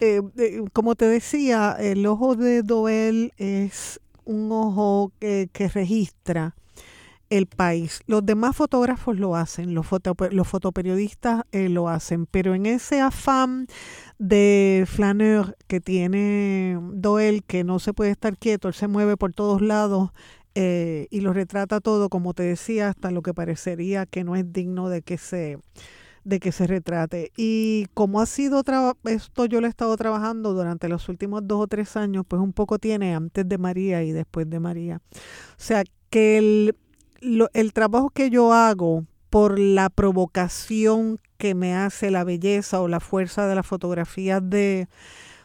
Eh, 0.00 0.22
como 0.72 0.94
te 0.94 1.04
decía, 1.04 1.76
el 1.78 2.06
ojo 2.06 2.36
de 2.36 2.62
Doel 2.62 3.34
es 3.36 4.00
un 4.24 4.50
ojo 4.50 5.12
que, 5.20 5.50
que 5.52 5.68
registra 5.68 6.54
el 7.30 7.46
país. 7.46 8.00
Los 8.06 8.24
demás 8.24 8.56
fotógrafos 8.56 9.18
lo 9.18 9.36
hacen, 9.36 9.74
los, 9.74 9.86
los 10.30 10.48
fotoperiodistas 10.48 11.42
eh, 11.52 11.68
lo 11.68 11.88
hacen, 11.88 12.26
pero 12.26 12.54
en 12.54 12.66
ese 12.66 13.00
afán 13.00 13.66
de 14.18 14.84
flaneur 14.86 15.56
que 15.66 15.80
tiene 15.80 16.78
Doel, 16.92 17.44
que 17.44 17.64
no 17.64 17.78
se 17.78 17.92
puede 17.92 18.10
estar 18.10 18.36
quieto, 18.36 18.68
él 18.68 18.74
se 18.74 18.88
mueve 18.88 19.16
por 19.16 19.32
todos 19.32 19.60
lados 19.60 20.10
eh, 20.54 21.06
y 21.10 21.20
lo 21.20 21.32
retrata 21.32 21.80
todo, 21.80 22.08
como 22.08 22.34
te 22.34 22.42
decía, 22.42 22.88
hasta 22.88 23.10
lo 23.10 23.22
que 23.22 23.34
parecería 23.34 24.06
que 24.06 24.24
no 24.24 24.34
es 24.34 24.52
digno 24.52 24.88
de 24.88 25.02
que 25.02 25.18
se 25.18 25.58
de 26.24 26.40
que 26.40 26.52
se 26.52 26.66
retrate. 26.66 27.32
Y 27.36 27.86
como 27.94 28.20
ha 28.20 28.26
sido 28.26 28.62
esto 29.04 29.46
yo 29.46 29.60
lo 29.60 29.66
he 29.66 29.70
estado 29.70 29.96
trabajando 29.96 30.52
durante 30.52 30.88
los 30.88 31.08
últimos 31.08 31.46
dos 31.46 31.62
o 31.62 31.66
tres 31.66 31.96
años, 31.96 32.24
pues 32.28 32.42
un 32.42 32.52
poco 32.52 32.78
tiene 32.78 33.14
antes 33.14 33.48
de 33.48 33.56
María 33.56 34.02
y 34.02 34.12
después 34.12 34.48
de 34.50 34.60
María. 34.60 35.00
O 35.14 35.56
sea, 35.56 35.84
que 36.10 36.38
el, 36.38 36.76
el 37.20 37.72
trabajo 37.72 38.10
que 38.10 38.30
yo 38.30 38.52
hago 38.52 39.04
por 39.30 39.58
la 39.58 39.90
provocación 39.90 41.20
que 41.36 41.54
me 41.54 41.74
hace 41.74 42.10
la 42.10 42.24
belleza 42.24 42.80
o 42.80 42.88
la 42.88 43.00
fuerza 43.00 43.46
de 43.46 43.54
la 43.54 43.62
fotografía 43.62 44.40
de, 44.40 44.88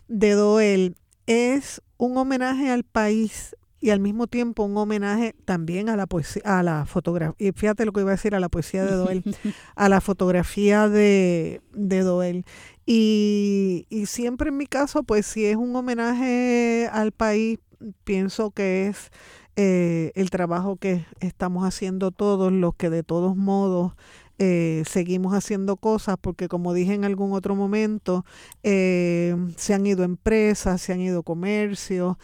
de 0.07 0.31
Doel 0.31 0.95
es 1.27 1.81
un 1.97 2.17
homenaje 2.17 2.69
al 2.69 2.83
país 2.83 3.55
y 3.83 3.89
al 3.89 3.99
mismo 3.99 4.27
tiempo 4.27 4.63
un 4.63 4.77
homenaje 4.77 5.35
también 5.43 5.89
a 5.89 5.97
la 5.97 6.07
poesía, 6.07 6.41
a 6.45 6.63
la 6.63 6.85
fotografía, 6.85 7.35
y 7.37 7.51
fíjate 7.51 7.83
lo 7.85 7.91
que 7.91 7.99
iba 7.99 8.11
a 8.11 8.15
decir, 8.15 8.33
a 8.33 8.39
la 8.39 8.47
poesía 8.47 8.85
de 8.85 8.93
Doel, 8.93 9.23
a 9.75 9.89
la 9.89 9.99
fotografía 9.99 10.87
de, 10.87 11.59
de 11.73 11.99
Doel. 11.99 12.45
Y, 12.85 13.85
y 13.89 14.05
siempre 14.05 14.49
en 14.49 14.57
mi 14.57 14.67
caso, 14.67 15.03
pues 15.03 15.25
si 15.25 15.45
es 15.45 15.57
un 15.57 15.75
homenaje 15.75 16.89
al 16.93 17.11
país, 17.11 17.59
pienso 18.05 18.51
que 18.51 18.87
es 18.87 19.11
eh, 19.55 20.11
el 20.15 20.31
trabajo 20.31 20.77
que 20.77 21.05
estamos 21.19 21.65
haciendo 21.65 22.11
todos 22.11 22.51
los 22.51 22.73
que 22.75 22.89
de 22.89 23.03
todos 23.03 23.35
modos 23.35 23.93
eh, 24.39 24.81
seguimos 24.87 25.35
haciendo 25.35 25.77
cosas 25.77 26.17
porque 26.19 26.47
como 26.47 26.73
dije 26.73 26.95
en 26.95 27.05
algún 27.05 27.33
otro 27.33 27.55
momento, 27.55 28.25
eh, 28.63 29.35
se 29.55 29.75
han 29.75 29.85
ido 29.85 30.03
empresas, 30.03 30.81
se 30.81 30.91
han 30.91 31.01
ido 31.01 31.21
comercios, 31.21 32.17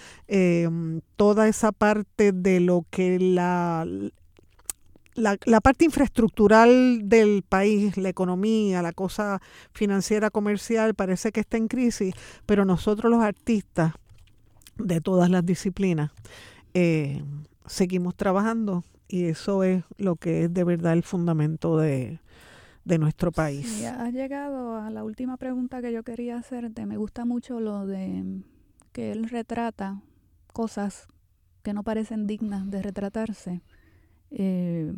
toda 1.16 1.48
esa 1.48 1.72
parte 1.72 2.32
de 2.32 2.62
lo 2.62 2.86
que 2.90 3.20
la, 3.20 3.86
la, 5.14 5.38
la, 5.46 5.62
parte 5.62 5.86
infraestructural 5.86 7.02
del 7.04 7.44
país, 7.48 7.96
la 7.98 8.10
economía, 8.10 8.82
la 8.82 8.92
cosa 8.92 9.40
financiera, 9.72 10.32
comercial, 10.32 10.96
parece 10.96 11.32
que 11.32 11.42
está 11.42 11.58
en 11.58 11.68
crisis, 11.68 12.16
pero 12.48 12.66
nosotros 12.66 13.12
los 13.12 13.22
artistas 13.22 13.94
de 14.78 15.02
todas 15.02 15.30
las 15.30 15.46
disciplinas, 15.46 16.12
eh, 16.74 17.24
seguimos 17.66 18.16
trabajando 18.16 18.84
y 19.08 19.26
eso 19.26 19.64
es 19.64 19.84
lo 19.98 20.16
que 20.16 20.44
es 20.44 20.54
de 20.54 20.64
verdad 20.64 20.94
el 20.94 21.04
fundamento 21.04 21.78
de, 21.78 22.20
nuestro 23.00 23.32
país. 23.32 23.84
has 23.86 24.14
llegado 24.14 24.76
a 24.76 24.90
la 24.90 25.04
última 25.04 25.38
pregunta 25.38 25.80
que 25.80 25.92
yo 25.92 26.02
quería 26.02 26.38
hacerte. 26.38 26.88
Me 26.88 26.98
gusta 26.98 27.24
mucho 27.24 27.60
lo 27.60 27.86
de 27.86 28.42
que 28.94 29.12
él 29.12 29.30
retrata 29.30 30.02
cosas 30.54 31.08
que 31.62 31.74
no 31.74 31.84
parecen 31.84 32.26
dignas 32.26 32.70
de 32.72 32.82
retratarse. 32.82 33.62
Eh, 34.32 34.92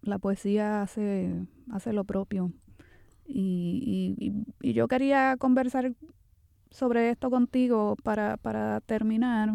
la 0.00 0.18
poesía 0.18 0.82
hace, 0.82 1.46
hace 1.70 1.92
lo 1.92 2.04
propio. 2.04 2.52
Y, 3.26 4.16
y, 4.62 4.72
yo 4.72 4.88
quería 4.88 5.36
conversar 5.36 5.92
sobre 6.70 7.10
esto 7.10 7.30
contigo 7.30 7.96
para, 8.02 8.38
para 8.38 8.80
terminar. 8.80 9.50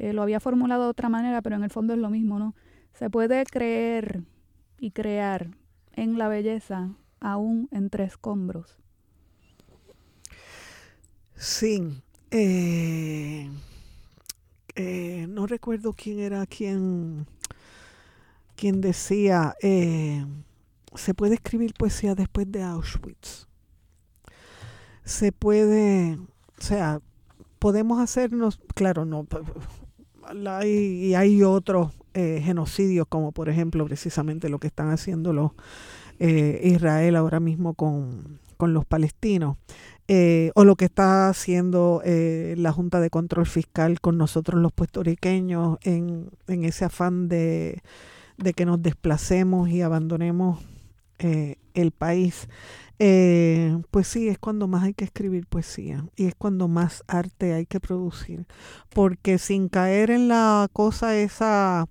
Eh, 0.00 0.14
lo 0.14 0.22
había 0.22 0.40
formulado 0.40 0.84
de 0.84 0.88
otra 0.88 1.10
manera, 1.10 1.42
pero 1.42 1.56
en 1.56 1.62
el 1.62 1.68
fondo 1.68 1.92
es 1.92 1.98
lo 1.98 2.08
mismo, 2.08 2.38
¿no? 2.38 2.54
Se 2.94 3.10
puede 3.10 3.44
creer 3.44 4.22
y 4.78 4.92
crear 4.92 5.50
en 5.92 6.16
la 6.16 6.26
belleza 6.28 6.88
aún 7.20 7.68
entre 7.70 8.04
escombros. 8.04 8.78
Sí. 11.34 12.02
Eh, 12.30 13.50
eh, 14.74 15.26
no 15.28 15.46
recuerdo 15.46 15.92
quién 15.92 16.18
era 16.18 16.46
quien, 16.46 17.26
quien 18.56 18.80
decía, 18.80 19.54
se 19.60 21.12
puede 21.14 21.34
escribir 21.34 21.74
poesía 21.74 22.14
después 22.14 22.50
de 22.50 22.62
Auschwitz. 22.62 23.48
Se 25.04 25.30
puede, 25.30 26.14
o 26.58 26.62
sea, 26.62 27.02
podemos 27.58 28.00
hacernos, 28.00 28.60
claro, 28.74 29.04
no, 29.04 29.26
y 30.64 31.14
hay 31.14 31.42
otros 31.42 31.92
eh, 32.14 32.40
genocidios, 32.44 33.06
como 33.08 33.32
por 33.32 33.48
ejemplo 33.48 33.84
precisamente 33.84 34.48
lo 34.48 34.58
que 34.58 34.66
están 34.66 34.90
haciendo 34.90 35.32
los 35.32 35.52
eh, 36.18 36.60
Israel 36.64 37.16
ahora 37.16 37.40
mismo 37.40 37.74
con, 37.74 38.38
los 38.58 38.84
palestinos, 38.84 39.56
eh, 40.06 40.50
o 40.54 40.64
lo 40.64 40.76
que 40.76 40.84
está 40.84 41.30
haciendo 41.30 42.02
la 42.04 42.72
Junta 42.72 43.00
de 43.00 43.08
Control 43.08 43.46
Fiscal 43.46 44.00
con 44.00 44.18
nosotros 44.18 44.60
los 44.60 44.72
puertorriqueños 44.72 45.78
en, 45.82 46.28
en 46.46 46.64
ese 46.64 46.84
afán 46.84 47.28
de, 47.28 47.80
de 48.36 48.52
que 48.52 48.66
nos 48.66 48.82
desplacemos 48.82 49.70
y 49.70 49.80
abandonemos 49.80 50.58
el 51.20 51.90
país. 51.92 52.48
Eh, 53.02 53.80
pues 53.90 54.08
sí, 54.08 54.28
es 54.28 54.38
cuando 54.38 54.68
más 54.68 54.84
hay 54.84 54.92
que 54.92 55.06
escribir 55.06 55.46
poesía 55.46 56.04
y 56.16 56.26
es 56.26 56.34
cuando 56.34 56.68
más 56.68 57.02
arte 57.08 57.54
hay 57.54 57.64
que 57.64 57.80
producir, 57.80 58.46
porque 58.90 59.38
sin 59.38 59.70
caer 59.70 60.10
en 60.10 60.28
la 60.28 60.68
cosa 60.70 61.16
esa, 61.16 61.86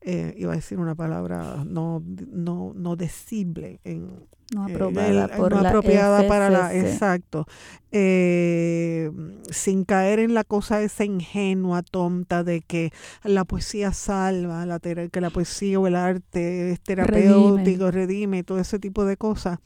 eh, 0.00 0.34
iba 0.38 0.52
a 0.52 0.56
decir 0.56 0.78
una 0.78 0.94
palabra 0.94 1.64
no, 1.66 2.02
no, 2.32 2.72
no 2.74 2.96
decible, 2.96 3.80
en, 3.84 4.26
no 4.52 4.68
eh, 4.68 4.72
aprobada, 4.72 5.28
por 5.28 5.52
no 5.52 5.60
apropiada 5.60 6.26
para 6.26 6.50
la 6.50 6.74
exacto. 6.74 7.46
Sin 7.92 9.84
caer 9.84 10.18
en 10.18 10.34
la 10.34 10.42
cosa 10.42 10.82
esa 10.82 11.04
ingenua 11.04 11.82
tonta 11.82 12.42
de 12.42 12.60
que 12.60 12.92
la 13.22 13.44
poesía 13.44 13.92
salva 13.92 14.66
la 14.66 14.80
que 14.80 15.20
la 15.20 15.30
poesía 15.30 15.78
o 15.78 15.86
el 15.86 15.94
arte 15.94 16.72
es 16.72 16.80
terapéutico 16.80 17.90
redime, 17.90 17.90
redime 17.90 18.42
todo 18.42 18.58
ese 18.58 18.80
tipo 18.80 19.04
de 19.04 19.16
cosas 19.16 19.60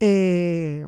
eh, 0.00 0.86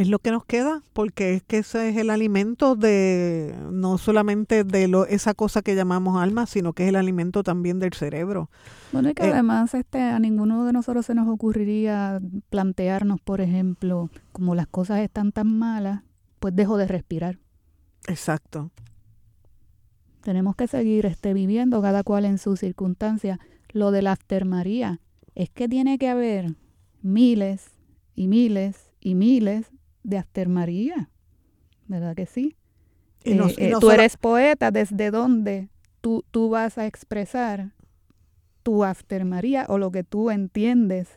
Es 0.00 0.08
lo 0.08 0.18
que 0.18 0.30
nos 0.30 0.46
queda, 0.46 0.80
porque 0.94 1.34
es 1.34 1.42
que 1.42 1.58
ese 1.58 1.90
es 1.90 1.96
el 1.98 2.08
alimento 2.08 2.74
de, 2.74 3.54
no 3.70 3.98
solamente 3.98 4.64
de 4.64 4.88
lo, 4.88 5.04
esa 5.04 5.34
cosa 5.34 5.60
que 5.60 5.74
llamamos 5.74 6.22
alma, 6.22 6.46
sino 6.46 6.72
que 6.72 6.84
es 6.84 6.88
el 6.88 6.96
alimento 6.96 7.42
también 7.42 7.78
del 7.78 7.92
cerebro. 7.92 8.48
Bueno, 8.92 9.10
y 9.10 9.14
que 9.14 9.26
Eh, 9.26 9.30
además 9.30 9.74
este, 9.74 10.00
a 10.00 10.18
ninguno 10.18 10.64
de 10.64 10.72
nosotros 10.72 11.04
se 11.04 11.14
nos 11.14 11.28
ocurriría 11.28 12.18
plantearnos, 12.48 13.20
por 13.20 13.42
ejemplo, 13.42 14.08
como 14.32 14.54
las 14.54 14.66
cosas 14.68 15.00
están 15.00 15.32
tan 15.32 15.58
malas, 15.58 16.00
pues 16.38 16.56
dejo 16.56 16.78
de 16.78 16.88
respirar. 16.88 17.38
Exacto. 18.08 18.70
Tenemos 20.22 20.56
que 20.56 20.66
seguir 20.66 21.04
este, 21.04 21.34
viviendo 21.34 21.82
cada 21.82 22.04
cual 22.04 22.24
en 22.24 22.38
sus 22.38 22.60
circunstancias. 22.60 23.38
Lo 23.74 23.90
de 23.90 24.00
la 24.00 24.12
After 24.12 24.46
María 24.46 25.00
es 25.34 25.50
que 25.50 25.68
tiene 25.68 25.98
que 25.98 26.08
haber 26.08 26.54
miles 27.02 27.72
y 28.14 28.28
miles 28.28 28.90
y 28.98 29.14
miles 29.14 29.66
de 30.02 30.18
After 30.18 30.48
María. 30.48 31.10
¿Verdad 31.86 32.14
que 32.14 32.26
sí? 32.26 32.56
Y 33.24 33.32
Eh, 33.32 33.54
y 33.58 33.64
eh, 33.64 33.74
tú 33.80 33.90
eres 33.90 34.16
poeta, 34.16 34.70
¿desde 34.70 35.10
dónde 35.10 35.68
tú, 36.00 36.24
tú 36.30 36.48
vas 36.50 36.78
a 36.78 36.86
expresar 36.86 37.72
tu 38.62 38.84
After 38.84 39.24
María 39.24 39.66
o 39.68 39.78
lo 39.78 39.90
que 39.90 40.04
tú 40.04 40.30
entiendes? 40.30 41.08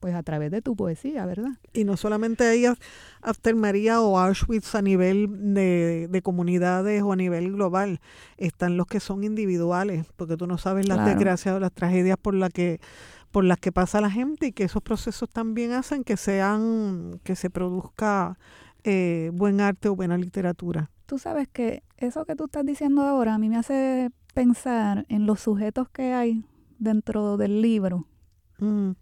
Pues 0.00 0.14
a 0.14 0.22
través 0.22 0.52
de 0.52 0.62
tu 0.62 0.76
poesía, 0.76 1.26
¿verdad? 1.26 1.50
Y 1.72 1.82
no 1.82 1.96
solamente 1.96 2.44
hay 2.46 2.62
af- 2.66 2.78
After 3.20 3.56
María 3.56 4.00
o 4.00 4.16
Auschwitz 4.16 4.76
a 4.76 4.80
nivel 4.82 5.54
de, 5.54 6.06
de 6.08 6.22
comunidades 6.22 7.02
o 7.02 7.12
a 7.12 7.16
nivel 7.16 7.52
global, 7.52 8.00
están 8.36 8.76
los 8.76 8.86
que 8.86 9.00
son 9.00 9.24
individuales, 9.24 10.06
porque 10.14 10.36
tú 10.36 10.46
no 10.46 10.56
sabes 10.56 10.86
las 10.86 10.98
Claro. 10.98 11.10
desgracias 11.10 11.56
o 11.56 11.58
las 11.60 11.72
tragedias 11.72 12.16
por 12.16 12.34
las 12.34 12.50
que 12.50 12.80
por 13.30 13.44
las 13.44 13.58
que 13.58 13.72
pasa 13.72 14.00
la 14.00 14.10
gente 14.10 14.46
y 14.46 14.52
que 14.52 14.64
esos 14.64 14.82
procesos 14.82 15.28
también 15.28 15.72
hacen 15.72 16.04
que 16.04 16.16
sean 16.16 17.20
que 17.24 17.36
se 17.36 17.50
produzca 17.50 18.38
eh, 18.84 19.30
buen 19.34 19.60
arte 19.60 19.88
o 19.88 19.96
buena 19.96 20.16
literatura. 20.16 20.90
Tú 21.06 21.18
sabes 21.18 21.48
que 21.48 21.82
eso 21.96 22.24
que 22.24 22.36
tú 22.36 22.46
estás 22.46 22.64
diciendo 22.64 23.02
ahora 23.02 23.34
a 23.34 23.38
mí 23.38 23.48
me 23.48 23.56
hace 23.56 24.10
pensar 24.34 25.04
en 25.08 25.26
los 25.26 25.40
sujetos 25.40 25.88
que 25.88 26.12
hay 26.12 26.44
dentro 26.78 27.36
del 27.36 27.60
libro. 27.62 28.06
Mm, 28.58 28.92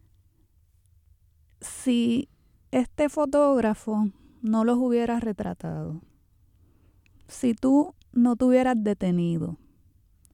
Si 1.60 2.28
este 2.70 3.08
fotógrafo 3.08 4.08
no 4.42 4.64
los 4.64 4.76
hubiera 4.78 5.18
retratado, 5.20 6.00
si 7.28 7.54
tú 7.54 7.94
no 8.12 8.36
te 8.36 8.44
hubieras 8.44 8.76
detenido 8.78 9.56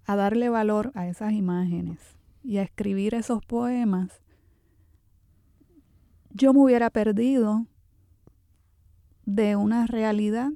a 0.05 0.17
darle 0.17 0.49
valor 0.49 0.93
a 0.95 1.07
esas 1.07 1.33
imágenes 1.33 1.99
y 2.43 2.59
a 2.59 2.63
escribir 2.63 3.15
esos 3.15 3.45
poemas, 3.45 4.21
yo 6.31 6.53
me 6.53 6.61
hubiera 6.61 6.91
perdido 6.91 7.67
de 9.25 9.57
una 9.57 9.87
realidad 9.87 10.51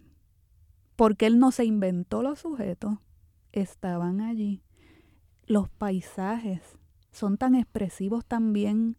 porque 0.97 1.27
él 1.27 1.39
no 1.39 1.53
se 1.53 1.65
inventó 1.65 2.23
los 2.23 2.41
sujetos, 2.41 2.99
estaban 3.53 4.21
allí. 4.21 4.63
Los 5.47 5.69
paisajes 5.69 6.63
son 7.13 7.37
tan 7.37 7.55
expresivos 7.55 8.25
también 8.25 8.97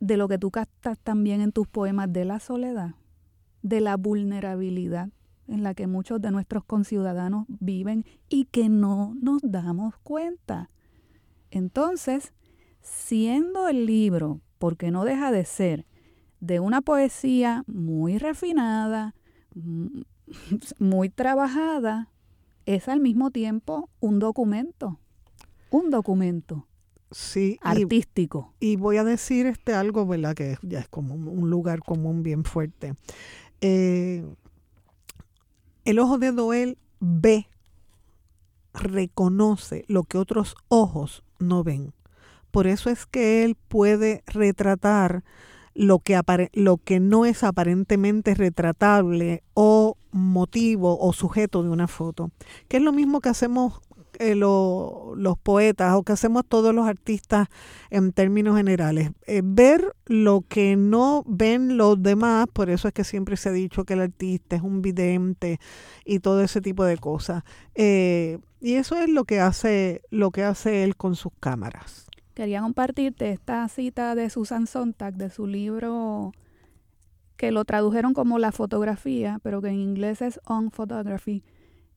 de 0.00 0.16
lo 0.16 0.28
que 0.28 0.38
tú 0.38 0.50
captas 0.50 0.98
también 0.98 1.40
en 1.40 1.52
tus 1.52 1.68
poemas 1.68 2.12
de 2.12 2.24
la 2.24 2.40
soledad, 2.40 2.94
de 3.62 3.80
la 3.80 3.96
vulnerabilidad 3.96 5.10
en 5.48 5.62
la 5.62 5.74
que 5.74 5.86
muchos 5.86 6.20
de 6.20 6.30
nuestros 6.30 6.64
conciudadanos 6.64 7.46
viven 7.48 8.04
y 8.28 8.44
que 8.46 8.68
no 8.68 9.14
nos 9.20 9.40
damos 9.42 9.96
cuenta. 9.98 10.70
Entonces, 11.50 12.32
siendo 12.80 13.68
el 13.68 13.86
libro, 13.86 14.40
porque 14.58 14.90
no 14.90 15.04
deja 15.04 15.30
de 15.30 15.44
ser, 15.44 15.86
de 16.40 16.60
una 16.60 16.80
poesía 16.80 17.64
muy 17.66 18.18
refinada, 18.18 19.14
mm, 19.54 20.02
muy 20.78 21.08
trabajada, 21.08 22.10
es 22.66 22.88
al 22.88 23.00
mismo 23.00 23.30
tiempo 23.30 23.88
un 24.00 24.18
documento, 24.18 25.00
un 25.70 25.90
documento 25.90 26.66
sí, 27.10 27.58
artístico. 27.62 28.52
y 28.60 28.76
voy 28.76 28.98
a 28.98 29.04
decir 29.04 29.46
este 29.46 29.72
algo, 29.72 30.06
¿verdad? 30.06 30.34
Que 30.34 30.58
ya 30.62 30.80
es 30.80 30.88
como 30.88 31.14
un, 31.14 31.28
un 31.28 31.50
lugar 31.50 31.80
común 31.80 32.22
bien 32.22 32.44
fuerte. 32.44 32.94
Eh, 33.60 34.24
el 35.84 35.98
ojo 35.98 36.18
de 36.18 36.32
Doel 36.32 36.78
ve, 37.00 37.48
reconoce 38.74 39.84
lo 39.88 40.04
que 40.04 40.18
otros 40.18 40.54
ojos 40.68 41.24
no 41.38 41.64
ven. 41.64 41.92
Por 42.50 42.66
eso 42.66 42.90
es 42.90 43.06
que 43.06 43.44
él 43.44 43.56
puede 43.68 44.22
retratar 44.26 45.22
lo 45.74 46.00
que, 46.00 46.20
lo 46.54 46.78
que 46.78 46.98
no 46.98 47.24
es 47.24 47.44
aparentemente 47.44 48.34
retratable 48.34 49.44
o 49.54 49.96
motivo 50.10 50.98
o 50.98 51.12
sujeto 51.12 51.62
de 51.62 51.68
una 51.68 51.86
foto. 51.86 52.30
Que 52.68 52.78
es 52.78 52.82
lo 52.82 52.92
mismo 52.92 53.20
que 53.20 53.28
hacemos 53.28 53.80
eh, 54.18 54.34
lo- 54.34 55.12
los 55.16 55.38
poetas 55.38 55.94
o 55.94 56.02
que 56.02 56.12
hacemos 56.12 56.44
todos 56.46 56.74
los 56.74 56.86
artistas 56.86 57.48
en 57.90 58.12
términos 58.12 58.56
generales. 58.56 59.10
Eh, 59.26 59.42
ver 59.44 59.94
lo 60.06 60.44
que 60.48 60.76
no 60.76 61.22
ven 61.26 61.76
los 61.76 62.02
demás, 62.02 62.46
por 62.52 62.70
eso 62.70 62.88
es 62.88 62.94
que 62.94 63.04
siempre 63.04 63.36
se 63.36 63.48
ha 63.48 63.52
dicho 63.52 63.84
que 63.84 63.94
el 63.94 64.00
artista 64.00 64.56
es 64.56 64.62
un 64.62 64.82
vidente 64.82 65.58
y 66.04 66.20
todo 66.20 66.42
ese 66.42 66.60
tipo 66.60 66.84
de 66.84 66.96
cosas. 66.98 67.42
Eh, 67.74 68.38
y 68.60 68.74
eso 68.74 68.96
es 68.96 69.08
lo 69.08 69.24
que 69.24 69.40
hace, 69.40 70.02
lo 70.10 70.30
que 70.30 70.42
hace 70.44 70.84
él 70.84 70.96
con 70.96 71.14
sus 71.14 71.32
cámaras. 71.40 72.06
Quería 72.34 72.60
compartirte 72.60 73.30
esta 73.30 73.68
cita 73.68 74.14
de 74.14 74.30
Susan 74.30 74.66
Sontag 74.66 75.14
de 75.14 75.30
su 75.30 75.46
libro 75.46 76.32
que 77.36 77.52
lo 77.52 77.64
tradujeron 77.64 78.14
como 78.14 78.38
La 78.40 78.50
fotografía, 78.52 79.38
pero 79.42 79.62
que 79.62 79.68
en 79.68 79.76
inglés 79.78 80.22
es 80.22 80.40
On 80.44 80.70
Photography. 80.72 81.44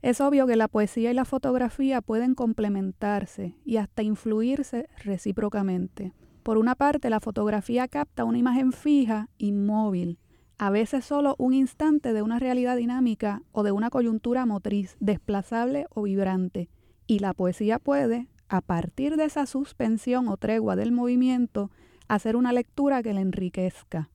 Es 0.01 0.19
obvio 0.19 0.47
que 0.47 0.55
la 0.55 0.67
poesía 0.67 1.11
y 1.11 1.13
la 1.13 1.25
fotografía 1.25 2.01
pueden 2.01 2.33
complementarse 2.33 3.55
y 3.63 3.77
hasta 3.77 4.01
influirse 4.01 4.89
recíprocamente. 5.03 6.13
Por 6.41 6.57
una 6.57 6.73
parte, 6.73 7.11
la 7.11 7.19
fotografía 7.19 7.87
capta 7.87 8.25
una 8.25 8.39
imagen 8.39 8.71
fija, 8.71 9.29
inmóvil, 9.37 10.17
a 10.57 10.71
veces 10.71 11.05
solo 11.05 11.35
un 11.37 11.53
instante 11.53 12.13
de 12.13 12.21
una 12.21 12.39
realidad 12.39 12.77
dinámica 12.77 13.43
o 13.51 13.63
de 13.63 13.71
una 13.71 13.89
coyuntura 13.89 14.45
motriz, 14.45 14.95
desplazable 14.99 15.85
o 15.89 16.03
vibrante, 16.03 16.69
y 17.05 17.19
la 17.19 17.33
poesía 17.33 17.77
puede, 17.77 18.27
a 18.49 18.61
partir 18.61 19.17
de 19.17 19.25
esa 19.25 19.45
suspensión 19.45 20.27
o 20.27 20.37
tregua 20.37 20.75
del 20.75 20.91
movimiento, 20.91 21.69
hacer 22.07 22.35
una 22.35 22.53
lectura 22.53 23.03
que 23.03 23.13
le 23.13 23.21
enriquezca. 23.21 24.09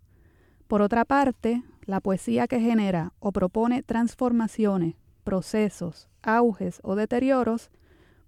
Por 0.66 0.82
otra 0.82 1.05
parte, 1.05 1.62
la 1.84 2.01
poesía 2.01 2.49
que 2.49 2.61
genera 2.61 3.12
o 3.20 3.32
propone 3.32 3.82
transformaciones, 3.82 4.95
procesos, 5.27 6.09
auges 6.22 6.79
o 6.85 6.95
deterioros 6.95 7.72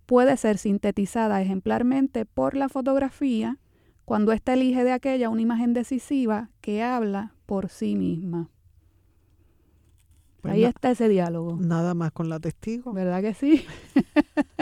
puede 0.05 0.37
ser 0.37 0.59
sintetizada 0.59 1.41
ejemplarmente 1.41 2.27
por 2.27 2.57
la 2.57 2.69
fotografía 2.69 3.59
cuando 4.05 4.33
ésta 4.33 4.55
elige 4.55 4.83
de 4.83 4.91
aquella 4.91 5.29
una 5.29 5.43
imagen 5.43 5.75
decisiva 5.75 6.51
que 6.61 6.83
habla 6.83 7.35
por 7.47 7.69
sí 7.69 7.95
misma. 7.95 8.51
Pues 10.41 10.55
Ahí 10.55 10.65
está 10.65 10.91
ese 10.91 11.09
diálogo. 11.09 11.57
Nada 11.61 11.95
más 11.95 12.11
con 12.11 12.29
la 12.29 12.41
testigo. 12.41 12.93
¿Verdad 12.93 13.23
que 13.23 13.35
sí? 13.35 13.65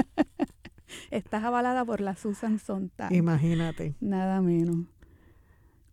Estás 1.10 1.42
avalada 1.42 1.86
por 1.86 2.02
la 2.02 2.16
Susan 2.16 2.58
Sontag. 2.58 3.12
Imagínate. 3.14 3.94
Nada 4.00 4.42
menos. 4.42 4.86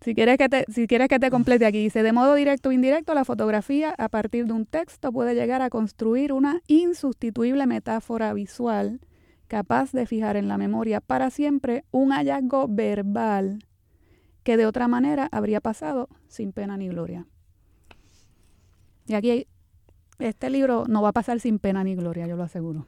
Si 0.04 0.14
quieres, 0.14 0.38
que 0.38 0.50
te, 0.50 0.66
si 0.70 0.86
quieres 0.86 1.08
que 1.08 1.18
te 1.18 1.32
complete 1.32 1.66
aquí, 1.66 1.82
dice, 1.82 2.04
de 2.04 2.12
modo 2.12 2.36
directo 2.36 2.70
o 2.70 2.72
indirecto, 2.74 3.14
la 3.14 3.24
fotografía 3.24 3.96
a 3.98 4.10
partir 4.10 4.46
de 4.46 4.54
un 4.54 4.66
texto 4.66 5.14
puede 5.14 5.34
llegar 5.34 5.62
a 5.62 5.70
construir 5.70 6.34
una 6.34 6.62
insustituible 6.68 7.66
metáfora 7.68 8.34
visual 8.34 9.00
capaz 9.48 9.94
de 9.94 10.06
fijar 10.06 10.36
en 10.36 10.50
la 10.50 10.58
memoria 10.58 11.00
para 11.00 11.30
siempre 11.30 11.86
un 11.92 12.12
hallazgo 12.12 12.68
verbal 12.68 13.66
que 14.44 14.58
de 14.58 14.66
otra 14.66 14.90
manera 14.90 15.30
habría 15.32 15.62
pasado 15.62 16.10
sin 16.28 16.52
pena 16.52 16.76
ni 16.76 16.90
gloria. 16.90 17.26
Y 19.08 19.14
aquí 19.14 19.48
este 20.20 20.50
libro 20.50 20.84
no 20.88 21.02
va 21.02 21.10
a 21.10 21.14
pasar 21.14 21.40
sin 21.40 21.60
pena 21.60 21.84
ni 21.84 21.96
gloria, 21.96 22.28
yo 22.28 22.36
lo 22.36 22.44
aseguro. 22.44 22.86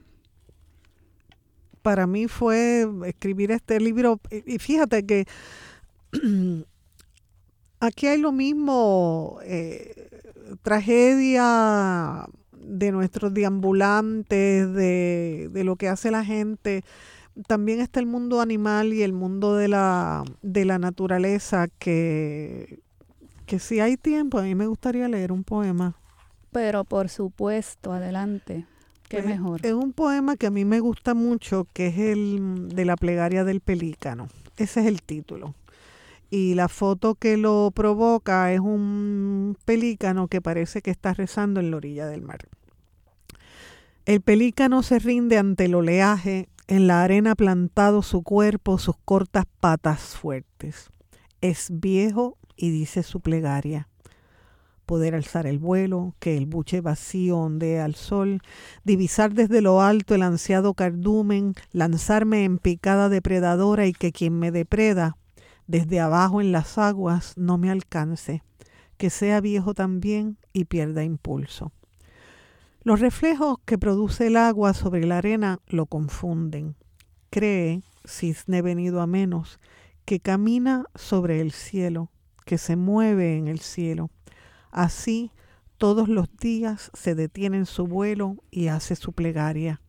para 1.82 2.06
mí 2.06 2.26
fue 2.26 2.86
escribir 3.06 3.52
este 3.52 3.80
libro. 3.80 4.20
Y 4.44 4.58
fíjate 4.58 5.06
que 5.06 5.24
aquí 7.80 8.06
hay 8.06 8.18
lo 8.20 8.32
mismo, 8.32 9.38
eh, 9.44 10.08
tragedia 10.62 12.26
de 12.52 12.92
nuestros 12.92 13.32
deambulantes, 13.32 14.72
de, 14.74 15.48
de 15.52 15.64
lo 15.64 15.76
que 15.76 15.88
hace 15.88 16.10
la 16.10 16.24
gente. 16.24 16.82
También 17.46 17.80
está 17.80 18.00
el 18.00 18.06
mundo 18.06 18.40
animal 18.40 18.92
y 18.92 19.02
el 19.02 19.12
mundo 19.12 19.56
de 19.56 19.68
la, 19.68 20.24
de 20.42 20.64
la 20.64 20.78
naturaleza, 20.78 21.68
que, 21.78 22.80
que 23.46 23.58
si 23.58 23.80
hay 23.80 23.96
tiempo, 23.96 24.38
a 24.38 24.42
mí 24.42 24.54
me 24.54 24.66
gustaría 24.66 25.06
leer 25.08 25.32
un 25.32 25.44
poema. 25.44 25.94
Pero 26.50 26.84
por 26.84 27.08
supuesto, 27.10 27.92
adelante. 27.92 28.66
Qué 29.08 29.18
Pues, 29.18 29.26
mejor. 29.26 29.60
Es 29.64 29.72
un 29.72 29.92
poema 29.92 30.36
que 30.36 30.46
a 30.46 30.50
mí 30.50 30.64
me 30.64 30.80
gusta 30.80 31.14
mucho, 31.14 31.66
que 31.72 31.88
es 31.88 31.98
el 31.98 32.68
de 32.70 32.84
la 32.84 32.96
plegaria 32.96 33.44
del 33.44 33.60
pelícano. 33.60 34.28
Ese 34.56 34.80
es 34.80 34.86
el 34.86 35.02
título. 35.02 35.54
Y 36.30 36.54
la 36.54 36.68
foto 36.68 37.14
que 37.14 37.36
lo 37.36 37.70
provoca 37.74 38.52
es 38.52 38.60
un 38.60 39.56
pelícano 39.64 40.28
que 40.28 40.40
parece 40.40 40.82
que 40.82 40.90
está 40.90 41.14
rezando 41.14 41.60
en 41.60 41.70
la 41.70 41.76
orilla 41.76 42.06
del 42.06 42.22
mar. 42.22 42.48
El 44.04 44.20
pelícano 44.20 44.82
se 44.82 44.98
rinde 44.98 45.38
ante 45.38 45.64
el 45.64 45.74
oleaje, 45.74 46.48
en 46.68 46.86
la 46.86 47.02
arena 47.02 47.34
plantado 47.34 48.02
su 48.02 48.22
cuerpo, 48.22 48.78
sus 48.78 48.96
cortas 49.04 49.44
patas 49.60 50.16
fuertes. 50.16 50.90
Es 51.40 51.68
viejo 51.70 52.38
y 52.56 52.70
dice 52.70 53.02
su 53.02 53.20
plegaria 53.20 53.88
poder 54.86 55.16
alzar 55.16 55.46
el 55.46 55.58
vuelo, 55.58 56.14
que 56.20 56.36
el 56.36 56.46
buche 56.46 56.80
vacío 56.80 57.38
ondee 57.38 57.80
al 57.80 57.96
sol, 57.96 58.40
divisar 58.84 59.34
desde 59.34 59.60
lo 59.60 59.82
alto 59.82 60.14
el 60.14 60.22
ansiado 60.22 60.74
cardumen, 60.74 61.54
lanzarme 61.72 62.44
en 62.44 62.58
picada 62.58 63.08
depredadora 63.08 63.86
y 63.86 63.92
que 63.92 64.12
quien 64.12 64.38
me 64.38 64.52
depreda 64.52 65.16
desde 65.66 66.00
abajo 66.00 66.40
en 66.40 66.52
las 66.52 66.78
aguas 66.78 67.34
no 67.36 67.58
me 67.58 67.70
alcance, 67.70 68.42
que 68.96 69.10
sea 69.10 69.40
viejo 69.40 69.74
también 69.74 70.38
y 70.52 70.64
pierda 70.64 71.04
impulso. 71.04 71.72
Los 72.82 73.00
reflejos 73.00 73.58
que 73.64 73.78
produce 73.78 74.28
el 74.28 74.36
agua 74.36 74.72
sobre 74.72 75.04
la 75.06 75.18
arena 75.18 75.58
lo 75.66 75.86
confunden. 75.86 76.76
Cree, 77.30 77.82
cisne 78.04 78.62
venido 78.62 79.00
a 79.00 79.06
menos, 79.06 79.58
que 80.04 80.20
camina 80.20 80.84
sobre 80.94 81.40
el 81.40 81.50
cielo, 81.50 82.10
que 82.44 82.58
se 82.58 82.76
mueve 82.76 83.36
en 83.36 83.48
el 83.48 83.58
cielo. 83.58 84.10
Así 84.70 85.32
todos 85.78 86.08
los 86.08 86.34
días 86.36 86.90
se 86.94 87.14
detiene 87.14 87.56
en 87.58 87.66
su 87.66 87.86
vuelo 87.86 88.36
y 88.50 88.68
hace 88.68 88.94
su 88.94 89.12
plegaria 89.12 89.80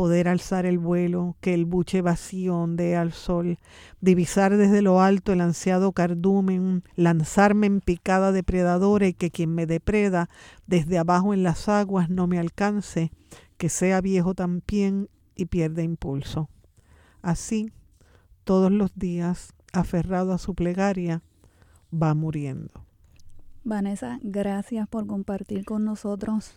poder 0.00 0.28
alzar 0.28 0.64
el 0.64 0.78
vuelo, 0.78 1.36
que 1.42 1.52
el 1.52 1.66
buche 1.66 2.00
vacío 2.00 2.56
ondee 2.56 2.96
al 2.96 3.12
sol, 3.12 3.58
divisar 4.00 4.56
desde 4.56 4.80
lo 4.80 5.02
alto 5.02 5.34
el 5.34 5.42
ansiado 5.42 5.92
cardumen, 5.92 6.84
lanzarme 6.96 7.66
en 7.66 7.82
picada 7.82 8.32
depredadora 8.32 9.08
y 9.08 9.12
que 9.12 9.30
quien 9.30 9.54
me 9.54 9.66
depreda 9.66 10.30
desde 10.66 10.96
abajo 10.96 11.34
en 11.34 11.42
las 11.42 11.68
aguas 11.68 12.08
no 12.08 12.26
me 12.26 12.38
alcance, 12.38 13.12
que 13.58 13.68
sea 13.68 14.00
viejo 14.00 14.32
también 14.32 15.10
y 15.34 15.44
pierda 15.44 15.82
impulso. 15.82 16.48
Así, 17.20 17.70
todos 18.44 18.72
los 18.72 18.94
días, 18.94 19.52
aferrado 19.74 20.32
a 20.32 20.38
su 20.38 20.54
plegaria, 20.54 21.20
va 21.92 22.14
muriendo. 22.14 22.86
Vanessa, 23.64 24.18
gracias 24.22 24.88
por 24.88 25.06
compartir 25.06 25.66
con 25.66 25.84
nosotros 25.84 26.54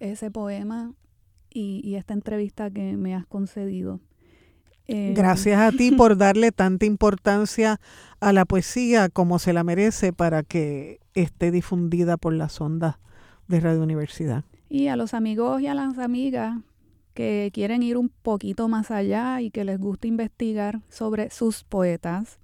ese 0.00 0.30
poema 0.30 0.92
y, 1.54 1.94
esta 1.94 2.12
entrevista 2.12 2.70
que 2.70 2.96
me 2.96 3.14
has 3.14 3.26
concedido. 3.26 4.00
Eh, 4.86 5.14
Gracias 5.16 5.58
a 5.58 5.70
ti 5.70 5.92
por 5.96 6.18
darle 6.18 6.52
tanta 6.52 6.84
importancia 6.84 7.80
a 8.20 8.32
la 8.32 8.44
poesía 8.44 9.08
como 9.08 9.38
se 9.38 9.52
la 9.52 9.64
merece 9.64 10.12
para 10.12 10.42
que 10.42 11.00
esté 11.14 11.50
difundida 11.50 12.16
por 12.16 12.34
las 12.34 12.60
ondas 12.60 12.96
de 13.48 13.60
Radio 13.60 13.82
Universidad. 13.82 14.44
Y 14.68 14.88
a 14.88 14.96
los 14.96 15.14
amigos 15.14 15.62
y 15.62 15.68
a 15.68 15.74
las 15.74 15.98
amigas 15.98 16.58
que 17.14 17.50
quieren 17.54 17.82
ir 17.82 17.96
un 17.96 18.08
poquito 18.08 18.68
más 18.68 18.90
allá 18.90 19.40
y 19.40 19.50
que 19.50 19.64
les 19.64 19.78
gusta 19.78 20.08
investigar 20.08 20.80
sobre 20.88 21.30
sus 21.30 21.62
poetas, 21.62 22.40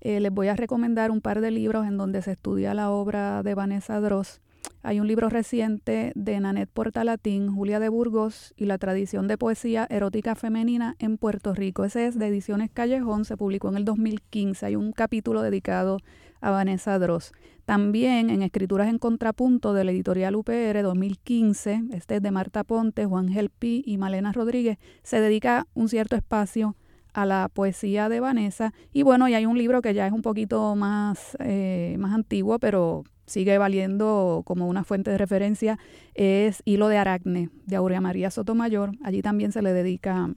eh, 0.00 0.20
les 0.20 0.32
voy 0.32 0.48
a 0.48 0.54
recomendar 0.54 1.10
un 1.10 1.20
par 1.20 1.40
de 1.40 1.50
libros 1.50 1.86
en 1.86 1.96
donde 1.96 2.22
se 2.22 2.32
estudia 2.32 2.72
la 2.74 2.90
obra 2.90 3.42
de 3.42 3.54
Vanessa 3.54 4.00
Dross 4.00 4.41
hay 4.84 4.98
un 4.98 5.06
libro 5.06 5.28
reciente 5.28 6.12
de 6.16 6.40
Nanette 6.40 6.70
Portalatín, 6.72 7.54
Julia 7.54 7.78
de 7.78 7.88
Burgos 7.88 8.52
y 8.56 8.66
la 8.66 8.78
tradición 8.78 9.28
de 9.28 9.38
poesía 9.38 9.86
erótica 9.88 10.34
femenina 10.34 10.96
en 10.98 11.18
Puerto 11.18 11.54
Rico. 11.54 11.84
Ese 11.84 12.06
es 12.06 12.18
de 12.18 12.26
Ediciones 12.26 12.68
Callejón, 12.72 13.24
se 13.24 13.36
publicó 13.36 13.68
en 13.68 13.76
el 13.76 13.84
2015. 13.84 14.66
Hay 14.66 14.76
un 14.76 14.92
capítulo 14.92 15.40
dedicado 15.42 15.98
a 16.40 16.50
Vanessa 16.50 16.98
Dross. 16.98 17.32
También 17.64 18.28
en 18.28 18.42
Escrituras 18.42 18.88
en 18.88 18.98
Contrapunto 18.98 19.72
de 19.72 19.84
la 19.84 19.92
editorial 19.92 20.34
UPR 20.34 20.82
2015, 20.82 21.84
este 21.92 22.16
es 22.16 22.22
de 22.22 22.30
Marta 22.32 22.64
Ponte, 22.64 23.06
Juan 23.06 23.28
Gelpi 23.28 23.84
y 23.86 23.98
Malena 23.98 24.32
Rodríguez, 24.32 24.78
se 25.04 25.20
dedica 25.20 25.68
un 25.74 25.88
cierto 25.88 26.16
espacio 26.16 26.74
a 27.14 27.24
la 27.24 27.48
poesía 27.48 28.08
de 28.08 28.18
Vanessa. 28.18 28.72
Y 28.92 29.02
bueno, 29.02 29.28
y 29.28 29.34
hay 29.34 29.46
un 29.46 29.58
libro 29.58 29.80
que 29.80 29.94
ya 29.94 30.06
es 30.08 30.12
un 30.12 30.22
poquito 30.22 30.74
más, 30.74 31.36
eh, 31.38 31.94
más 32.00 32.12
antiguo, 32.12 32.58
pero 32.58 33.04
sigue 33.26 33.58
valiendo 33.58 34.42
como 34.44 34.68
una 34.68 34.84
fuente 34.84 35.10
de 35.10 35.18
referencia, 35.18 35.78
es 36.14 36.62
Hilo 36.64 36.88
de 36.88 36.98
Aracne, 36.98 37.50
de 37.66 37.76
Aurea 37.76 38.00
María 38.00 38.30
Sotomayor. 38.30 38.92
Allí 39.02 39.22
también 39.22 39.52
se 39.52 39.62
le 39.62 39.72
dedica 39.72 40.30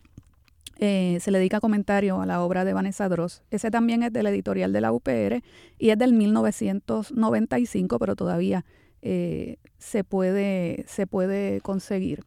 eh, 0.78 1.20
se 1.22 1.32
le 1.32 1.38
dedica 1.38 1.62
comentario 1.62 2.20
a 2.20 2.26
la 2.26 2.44
obra 2.44 2.66
de 2.66 2.74
Vanessa 2.74 3.08
Dross. 3.08 3.44
Ese 3.50 3.72
también 3.72 4.04
es 4.04 4.12
de 4.12 4.24
la 4.24 4.30
editorial 4.30 4.74
de 4.74 4.82
la 4.82 4.92
UPR 4.92 5.42
y 5.80 5.90
es 5.90 5.98
del 5.98 6.14
1995, 6.14 7.98
pero 7.98 8.16
todavía 8.16 8.66
eh, 9.02 9.58
se, 9.78 10.04
puede, 10.04 10.84
se 10.88 11.08
puede 11.08 11.62
conseguir. 11.62 12.24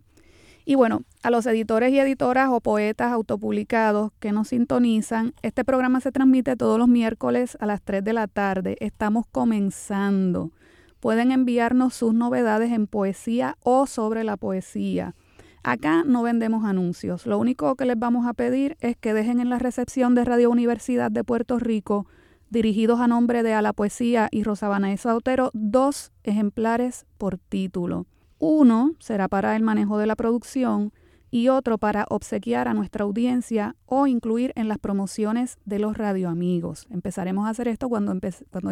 Y 0.69 0.75
bueno, 0.75 1.05
a 1.23 1.31
los 1.31 1.47
editores 1.47 1.95
y 1.95 1.99
editoras 1.99 2.51
o 2.51 2.61
poetas 2.61 3.11
autopublicados 3.11 4.13
que 4.21 4.33
nos 4.33 4.49
sintonizan, 4.49 5.33
este 5.41 5.65
programa 5.65 6.03
se 6.03 6.13
transmite 6.13 6.57
todos 6.57 6.79
los 6.79 6.89
miércoles 6.89 7.57
a 7.59 7.65
las 7.65 7.81
3 7.81 8.05
de 8.05 8.13
la 8.13 8.27
tarde. 8.27 8.77
Estamos 8.81 9.25
comenzando. 9.33 10.53
Pueden 11.01 11.33
enviarnos 11.33 11.95
sus 11.95 12.13
novedades 12.13 12.71
en 12.71 12.87
poesía 12.87 13.57
o 13.63 13.87
sobre 13.87 14.25
la 14.25 14.37
poesía. 14.37 15.15
Acá 15.63 16.05
no 16.05 16.23
vendemos 16.23 16.67
anuncios. 16.67 17.25
Lo 17.25 17.39
único 17.39 17.75
que 17.75 17.87
les 17.87 17.99
vamos 17.99 18.27
a 18.27 18.35
pedir 18.35 18.77
es 18.81 18.95
que 18.95 19.15
dejen 19.15 19.41
en 19.41 19.49
la 19.49 19.59
recepción 19.59 20.15
de 20.15 20.27
Radio 20.27 20.51
Universidad 20.51 21.11
de 21.11 21.25
Puerto 21.25 21.59
Rico, 21.59 22.05
dirigidos 22.51 23.01
a 23.01 23.09
nombre 23.09 23.43
de 23.43 23.55
A 23.55 23.63
la 23.63 23.73
Poesía 23.73 24.29
y 24.31 24.43
Rosabana 24.43 24.95
Otero, 25.03 25.51
dos 25.55 26.13
ejemplares 26.25 27.07
por 27.17 27.39
título. 27.39 28.05
Uno 28.39 28.95
será 29.01 29.29
para 29.29 29.57
el 29.57 29.63
manejo 29.63 29.99
de 29.99 30.07
la 30.07 30.17
producción 30.17 30.93
y 31.31 31.49
otro 31.49 31.79
para 31.79 32.07
obsequiar 32.09 32.69
a 32.69 32.75
nuestra 32.75 33.05
audiencia 33.05 33.77
o 33.87 34.07
incluir 34.07 34.53
en 34.57 34.69
las 34.69 34.79
promociones 34.79 35.59
de 35.65 35.79
los 35.79 35.97
radioamigos. 35.97 36.87
Empezaremos 36.91 37.47
a 37.47 37.51
hacer 37.51 37.69
esto 37.69 37.89
cuando, 37.89 38.15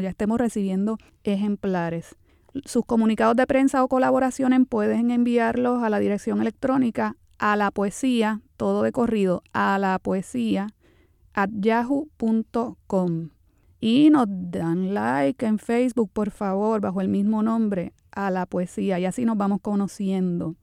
ya 0.01 0.09
estemos 0.09 0.39
recibiendo 0.39 0.99
ejemplares. 1.25 2.17
Sus 2.65 2.85
comunicados 2.87 3.37
de 3.37 3.47
prensa 3.47 3.85
o 3.85 3.89
colaboraciones 3.89 4.61
pueden 4.69 5.11
enviarlos 5.11 5.83
a 5.83 5.91
la 5.91 5.99
dirección 5.99 6.41
electrónica 6.41 7.17
a 7.39 7.57
la 7.57 7.71
poesía, 7.71 8.41
todo 8.57 8.83
de 8.83 8.93
corrido, 8.93 9.43
a 9.53 9.79
la 9.79 9.99
poesía 9.99 10.69
at 11.35 11.51
yahoo.com. 11.53 13.29
Y 13.79 14.09
nos 14.09 14.27
dan 14.29 14.95
like 14.95 15.45
en 15.45 15.59
Facebook, 15.59 16.11
por 16.13 16.31
favor, 16.31 16.81
bajo 16.81 17.03
el 17.03 17.09
mismo 17.09 17.43
nombre, 17.43 17.93
a 18.17 18.31
la 18.31 18.47
poesía 18.47 18.99
y 18.99 19.05
así 19.05 19.25
nos 19.25 19.37
vamos 19.37 19.61
conociendo. 19.61 20.57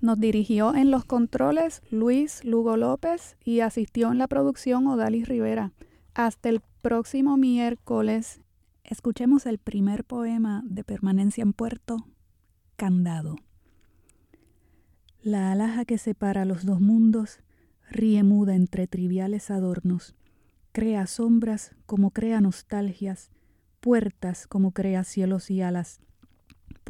Nos 0.00 0.18
dirigió 0.18 0.74
en 0.74 0.90
los 0.90 1.04
controles 1.04 1.82
Luis 1.90 2.44
Lugo 2.44 2.76
López 2.76 3.36
y 3.44 3.60
asistió 3.60 4.10
en 4.10 4.18
la 4.18 4.26
producción 4.26 4.86
Odalis 4.86 5.28
Rivera. 5.28 5.72
Hasta 6.14 6.48
el 6.48 6.60
próximo 6.82 7.36
miércoles. 7.36 8.40
Escuchemos 8.82 9.46
el 9.46 9.58
primer 9.58 10.04
poema 10.04 10.62
de 10.66 10.84
Permanencia 10.84 11.42
en 11.42 11.52
Puerto, 11.52 12.06
Candado. 12.76 13.36
La 15.22 15.52
alhaja 15.52 15.84
que 15.84 15.98
separa 15.98 16.44
los 16.44 16.64
dos 16.64 16.80
mundos 16.80 17.40
ríe 17.88 18.22
muda 18.22 18.54
entre 18.54 18.86
triviales 18.86 19.50
adornos, 19.50 20.16
crea 20.72 21.06
sombras 21.06 21.76
como 21.86 22.10
crea 22.10 22.40
nostalgias, 22.40 23.30
puertas 23.80 24.46
como 24.46 24.72
crea 24.72 25.04
cielos 25.04 25.50
y 25.50 25.60
alas, 25.60 26.00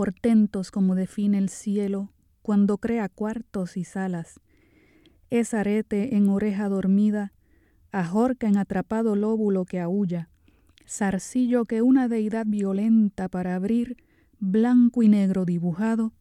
portentos 0.00 0.70
como 0.70 0.94
define 0.94 1.36
el 1.36 1.50
cielo 1.50 2.10
cuando 2.40 2.78
crea 2.78 3.10
cuartos 3.10 3.76
y 3.76 3.84
salas. 3.84 4.40
Es 5.28 5.52
arete 5.52 6.16
en 6.16 6.30
oreja 6.30 6.70
dormida, 6.70 7.34
ajorca 7.92 8.48
en 8.48 8.56
atrapado 8.56 9.14
lóbulo 9.14 9.66
que 9.66 9.78
aúlla, 9.78 10.30
zarcillo 10.88 11.66
que 11.66 11.82
una 11.82 12.08
deidad 12.08 12.46
violenta 12.46 13.28
para 13.28 13.54
abrir, 13.54 13.98
blanco 14.38 15.02
y 15.02 15.08
negro 15.10 15.44
dibujado, 15.44 16.14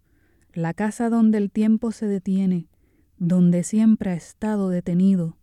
la 0.51 0.73
casa 0.73 1.09
donde 1.09 1.38
el 1.38 1.49
tiempo 1.49 1.93
se 1.93 2.05
detiene, 2.05 2.67
donde 3.15 3.63
siempre 3.63 4.09
ha 4.09 4.15
estado 4.15 4.67
detenido, 4.67 5.38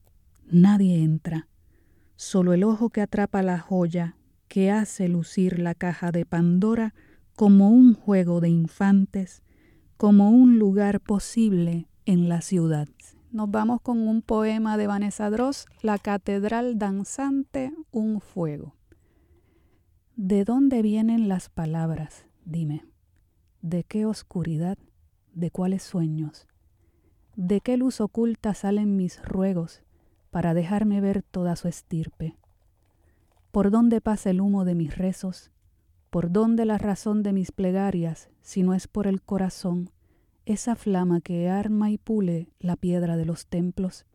nadie 0.45 1.03
entra. 1.03 1.49
Solo 2.17 2.53
el 2.53 2.65
ojo 2.65 2.91
que 2.91 3.01
atrapa 3.01 3.41
la 3.41 3.59
joya, 3.59 4.19
que 4.47 4.71
hace 4.71 5.09
lucir 5.09 5.59
la 5.59 5.75
caja 5.75 6.13
de 6.13 6.27
Pandora, 6.27 6.93
como 7.37 7.69
un 7.69 7.93
juego 7.93 8.41
de 8.41 8.49
infantes, 8.49 9.43
como 9.99 10.31
un 10.31 10.59
lugar 10.59 11.01
posible 11.01 11.87
en 12.07 12.31
la 12.31 12.41
ciudad. 12.41 12.89
Nos 13.31 13.51
vamos 13.51 13.83
con 13.83 14.09
un 14.09 14.23
poema 14.23 14.79
de 14.79 14.87
Vanessa 14.87 15.29
Dross, 15.29 15.67
La 15.83 15.99
Catedral 15.99 16.79
Danzante, 16.79 17.75
un 17.93 18.23
fuego. 18.23 18.75
¿De 20.17 20.45
dónde 20.45 20.81
vienen 20.81 21.29
las 21.29 21.51
palabras? 21.51 22.25
Dime. 22.47 22.87
¿De 23.61 23.85
qué 23.85 24.07
oscuridad? 24.07 24.79
¿De 25.35 25.51
cuáles 25.51 25.83
sueños? 25.83 26.47
¿De 27.35 27.61
qué 27.61 27.77
luz 27.77 28.01
oculta 28.01 28.55
salen 28.55 28.97
mis 28.97 29.23
ruegos 29.23 29.83
para 30.31 30.55
dejarme 30.55 31.03
ver 31.03 31.23
toda 31.23 31.55
su 31.57 31.69
estirpe? 31.69 32.39
¿Por 33.51 33.71
dónde 33.71 34.01
pasa 34.01 34.31
el 34.31 34.41
humo 34.41 34.65
de 34.65 34.75
mis 34.75 34.97
rezos? 34.97 35.51
¿Por 36.11 36.31
dónde 36.31 36.65
la 36.65 36.79
razón 36.79 37.23
de 37.23 37.33
mis 37.33 37.53
plegarias, 37.53 38.31
si 38.43 38.63
no 38.63 38.75
es 38.75 38.87
por 38.89 39.07
el 39.07 39.23
corazón, 39.23 39.91
esa 40.45 40.77
flama 40.77 41.21
que 41.21 41.49
arma 41.49 41.91
y 41.91 41.99
pule 41.99 42.49
la 42.59 42.77
piedra 42.77 43.17
de 43.17 43.25
los 43.25 43.47
templos? 43.47 44.07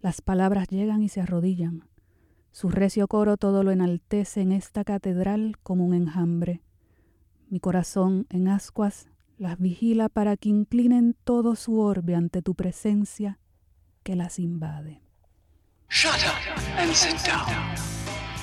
Las 0.00 0.20
palabras 0.20 0.68
llegan 0.68 1.02
y 1.02 1.08
se 1.08 1.20
arrodillan. 1.20 1.88
Su 2.50 2.68
recio 2.68 3.08
coro 3.08 3.36
todo 3.36 3.62
lo 3.62 3.70
enaltece 3.70 4.42
en 4.42 4.52
esta 4.52 4.84
catedral 4.84 5.56
como 5.62 5.86
un 5.86 5.94
enjambre. 5.94 6.62
Mi 7.48 7.60
corazón 7.60 8.26
en 8.30 8.48
ascuas 8.48 9.08
las 9.38 9.58
vigila 9.58 10.08
para 10.08 10.36
que 10.36 10.48
inclinen 10.48 11.16
todo 11.24 11.56
su 11.56 11.80
orbe 11.80 12.14
ante 12.14 12.42
tu 12.42 12.54
presencia 12.54 13.38
que 14.02 14.16
las 14.16 14.38
invade. 14.38 15.00